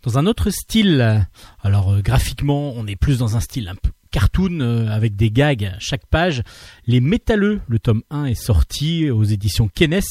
[0.03, 1.27] Dans un autre style,
[1.61, 5.31] alors euh, graphiquement on est plus dans un style un peu cartoon euh, avec des
[5.31, 6.43] gags à chaque page.
[6.85, 10.01] Les Métalleux, le tome 1 est sorti aux éditions Kenes.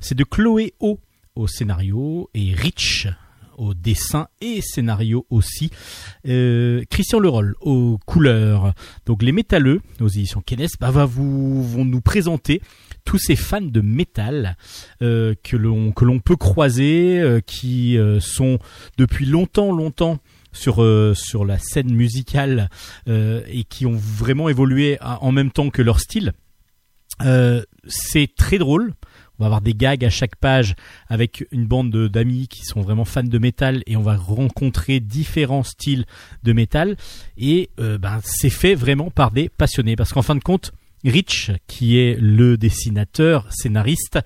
[0.00, 0.98] C'est de Chloé O
[1.34, 3.08] au scénario et Rich
[3.58, 5.70] au dessin et scénario aussi.
[6.26, 8.74] Euh, Christian Leroll aux couleurs.
[9.06, 12.60] Donc les métalleux aux éditions Kenes bah, va vous, vont nous présenter
[13.04, 14.56] tous ces fans de métal
[15.02, 18.58] euh, que l'on peut croiser, euh, qui sont
[18.96, 20.18] depuis longtemps longtemps
[20.52, 20.84] sur
[21.16, 22.70] sur la scène musicale
[23.06, 26.32] et qui ont vraiment évolué en même temps que leur style.
[27.20, 28.94] c'est très drôle
[29.38, 30.74] on va avoir des gags à chaque page
[31.08, 35.62] avec une bande d'amis qui sont vraiment fans de métal et on va rencontrer différents
[35.64, 36.04] styles
[36.42, 36.96] de métal
[37.36, 40.72] et euh, ben, c'est fait vraiment par des passionnés parce qu'en fin de compte
[41.04, 44.20] Rich, qui est le dessinateur, scénariste,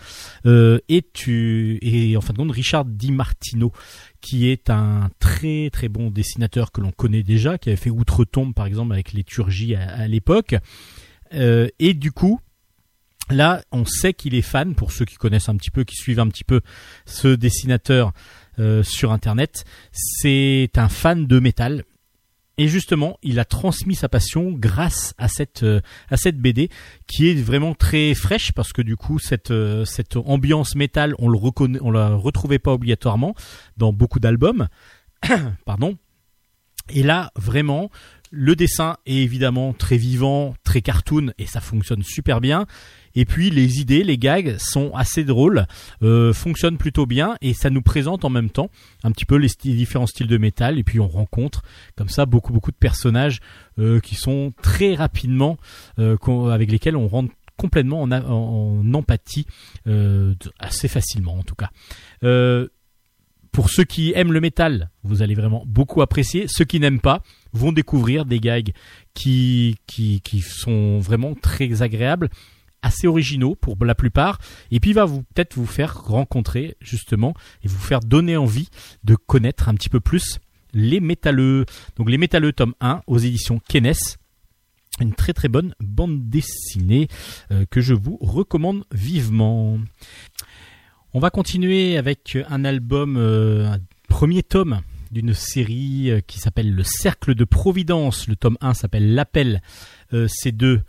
[0.47, 3.73] euh, et, tu, et en fin de compte Richard Di Martino,
[4.21, 8.55] qui est un très très bon dessinateur que l'on connaît déjà, qui avait fait Outre-Tombe
[8.55, 9.25] par exemple avec les
[9.77, 10.55] à, l'époque.
[11.35, 12.41] Euh, et du coup,
[13.31, 16.21] Là, on sait qu'il est fan, pour ceux qui connaissent un petit peu, qui suivent
[16.21, 16.61] un petit peu
[17.05, 18.13] ce dessinateur
[18.59, 19.65] euh, sur Internet.
[19.93, 21.85] C'est un fan de métal.
[22.61, 25.81] Et justement, il a transmis sa passion grâce à cette euh,
[26.11, 26.71] à cette BD
[27.07, 31.29] qui est vraiment très fraîche parce que du coup cette euh, cette ambiance métal, on
[31.29, 33.37] le reconnaît, on la retrouvait pas obligatoirement
[33.77, 34.67] dans beaucoup d'albums.
[35.67, 35.97] Pardon.
[36.91, 37.91] Et là, vraiment,
[38.31, 42.67] le dessin est évidemment très vivant, très cartoon et ça fonctionne super bien.
[43.15, 45.67] Et puis les idées, les gags sont assez drôles,
[46.03, 48.71] euh, fonctionnent plutôt bien et ça nous présente en même temps
[49.03, 51.63] un petit peu les, différents styles de métal et puis on rencontre
[51.97, 53.41] comme ça beaucoup beaucoup de personnages
[53.79, 55.57] euh, qui sont très rapidement
[55.99, 56.17] euh,
[56.51, 59.47] avec lesquels on rentre complètement en, empathie
[60.61, 61.71] assez facilement en tout cas.
[63.51, 66.47] pour ceux qui aiment le métal, vous allez vraiment beaucoup apprécier.
[66.47, 67.21] Ceux qui n'aiment pas
[67.53, 68.71] vont découvrir des gags
[69.13, 72.29] qui, qui sont vraiment très agréables
[72.83, 74.39] assez originaux pour la plupart
[74.71, 78.69] et puis va vous peut-être vous faire rencontrer justement et vous faire donner envie
[79.05, 80.39] de connaître un petit peu plus
[80.73, 81.65] Les Métalleux.
[81.97, 83.95] Donc Les Métalleux tome 1 aux éditions Kenes.
[85.01, 87.09] Une très très bonne bande dessinée
[87.53, 89.79] euh, que je vous recommande vivement.
[91.15, 93.79] On va continuer avec un album, euh, un
[94.09, 94.81] premier tome
[95.11, 98.29] d'une série euh, qui s'appelle Le Cercle de Providence.
[98.29, 99.63] Le tome 1 s'appelle L'Appel.
[100.29, 100.81] C'est de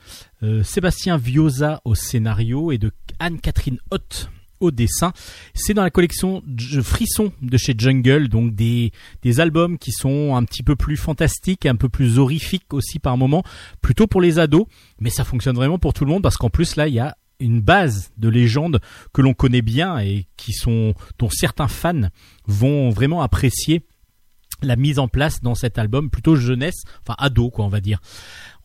[0.63, 4.29] Sébastien Viosa au scénario et de Anne-Catherine Hoth
[4.59, 5.13] au dessin.
[5.53, 6.43] C'est dans la collection
[6.81, 8.91] Frisson de chez Jungle, donc des,
[9.21, 13.17] des albums qui sont un petit peu plus fantastiques, un peu plus horrifiques aussi par
[13.17, 13.43] moment,
[13.81, 14.65] plutôt pour les ados,
[14.99, 17.17] mais ça fonctionne vraiment pour tout le monde parce qu'en plus là il y a
[17.39, 18.81] une base de légendes
[19.13, 22.09] que l'on connaît bien et qui sont dont certains fans
[22.47, 23.83] vont vraiment apprécier
[24.61, 28.01] la mise en place dans cet album plutôt jeunesse, enfin ado quoi on va dire.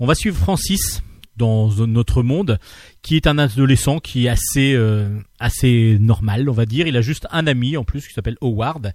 [0.01, 1.03] On va suivre Francis
[1.37, 2.59] dans notre monde,
[3.03, 5.09] qui est un adolescent qui est assez euh,
[5.39, 6.87] assez normal, on va dire.
[6.87, 8.93] Il a juste un ami en plus qui s'appelle Howard.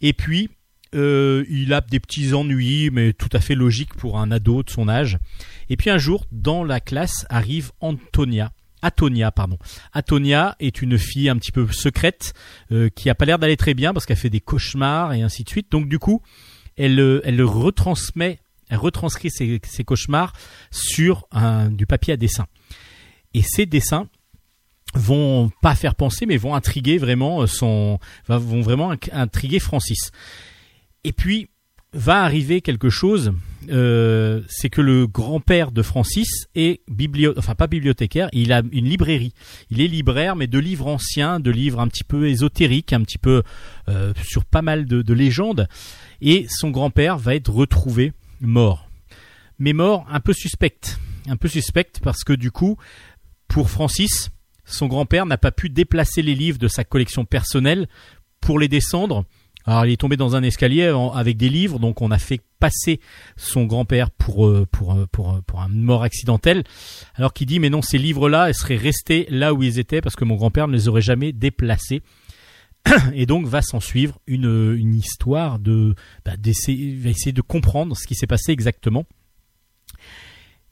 [0.00, 0.50] Et puis
[0.94, 4.70] euh, il a des petits ennuis, mais tout à fait logiques pour un ado de
[4.70, 5.18] son âge.
[5.68, 8.52] Et puis un jour, dans la classe arrive Antonia.
[8.82, 9.58] Atonia, pardon.
[9.92, 12.34] Atonia est une fille un petit peu secrète
[12.72, 15.44] euh, qui a pas l'air d'aller très bien parce qu'elle fait des cauchemars et ainsi
[15.44, 15.72] de suite.
[15.72, 16.22] Donc du coup,
[16.76, 20.32] elle, elle retransmet elle retranscrit ses, cauchemars
[20.70, 21.26] sur
[21.70, 22.46] du papier à dessin.
[23.34, 24.08] Et ces dessins
[24.94, 27.44] vont pas faire penser, mais vont intriguer vraiment
[29.12, 30.10] intriguer Francis.
[31.04, 31.50] Et puis
[31.92, 33.32] va arriver quelque chose,
[33.70, 36.82] euh, c'est que le grand-père de Francis est
[37.36, 39.32] enfin pas bibliothécaire, il a une librairie.
[39.70, 43.18] Il est libraire, mais de livres anciens, de livres un petit peu ésotériques, un petit
[43.18, 43.42] peu
[43.88, 45.68] euh, sur pas mal de, de légendes.
[46.20, 48.88] Et son grand-père va être retrouvé mort.
[49.58, 50.98] Mais mort un peu suspecte.
[51.28, 52.76] Un peu suspecte parce que du coup,
[53.48, 54.30] pour Francis,
[54.64, 57.88] son grand-père n'a pas pu déplacer les livres de sa collection personnelle
[58.40, 59.24] pour les descendre.
[59.64, 60.84] Alors il est tombé dans un escalier
[61.14, 63.00] avec des livres, donc on a fait passer
[63.36, 66.62] son grand-père pour, euh, pour, euh, pour, euh, pour un mort accidentel,
[67.16, 70.24] alors qu'il dit mais non ces livres-là, seraient restés là où ils étaient parce que
[70.24, 72.02] mon grand-père ne les aurait jamais déplacés.
[73.14, 75.94] Et donc va s'en suivre une, histoire de
[76.24, 79.04] bah, d'essayer va essayer de comprendre ce qui s'est passé exactement.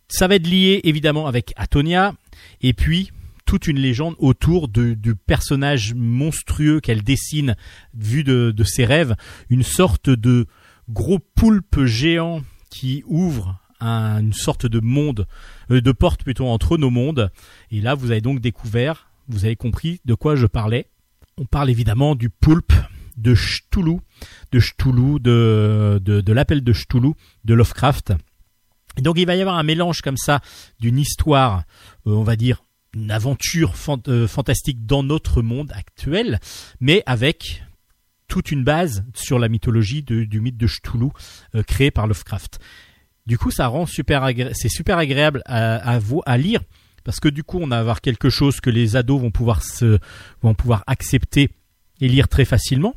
[0.09, 2.15] Ça va être lié évidemment avec Atonia
[2.61, 3.11] et puis
[3.47, 7.57] toute une légende autour du personnage monstrueux qu'elle dessine
[7.95, 9.15] vu de, de ses rêves,
[9.51, 10.47] une sorte de
[10.89, 15.27] gros poulpe géant qui ouvre une sorte de monde,
[15.71, 17.31] euh, de porte plutôt entre nos mondes.
[17.71, 20.87] Et là, vous avez donc découvert, vous avez compris de quoi je parlais
[21.37, 22.73] on parle évidemment du poulpe
[23.17, 24.01] de Cthulhu,
[24.53, 27.13] de l'appel de Cthulhu
[27.45, 28.13] de Lovecraft.
[28.99, 30.41] donc il va y avoir un mélange comme ça
[30.81, 31.65] d'une histoire,
[32.07, 33.75] euh, on va dire, une aventure
[34.09, 36.39] euh, fantastique dans notre monde actuel,
[36.81, 37.63] mais avec
[38.29, 41.09] toute une base sur la mythologie du mythe de Cthulhu
[41.55, 42.59] euh, créé par Lovecraft.
[43.27, 46.61] Du coup, ça rend super c'est super agréable à, à, à lire
[47.05, 49.99] parce que du coup on va avoir quelque chose que les ados vont pouvoir se
[50.43, 51.51] vont pouvoir accepter
[52.01, 52.95] et lire très facilement.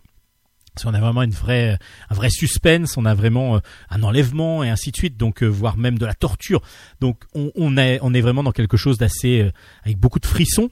[0.78, 1.78] Si on a vraiment une vraie,
[2.10, 3.60] un vrai suspense, on a vraiment euh,
[3.90, 6.62] un enlèvement et ainsi de suite, donc euh, voire même de la torture.
[7.02, 9.52] Donc on, est, on est vraiment dans quelque chose d'assez euh,
[9.84, 10.70] avec beaucoup de frissons.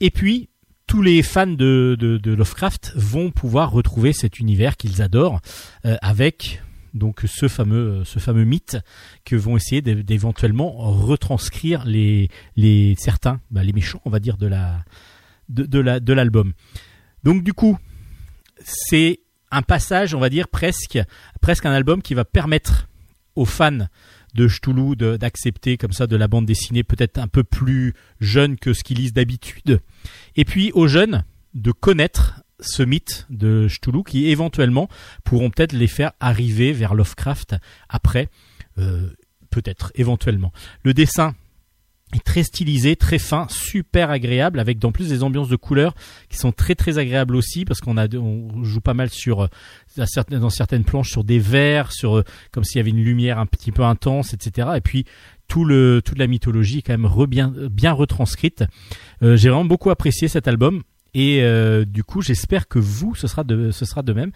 [0.00, 0.48] Et puis
[0.86, 5.40] tous les fans de, de, Lovecraft vont pouvoir retrouver cet univers qu'ils adorent
[5.82, 6.62] avec
[6.96, 8.78] donc ce fameux ce fameux mythe
[9.24, 12.28] que vont essayer d'éventuellement retranscrire les
[12.98, 14.84] certains bah, les méchants on va dire de la
[15.48, 16.52] de, de la de l'album.
[17.22, 17.78] Donc du coup
[18.60, 19.20] c'est
[19.50, 20.98] un passage on va dire presque
[21.40, 22.88] presque un album qui va permettre
[23.36, 23.86] aux fans
[24.34, 28.72] de Cthulhu d'accepter comme ça de la bande dessinée peut-être un peu plus jeune que
[28.72, 29.80] ce qu'ils lisent d'habitude.
[30.36, 31.24] Et puis aux jeunes
[31.54, 34.88] de connaître ce mythe de Cthulhu qui éventuellement
[35.24, 37.56] pourront peut-être les faire arriver vers Lovecraft
[37.88, 38.28] après,
[38.78, 39.10] euh,
[39.50, 40.52] peut-être éventuellement.
[40.82, 41.34] Le dessin
[42.14, 45.94] est très stylisé, très fin, super agréable, avec en plus des ambiances de couleurs
[46.28, 49.48] qui sont très très agréables aussi parce qu'on a on joue pas mal sur euh,
[50.30, 53.46] dans certaines planches sur des verres, sur euh, comme s'il y avait une lumière un
[53.46, 54.68] petit peu intense, etc.
[54.76, 55.04] Et puis
[55.48, 58.64] tout le toute la mythologie est quand même bien bien retranscrite.
[59.20, 60.82] J'ai vraiment beaucoup apprécié cet album.
[61.16, 64.32] Et euh, du coup, j'espère que vous, ce sera de, ce sera de même.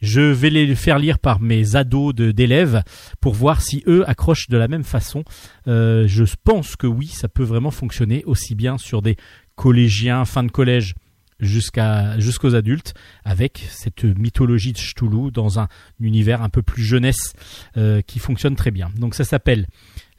[0.00, 2.82] Je vais les faire lire par mes ados d'élèves
[3.20, 5.24] pour voir si eux accrochent de la même façon.
[5.68, 9.16] Euh, je pense que oui, ça peut vraiment fonctionner aussi bien sur des
[9.56, 10.94] collégiens, fin de collège
[11.38, 12.94] jusqu'à jusqu'aux adultes
[13.24, 15.68] avec cette mythologie de Cthulhu dans un
[16.00, 17.34] univers un peu plus jeunesse
[17.76, 18.90] euh, qui fonctionne très bien.
[18.96, 19.66] Donc ça s'appelle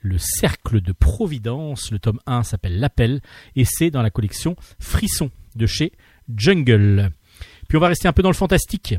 [0.03, 3.21] le cercle de Providence, le tome 1 s'appelle L'appel
[3.55, 5.93] et c'est dans la collection Frisson de chez
[6.35, 7.11] Jungle.
[7.67, 8.95] Puis on va rester un peu dans le fantastique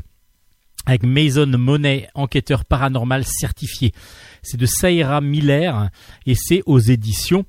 [0.85, 3.91] avec Mason Monet, enquêteur paranormal certifié.
[4.41, 5.89] C'est de Saïra Miller
[6.25, 7.45] et c'est aux éditions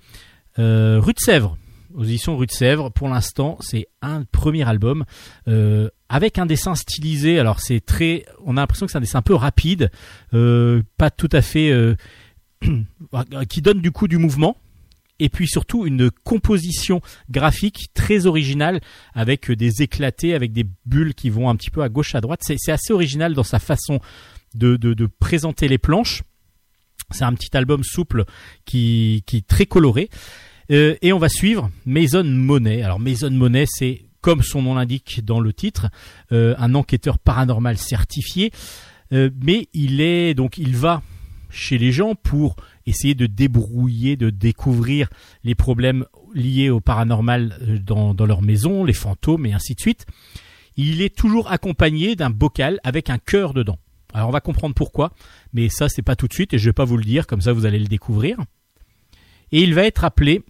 [0.59, 1.57] euh, Rue de Sèvres.
[1.95, 5.05] Aux éditions Rue de Sèvres, pour l'instant, c'est un premier album
[5.49, 7.39] euh, avec un dessin stylisé.
[7.39, 9.91] Alors c'est très, on a l'impression que c'est un dessin un peu rapide,
[10.35, 11.71] euh, pas tout à fait,
[13.49, 14.57] qui donne du coup du mouvement
[15.19, 17.01] et puis surtout une composition
[17.31, 18.81] graphique très originale
[19.15, 22.41] avec des éclatés, avec des bulles qui vont un petit peu à gauche à droite.
[22.43, 24.01] C'est assez original dans sa façon
[24.55, 26.23] de, présenter les planches.
[27.11, 28.25] C'est un petit album souple
[28.65, 30.11] qui, est très coloré.
[30.73, 32.83] Euh, et on va suivre Mason Monet.
[32.83, 35.87] Alors Mason Monet, c'est comme son nom l'indique dans le titre,
[36.33, 38.51] euh, un enquêteur paranormal certifié.
[39.13, 41.01] Euh, mais il est donc il va
[41.51, 42.57] chez les gens pour
[42.87, 45.09] essayer de débrouiller, de découvrir
[45.45, 50.07] les problèmes liés au paranormal euh, dans, leur maison, les fantômes et ainsi de suite.
[50.77, 53.79] Il est toujours accompagné d'un bocal avec un cœur dedans.
[54.13, 55.13] Alors on va comprendre pourquoi,
[55.53, 57.41] mais ça c'est pas tout de suite et je vais pas vous le dire, comme
[57.41, 58.39] ça vous allez le découvrir.
[59.53, 60.43] Et il va être appelé,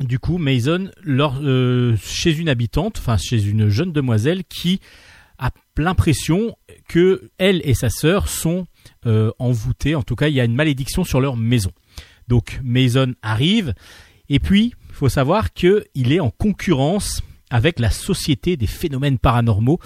[0.00, 4.80] du coup, Mason, euh, chez une habitante, enfin chez une jeune demoiselle qui
[5.38, 6.56] a l'impression
[6.88, 8.66] que elle et sa sœur sont
[9.38, 9.94] envoûtés.
[9.94, 11.72] En tout cas, il y a une malédiction sur leur maison.
[12.28, 13.74] Donc Mason arrive
[14.28, 19.80] et puis il faut savoir qu'il est en concurrence avec la société des phénomènes paranormaux.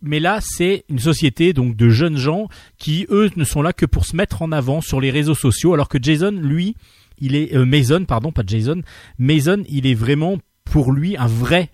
[0.00, 2.48] Mais là, c'est une société donc de jeunes gens
[2.78, 5.74] qui eux ne sont là que pour se mettre en avant sur les réseaux sociaux,
[5.74, 6.76] alors que Jason, lui,
[7.18, 8.82] il est euh, Mason, pardon, pas Jason.
[9.18, 11.70] Mason, il est vraiment pour lui un vrai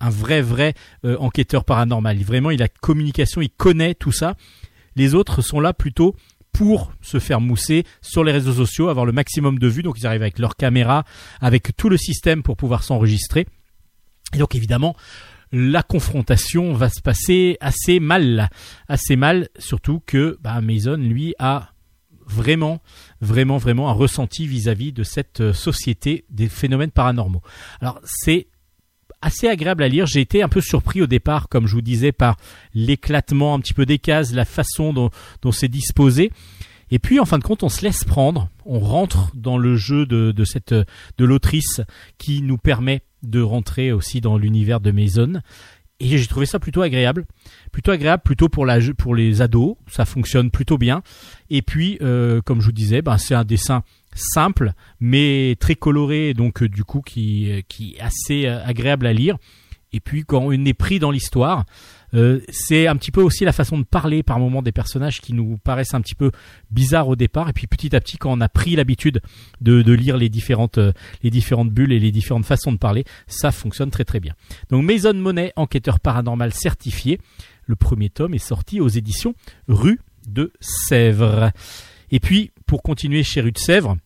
[0.00, 0.74] un vrai vrai
[1.04, 2.18] euh, enquêteur paranormal.
[2.18, 4.34] Vraiment, il a communication, il connaît tout ça.
[4.96, 6.14] Les autres sont là plutôt
[6.52, 9.82] pour se faire mousser sur les réseaux sociaux, avoir le maximum de vues.
[9.82, 11.04] Donc ils arrivent avec leur caméra,
[11.40, 13.46] avec tout le système pour pouvoir s'enregistrer.
[14.34, 14.94] Et donc évidemment,
[15.50, 18.48] la confrontation va se passer assez mal,
[18.88, 21.72] assez mal, surtout que bah, Mason lui a
[22.26, 22.80] vraiment,
[23.20, 27.42] vraiment, vraiment un ressenti vis-à-vis -vis de cette euh, société des phénomènes paranormaux.
[27.80, 28.48] Alors c'est
[29.22, 30.06] assez agréable à lire.
[30.06, 32.36] J'ai été un peu surpris au départ, comme je vous disais, par
[32.74, 36.30] l'éclatement un petit peu des cases, la façon dont, c'est disposé.
[36.90, 40.04] Et puis, en fin de compte, on se laisse prendre, on rentre dans le jeu
[40.04, 41.80] de, cette de l'autrice
[42.18, 45.40] qui nous permet de rentrer aussi dans l'univers de Maison.
[46.00, 47.26] Et j'ai trouvé ça plutôt agréable,
[47.70, 51.02] plutôt agréable, plutôt pour la pour les ados, ça fonctionne plutôt bien.
[51.48, 53.84] Et puis, euh, comme je vous disais, ben c'est un dessin
[54.14, 59.06] simple mais très coloré donc euh, du coup qui euh, qui est assez euh, agréable
[59.06, 59.36] à lire.
[59.94, 61.64] Et puis quand on est pris dans l'histoire
[62.50, 65.56] c'est un petit peu aussi la façon de parler par moment des personnages qui nous
[65.56, 66.30] paraissent un petit peu
[66.70, 67.48] bizarres au départ.
[67.48, 69.22] Et puis petit à petit quand on a pris l'habitude
[69.62, 70.78] de, de, lire les différentes
[71.22, 74.34] les différentes bulles et les différentes façons de parler ça fonctionne très très bien.
[74.68, 77.18] Donc Maison Monet enquêteur paranormal certifié.
[77.66, 79.34] Le premier tome est sorti aux éditions
[79.68, 79.98] Rue
[80.28, 81.50] de Sèvres.
[82.10, 83.98] Et puis pour continuer chez Rue de Sèvres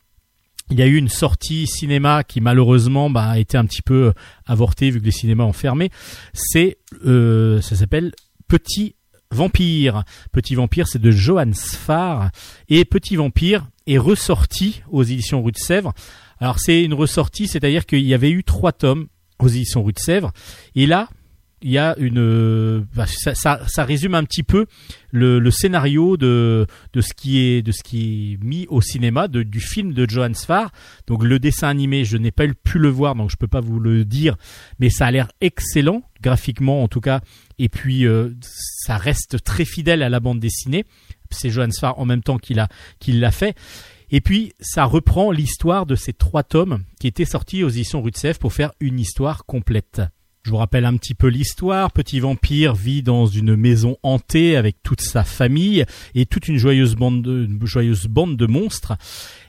[0.73, 4.13] il y a eu une sortie cinéma qui malheureusement bah, a été un petit peu
[4.45, 5.91] avortée vu que les cinémas ont fermé.
[6.33, 8.13] C'est, euh, ça s'appelle
[8.49, 8.97] Petit
[9.31, 10.03] Vampire.
[10.33, 12.33] Petit Vampire, c'est de Johan Sfar
[12.69, 15.93] et Petit Vampire est ressorti aux éditions Rue de Sèvres.
[16.41, 19.07] Alors c'est une ressortie, c'est-à-dire qu'il y avait eu trois tomes
[19.39, 20.33] aux éditions Rue de Sèvres
[20.75, 21.09] et là
[21.63, 24.67] il y a une bah, ça, résume un petit peu
[25.11, 29.43] le, scénario de, de ce qui est de ce qui est mis au cinéma de,
[29.43, 30.71] du film de Johan Sfar.
[31.07, 33.81] Donc le dessin animé je n'ai pas pu le voir donc je peux pas vous
[33.81, 34.37] le dire
[34.79, 37.21] mais ça a l'air excellent graphiquement en tout cas.
[37.59, 40.85] Et puis euh, ça reste très fidèle à la bande dessinée.
[41.31, 42.59] C'est Johan Sfar en même temps qu'il
[43.21, 43.57] l'a fait.
[44.11, 48.39] Et puis, ça reprend l'histoire de ces trois tomes qui étaient sortis aux éditions Rutsef
[48.39, 50.01] pour faire une histoire complète.
[50.47, 51.91] Je vous rappelle un petit peu l'histoire.
[51.91, 56.95] Petit vampire vit dans une maison hantée avec toute sa famille et toute une joyeuse
[56.95, 58.93] bande de, monstres.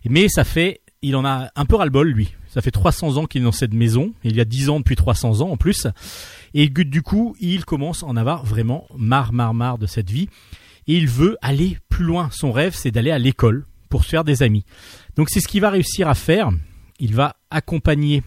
[0.09, 2.33] Mais ça fait, il en a un peu ras-le-bol lui.
[2.47, 4.11] Ça fait 300 ans qu'il est dans cette maison.
[4.23, 5.85] Il y a 10 ans depuis 300 ans en plus.
[6.55, 10.29] Et du coup, il commence à en avoir vraiment marre, marre, marre de cette vie.
[10.87, 12.29] Et il veut aller plus loin.
[12.31, 14.65] Son rêve, c'est d'aller à l'école pour se faire des amis.
[15.15, 16.49] Donc c'est ce qu'il va réussir à faire.
[16.99, 18.23] Il va accompagner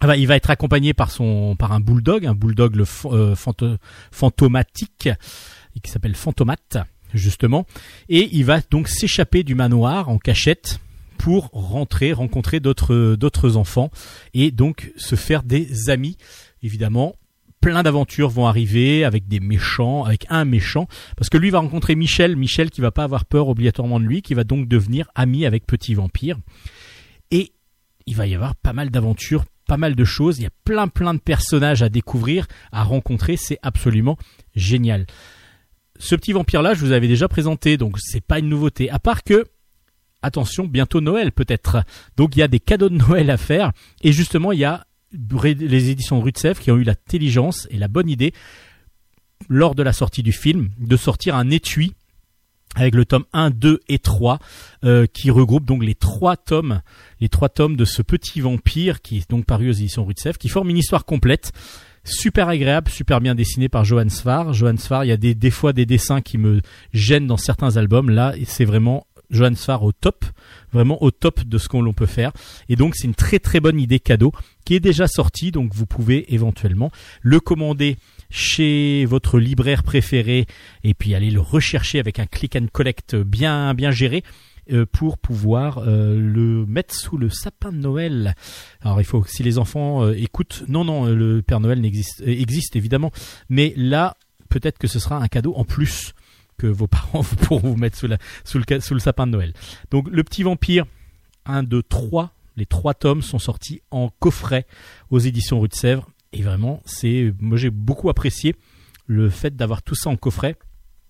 [0.00, 3.34] ah bah, il va être accompagné par son par un bulldog, un bulldog le euh,
[4.12, 5.08] fantomatique
[5.82, 6.78] qui s'appelle Fantomate
[7.14, 7.66] justement,
[8.08, 10.80] et il va donc s'échapper du manoir en cachette
[11.18, 13.90] pour rentrer, rencontrer d'autres d'autres enfants
[14.34, 16.18] et donc se faire des amis.
[16.62, 17.14] Évidemment,
[17.60, 21.94] plein d'aventures vont arriver avec des méchants, avec un méchant, parce que lui va rencontrer
[21.94, 25.46] Michel, Michel qui va pas avoir peur obligatoirement de lui, qui va donc devenir ami
[25.46, 26.38] avec Petit Vampire.
[27.30, 27.52] Et
[28.06, 30.88] il va y avoir pas mal d'aventures pas mal de choses, il y a plein
[30.88, 34.16] plein de personnages à découvrir, à rencontrer, c'est absolument
[34.54, 35.06] génial.
[35.98, 38.90] ce petit vampire là, je vous avais déjà présenté, donc c'est pas une nouveauté.
[38.90, 39.46] À part que
[40.22, 41.84] attention, bientôt Noël peut-être.
[42.16, 43.72] Donc il y a des cadeaux de Noël à faire
[44.02, 48.08] et justement il y a les éditions Rutsev qui ont eu l'intelligence et la bonne
[48.08, 48.32] idée
[49.48, 51.94] lors de la sortie du film de sortir un étui
[52.76, 54.38] avec le tome 1, 2 et 3
[54.84, 56.82] euh, qui regroupe donc les trois tomes,
[57.20, 60.48] les trois tomes de ce petit vampire qui est donc paru aux éditions Rutsev, qui
[60.48, 61.52] forme une histoire complète,
[62.04, 64.52] super agréable, super bien dessiné par Johan Svar.
[64.52, 66.60] Johan Svar, il y a des, des fois des dessins qui me
[66.92, 68.10] gênent dans certains albums.
[68.10, 70.24] Là, c'est vraiment Johan Svar au top,
[70.72, 72.32] vraiment au top de ce qu'on l'on peut faire.
[72.68, 74.32] Et donc c'est une très très bonne idée cadeau
[74.64, 76.90] qui est déjà sortie, donc vous pouvez éventuellement
[77.22, 77.96] le commander
[78.30, 80.46] chez votre libraire préféré
[80.82, 84.24] et puis aller le rechercher avec un click and collect bien bien géré
[84.72, 88.34] euh, pour pouvoir euh, le mettre sous le sapin de Noël.
[88.80, 92.74] Alors il faut si les enfants euh, écoutent, non non, le Père Noël n'existe existe
[92.74, 93.12] évidemment,
[93.48, 94.16] mais là
[94.48, 96.14] peut-être que ce sera un cadeau en plus
[96.56, 99.52] que vos parents pourront vous mettre sous, le, sapin de Noël.
[99.90, 100.86] Donc le petit vampire,
[101.44, 104.66] un de trois, les trois tomes sont sortis en coffret
[105.10, 106.08] aux éditions Rue de Sèvres.
[106.32, 108.56] Et vraiment, c'est, moi j'ai beaucoup apprécié
[109.06, 110.56] le fait d'avoir tout ça en coffret.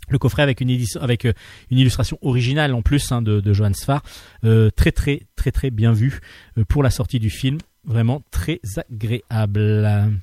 [0.09, 1.33] Le coffret avec une euh,
[1.71, 4.03] illustration originale en plus hein, de, de Johann Sfar,
[4.45, 6.21] euh, très très très très bien vu
[6.59, 10.21] euh, pour la sortie du film, vraiment très agréable.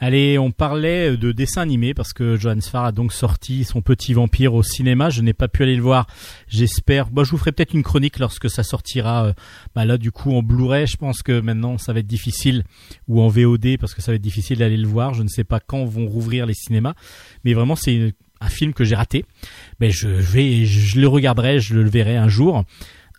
[0.00, 4.14] Allez, on parlait de dessin animé parce que Johannes Farr a donc sorti son petit
[4.14, 5.10] vampire au cinéma.
[5.10, 6.06] Je n'ai pas pu aller le voir.
[6.46, 7.10] J'espère.
[7.10, 9.26] Bah, je vous ferai peut-être une chronique lorsque ça sortira.
[9.26, 9.32] Euh,
[9.74, 12.62] bah là, du coup, en Blu-ray, je pense que maintenant, ça va être difficile
[13.08, 15.14] ou en VOD parce que ça va être difficile d'aller le voir.
[15.14, 16.94] Je ne sais pas quand vont rouvrir les cinémas,
[17.44, 19.24] mais vraiment, c'est un film que j'ai raté.
[19.80, 22.64] Mais je vais, je le regarderai, je le verrai un jour.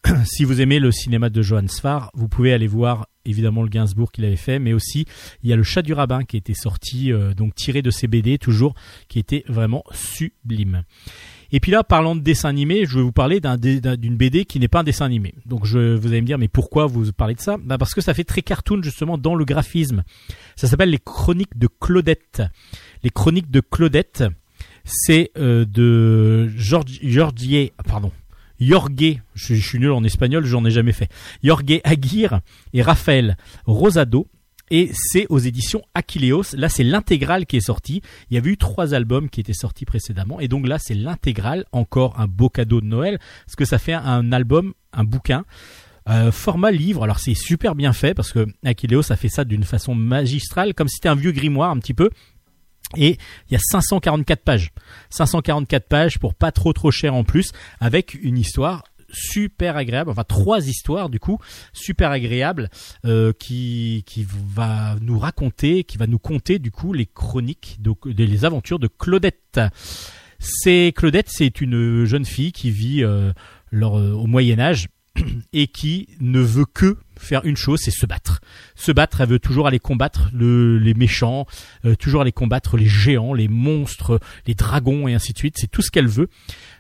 [0.26, 4.12] si vous aimez le cinéma de Johannes Farr, vous pouvez aller voir évidemment le Gainsbourg
[4.12, 5.06] qu'il avait fait, mais aussi
[5.44, 8.08] il y a le Chat du rabbin qui était sorti, euh, donc tiré de ses
[8.08, 8.74] BD toujours,
[9.08, 10.84] qui était vraiment sublime.
[11.52, 14.68] Et puis là, parlant de dessin animé, je vais vous parler d'une BD qui n'est
[14.68, 15.34] pas un dessin animé.
[15.46, 17.58] Donc je, vous allez me dire, mais pourquoi vous parlez de ça?
[17.58, 20.04] Bah Parce que ça fait très cartoon justement dans le graphisme.
[20.56, 22.44] Ça s'appelle les Chroniques de Claudette.
[23.04, 24.24] Les Chroniques de Claudette,
[24.86, 28.12] c'est euh, de George, Georgier, pardon,
[28.60, 31.10] Jorge, je, suis nul en espagnol, j'en ai jamais fait.
[31.44, 32.42] Jorge Aguirre
[32.74, 34.28] et Raphaël Rosado.
[34.72, 36.44] Et c'est aux éditions Aquileos.
[36.54, 38.04] Là, c'est l'intégrale qui est sortie.
[38.30, 40.40] Il y avait eu trois albums qui étaient sortis précédemment.
[40.40, 41.66] Et donc là, c'est l'intégrale.
[41.72, 43.18] Encore un beau cadeau de Noël.
[43.48, 45.44] Parce que ça fait un album, un bouquin.
[46.10, 49.64] Euh, format livre, alors c'est super bien fait parce que Aquileos a fait ça d'une
[49.64, 52.10] façon magistrale, comme si c'était un vieux grimoire un petit peu,
[52.98, 53.18] et
[53.50, 54.72] il y a 544 pages.
[55.10, 60.24] 544 pages pour pas trop trop cher en plus, avec une histoire super agréable, enfin
[60.24, 61.40] trois histoires du coup
[61.74, 62.70] super agréables
[63.06, 67.94] euh, qui qui va nous raconter, qui va nous conter du coup les chroniques, de,
[68.24, 69.60] les aventures de Claudette.
[70.40, 73.32] C'est Claudette, c'est une jeune fille qui vit euh,
[73.74, 74.88] euh au Moyen Âge
[75.54, 78.42] et qui ne veut que faire une chose, c'est se battre.
[78.76, 81.46] Se battre, elle veut toujours aller combattre les méchants,
[81.86, 85.56] euh, toujours aller combattre les géants, les monstres, les dragons et ainsi de suite.
[85.58, 86.30] C'est tout ce qu'elle veut.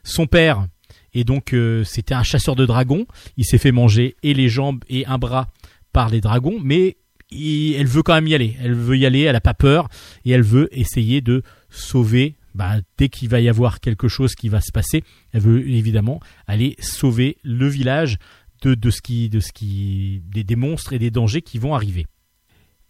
[0.03, 0.65] Son père,
[1.13, 3.05] et donc euh, c'était un chasseur de dragons,
[3.37, 5.49] il s'est fait manger et les jambes et un bras
[5.93, 6.97] par les dragons, mais
[7.31, 8.55] elle veut quand même y aller.
[8.61, 9.89] Elle veut y aller, elle a pas peur
[10.25, 14.49] et elle veut essayer de sauver bah, dès qu'il va y avoir quelque chose qui
[14.49, 18.17] va se passer, elle veut évidemment aller sauver le village
[18.61, 22.05] de, de ce qui, de ce qui, des, monstres et des dangers qui vont arriver.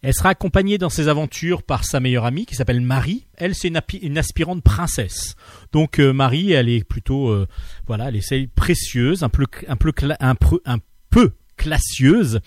[0.02, 3.26] Elle sera accompagnée dans ses aventures par sa meilleure amie qui s'appelle Marie.
[3.36, 5.36] Elle, c'est une, aspirante princesse.
[5.72, 7.46] Donc euh, Marie, elle est plutôt, euh,
[7.86, 10.78] voilà, elle est précieuse, un peu, un peu, un peu, un
[11.10, 12.40] peu classieuse.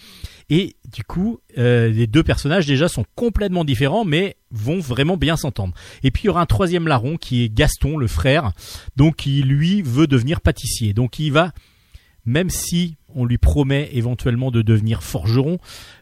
[0.50, 5.38] Et du coup, euh, les deux personnages déjà sont complètement différents, mais vont vraiment bien
[5.38, 5.74] s'entendre.
[6.02, 8.52] Et puis il y aura un troisième larron qui est Gaston, le frère,
[8.96, 10.94] donc qui lui veut devenir pâtissier.
[10.94, 11.54] Donc il va,
[12.26, 15.58] même si on lui promet éventuellement de devenir forgeron,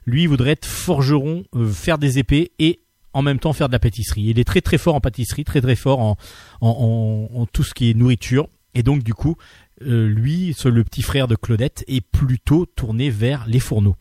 [0.06, 2.80] lui voudrait être forgeron, euh, faire des épées et
[3.14, 4.24] en même temps faire de la pâtisserie.
[4.24, 6.18] Il est très très fort en pâtisserie, très très fort en,
[6.62, 8.48] en, en tout ce qui est nourriture.
[8.74, 9.36] Et donc du coup,
[9.82, 13.98] euh, lui, le petit frère de Claudette, est plutôt tourné vers les fourneaux.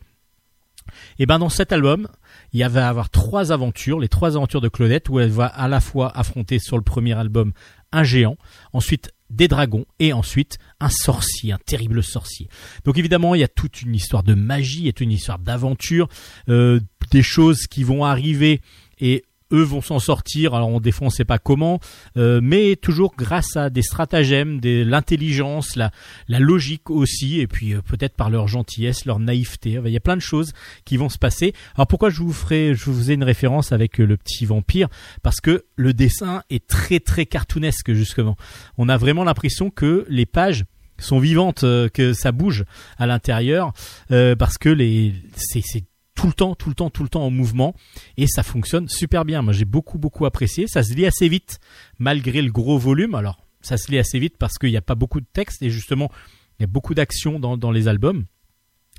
[1.19, 2.07] Et ben dans cet album,
[2.53, 5.79] il va avoir trois aventures, les trois aventures de Claudette, où elle va à la
[5.79, 7.53] fois affronter sur le premier album
[7.91, 8.37] un géant,
[8.73, 12.47] ensuite des dragons et ensuite un sorcier, un terrible sorcier.
[12.85, 15.11] Donc évidemment, il y a toute une histoire de magie, il y a toute une
[15.11, 16.07] histoire d'aventure,
[16.49, 16.79] euh,
[17.11, 18.61] des choses qui vont arriver
[18.99, 20.53] et eux vont s'en sortir.
[20.53, 21.79] Alors on défend, on sait pas comment,
[22.17, 25.91] euh, mais toujours grâce à des stratagèmes, de l'intelligence, la,
[26.27, 29.79] la logique aussi, et puis euh, peut-être par leur gentillesse, leur naïveté.
[29.85, 30.53] Il y a plein de choses
[30.85, 31.53] qui vont se passer.
[31.75, 34.87] Alors pourquoi je vous ferai, je vous ai une référence avec euh, le petit vampire?
[35.23, 38.37] Parce que le dessin est très très cartoonesque justement.
[38.77, 40.65] On a vraiment l'impression que les pages
[40.97, 42.63] sont vivantes, que ça bouge
[42.99, 43.73] à l'intérieur,
[44.09, 45.83] parce que les c'est
[46.21, 47.73] tout le temps, tout le temps, tout le temps en mouvement
[48.15, 49.41] et ça fonctionne super bien.
[49.41, 50.67] Moi, j'ai beaucoup, beaucoup apprécié.
[50.67, 51.59] Ça se lit assez vite
[51.97, 53.15] malgré le gros volume.
[53.15, 55.71] Alors, ça se lit assez vite parce qu'il n'y a pas beaucoup de texte et
[55.71, 56.11] justement,
[56.59, 58.25] il y a beaucoup d'action dans, dans les albums.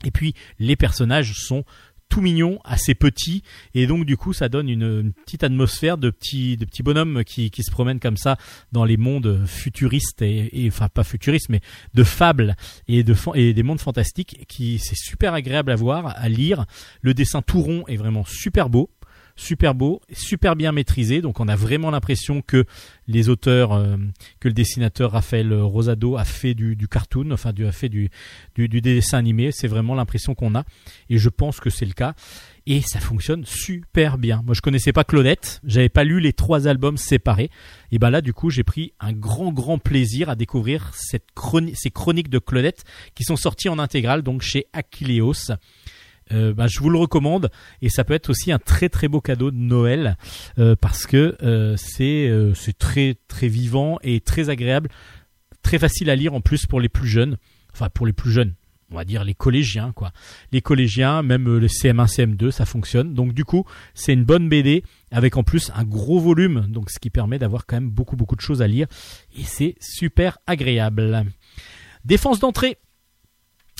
[0.05, 1.65] Et puis, les personnages sont
[2.13, 6.59] tout mignon, assez petit, et donc du coup ça donne une, petite atmosphère de petits,
[6.59, 8.37] de petits bonhommes qui, qui se promènent comme ça
[8.71, 11.63] dans les mondes futuristes et, enfin pas futuristes mais
[11.95, 12.55] de fables
[12.87, 16.67] et de et des mondes fantastiques qui c'est super agréable à voir, à lire.
[17.01, 18.91] Le dessin tout rond est vraiment super beau
[19.37, 21.21] super beau, super bien maîtrisé.
[21.21, 22.65] Donc on a vraiment l'impression que
[23.07, 23.97] les auteurs, euh,
[24.41, 28.11] que le dessinateur Raphaël Rosado a fait du, cartoon, enfin du, a fait du,
[28.57, 29.51] dessin animé.
[29.53, 30.65] C'est vraiment l'impression qu'on a.
[31.11, 32.15] Et je pense que c'est le cas.
[32.65, 34.43] Et ça fonctionne super bien.
[34.45, 35.61] Moi, je connaissais pas Claudette.
[35.65, 37.51] J'avais pas lu les trois albums séparés.
[37.91, 41.27] Et ben là, du coup, j'ai pris un grand, grand plaisir à découvrir cette
[41.75, 42.85] ces chroniques de Claudette
[43.15, 45.53] qui sont sorties en intégrale, donc chez Aquileos.
[46.33, 47.51] Euh, bah, je vous le recommande
[47.81, 50.17] et ça peut être aussi un très très beau cadeau de Noël
[50.59, 54.89] euh, parce que euh, c'est c'est très très vivant et très agréable,
[55.63, 57.37] très facile à lire en plus pour les plus jeunes,
[57.73, 58.55] enfin pour les plus jeunes,
[58.91, 60.13] on va dire les collégiens quoi.
[60.53, 63.15] Les collégiens, même les CM1, CM2, ça fonctionne.
[63.15, 66.99] Donc du coup, c'est une bonne BD avec en plus un gros volume, donc ce
[66.99, 68.87] qui permet d'avoir quand même beaucoup beaucoup de choses à lire
[69.37, 71.27] et c'est super agréable.
[72.05, 72.79] Défense d'entrée.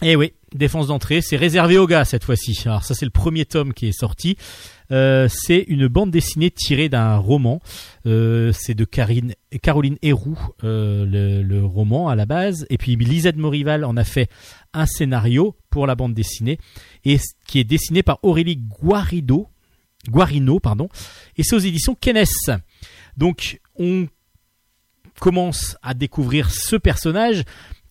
[0.05, 2.61] Eh oui, défense d'entrée, c'est réservé aux gars cette fois-ci.
[2.65, 4.37] Alors ça c'est le premier tome qui est sorti.
[4.91, 7.63] Euh, c'est une bande dessinée tirée d'un roman.
[8.07, 9.35] Euh, c'est de Caroline
[10.03, 11.07] Héroux, euh,
[11.45, 12.67] le, roman à la base.
[12.69, 14.29] Et puis Lisette Morival en a fait
[14.75, 16.59] un scénario pour la bande dessinée
[17.05, 19.47] et qui est dessiné par Aurélie Guarido,
[20.09, 20.89] Guarino, pardon.
[21.37, 22.25] Et c'est aux éditions Kenes.
[23.17, 24.09] Donc on
[25.21, 27.45] commence à découvrir ce personnage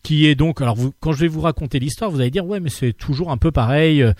[0.04, 2.70] qui est donc alors quand je vais vous raconter l'histoire, vous allez dire ouais mais
[2.70, 4.02] c'est toujours un peu pareil.
[4.02, 4.14] Euh,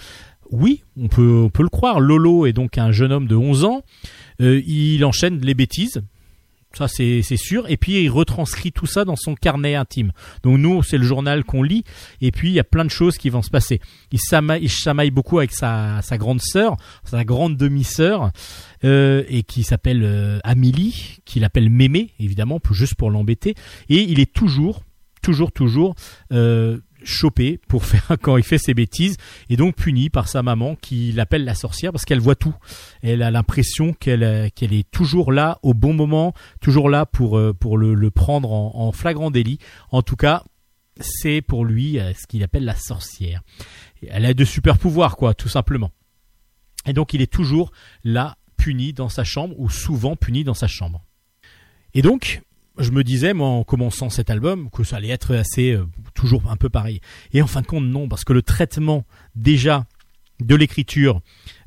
[0.52, 2.00] oui, on peut on peut le croire.
[2.00, 3.84] Lolo est donc un jeune homme de 11 ans.
[4.42, 6.02] Euh, il enchaîne les bêtises.
[6.74, 7.70] Ça c'est sûr.
[7.70, 10.14] Et puis il retranscrit tout ça dans son carnet intime.
[10.44, 11.84] Donc nous c'est le journal qu'on lit.
[12.22, 13.82] Et puis il y a plein de choses qui vont se passer.
[14.12, 18.32] Il s'amaille, il chamaille beaucoup avec sa, sa grande sœur, sa grande demi-sœur,
[18.86, 23.56] euh, et qui s'appelle Amélie, qu'il appelle Mémé évidemment, juste pour l'embêter.
[23.90, 24.82] Et il est toujours
[25.22, 25.96] toujours, toujours
[26.32, 29.18] euh, chopé pour faire quand il fait ses bêtises
[29.50, 32.56] et donc puni par sa maman qui l'appelle la sorcière parce qu'elle voit tout.
[33.02, 37.38] Elle a l'impression qu'elle euh, qu'elle est toujours là au bon moment, toujours là pour
[37.38, 39.60] euh, pour le, prendre en, flagrant délit.
[39.92, 40.44] En tout cas,
[41.00, 43.42] c'est pour lui ce qu'il appelle la sorcière.
[44.08, 45.92] Elle a de super pouvoirs quoi, tout simplement.
[46.86, 47.72] Et donc il est toujours
[48.04, 51.04] là puni dans sa chambre ou souvent puni dans sa chambre.
[51.94, 52.42] Et donc,
[52.82, 56.44] je me disais, moi, en commençant cet album, que ça allait être assez, euh, toujours
[56.50, 57.02] un peu pareil.
[57.34, 59.06] Et en fin de compte, non, parce que le traitement,
[59.36, 59.86] déjà,
[60.42, 61.22] de l'écriture,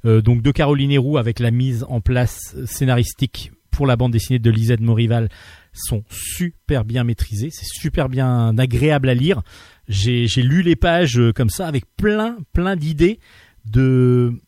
[0.05, 4.39] euh, donc de Caroline Héroux avec la mise en place scénaristique pour la bande dessinée
[4.39, 5.28] de Lisette Morival,
[5.73, 9.43] sont super bien maîtrisés, c'est super bien agréable à lire.
[9.89, 13.19] J'ai lu les pages euh, comme ça avec plein, plein d'idées
[13.65, 14.41] de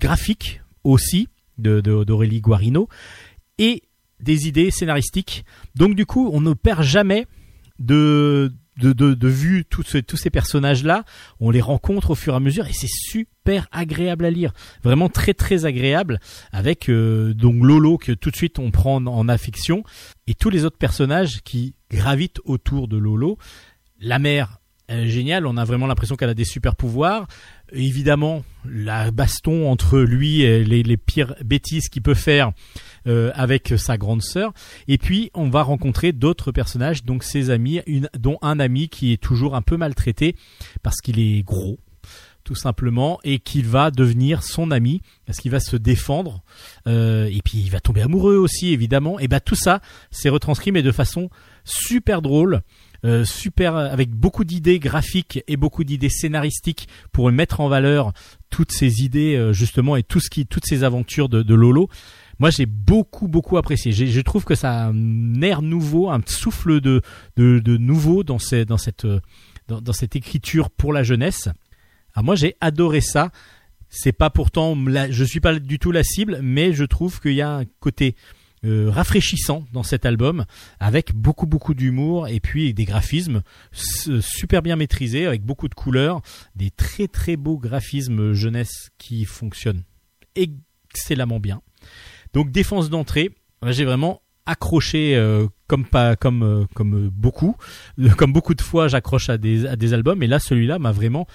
[0.00, 1.28] graphiques aussi
[1.58, 2.88] de d'Aurélie Guarino
[3.58, 3.82] et
[4.20, 5.44] des idées scénaristiques.
[5.74, 7.26] Donc du coup, on ne perd jamais
[7.78, 11.04] de de, de, vue tous, tous ces personnages-là.
[11.40, 14.52] On les rencontre au fur et à mesure et c'est super agréable à lire.
[14.84, 16.20] Vraiment très très agréable
[16.52, 19.82] avec euh, donc Lolo que tout de suite on prend en affection
[20.26, 23.36] et tous les autres personnages qui gravitent autour de Lolo.
[24.00, 27.26] La mère géniale, on a vraiment l'impression qu'elle a des super pouvoirs.
[27.72, 32.52] Évidemment, la baston entre lui et les, pires bêtises qu'il peut faire
[33.06, 34.52] euh, avec sa grande sœur.
[34.86, 37.80] Et puis on va rencontrer d'autres personnages, donc ses amis,
[38.18, 40.34] dont un ami qui est toujours un peu maltraité
[40.82, 41.78] parce qu'il est gros
[42.48, 46.42] tout simplement, et qu'il va devenir son ami, parce qu'il va se défendre,
[46.86, 49.18] euh, et puis il va tomber amoureux aussi, évidemment.
[49.18, 51.28] Et bah tout ça, c'est retranscrit, mais de façon
[51.64, 52.62] super drôle.
[53.04, 58.12] Euh, super avec beaucoup d'idées graphiques et beaucoup d'idées scénaristiques pour mettre en valeur
[58.50, 61.88] toutes ces idées euh, justement et tout ce qui toutes ces aventures de, Lolo.
[62.40, 63.92] Moi, j'ai beaucoup beaucoup apprécié.
[63.92, 67.00] Je trouve que ça a un air nouveau, un souffle de
[67.36, 69.20] de, nouveau dans ces, dans cette euh,
[69.68, 71.48] dans, cette écriture pour la jeunesse.
[72.14, 73.30] Alors moi, j'ai adoré ça.
[73.90, 74.76] C'est pas pourtant
[75.10, 78.16] je suis pas du tout la cible, mais je trouve qu'il y a un côté
[78.64, 80.44] euh, rafraîchissant dans cet album
[80.80, 86.20] avec beaucoup beaucoup d'humour et puis des graphismes super bien maîtrisés avec beaucoup de couleurs,
[86.56, 89.84] des très très beaux graphismes jeunesse qui fonctionnent
[90.34, 91.62] excellemment bien.
[92.32, 93.30] Donc défense d'entrée,
[93.66, 97.56] j'ai vraiment accroché euh, comme pas comme euh, comme beaucoup
[98.16, 101.26] comme beaucoup de fois j'accroche à des à des albums et là celui-là m'a vraiment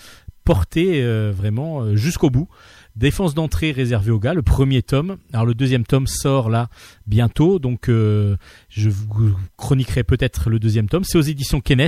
[0.43, 2.47] porté euh, vraiment euh, jusqu'au bout.
[2.95, 5.17] Défense d'entrée réservée aux gars, le premier tome.
[5.33, 6.69] Alors le deuxième tome sort là
[7.07, 8.37] bientôt, donc euh,
[8.69, 11.03] je vous chroniquerai peut-être le deuxième tome.
[11.03, 11.87] C'est aux éditions Kenes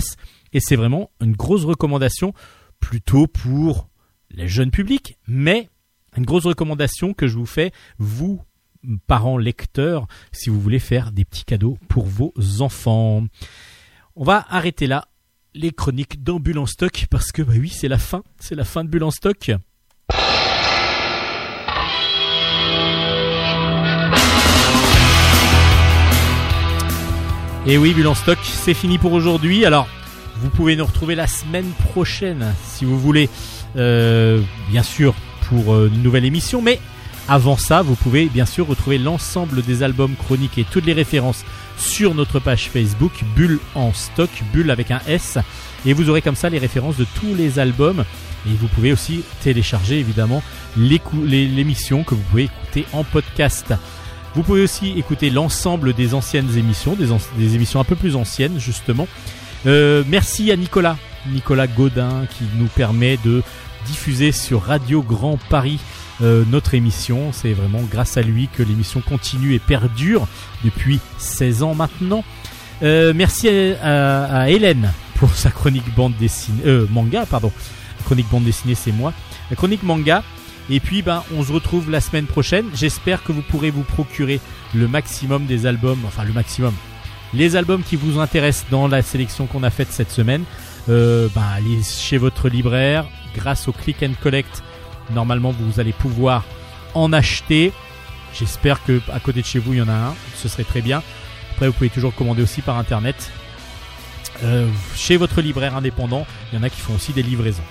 [0.53, 2.33] et c'est vraiment une grosse recommandation
[2.79, 3.87] plutôt pour
[4.31, 5.69] les jeunes publics, mais
[6.17, 8.41] une grosse recommandation que je vous fais, vous
[9.07, 13.25] parents lecteurs, si vous voulez faire des petits cadeaux pour vos enfants.
[14.15, 15.07] On va arrêter là
[15.53, 18.89] les chroniques d'Ambulance Stock parce que bah oui, c'est la fin, c'est la fin de
[18.89, 19.51] Bulle en Stock.
[27.67, 29.65] Et oui, Bulle en Stock, c'est fini pour aujourd'hui.
[29.65, 29.87] Alors,
[30.37, 33.27] vous pouvez nous retrouver la semaine prochaine si vous voulez,
[33.75, 34.39] euh,
[34.69, 35.15] bien sûr,
[35.49, 36.61] pour euh, une nouvelle émission.
[36.61, 36.79] Mais
[37.27, 41.43] avant ça, vous pouvez bien sûr retrouver l'ensemble des albums chroniques et toutes les références
[41.79, 45.39] sur notre page Facebook Bulle en stock, Bulle avec un S.
[45.87, 48.05] Et vous aurez comme ça les références de tous les albums.
[48.45, 50.43] Et vous pouvez aussi télécharger évidemment
[50.77, 53.73] l'émission que vous pouvez écouter en podcast.
[54.35, 59.07] Vous pouvez aussi écouter l'ensemble des anciennes émissions, des, émissions un peu plus anciennes justement.
[59.65, 60.97] Euh, merci à Nicolas,
[61.31, 63.41] Nicolas Godin qui nous permet de
[63.85, 65.79] diffuser sur Radio Grand Paris
[66.21, 67.31] euh, notre émission.
[67.31, 70.27] C'est vraiment grâce à lui que l'émission continue et perdure
[70.65, 72.25] depuis 16 ans maintenant.
[72.83, 73.47] Euh, merci
[73.81, 77.53] à, Hélène pour sa chronique bande dessinée, manga, pardon.
[77.99, 79.13] La chronique bande dessinée, c'est moi.
[79.49, 80.23] La chronique manga.
[80.69, 82.65] Et puis, ben, on se retrouve la semaine prochaine.
[82.73, 84.39] J'espère que vous pourrez vous procurer
[84.73, 86.73] le maximum des albums, enfin le maximum,
[87.33, 90.43] les albums qui vous intéressent dans la sélection qu'on a faite cette semaine.
[90.89, 93.05] Euh, ben, allez chez votre libraire.
[93.35, 94.63] Grâce au click and collect,
[95.13, 96.45] normalement, vous allez pouvoir
[96.93, 97.73] en acheter.
[98.33, 100.15] J'espère que à côté de chez vous, il y en a un.
[100.35, 101.03] Ce serait très bien.
[101.51, 103.31] Après, vous pouvez toujours commander aussi par internet.
[104.43, 107.63] Euh, chez votre libraire indépendant, il y en a qui font aussi des livraisons.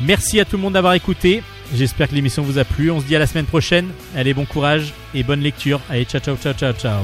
[0.00, 1.42] Merci à tout le monde d'avoir écouté.
[1.74, 2.90] J'espère que l'émission vous a plu.
[2.90, 3.88] On se dit à la semaine prochaine.
[4.14, 5.80] Allez, bon courage et bonne lecture.
[5.90, 7.02] Allez, ciao, ciao, ciao, ciao, ciao.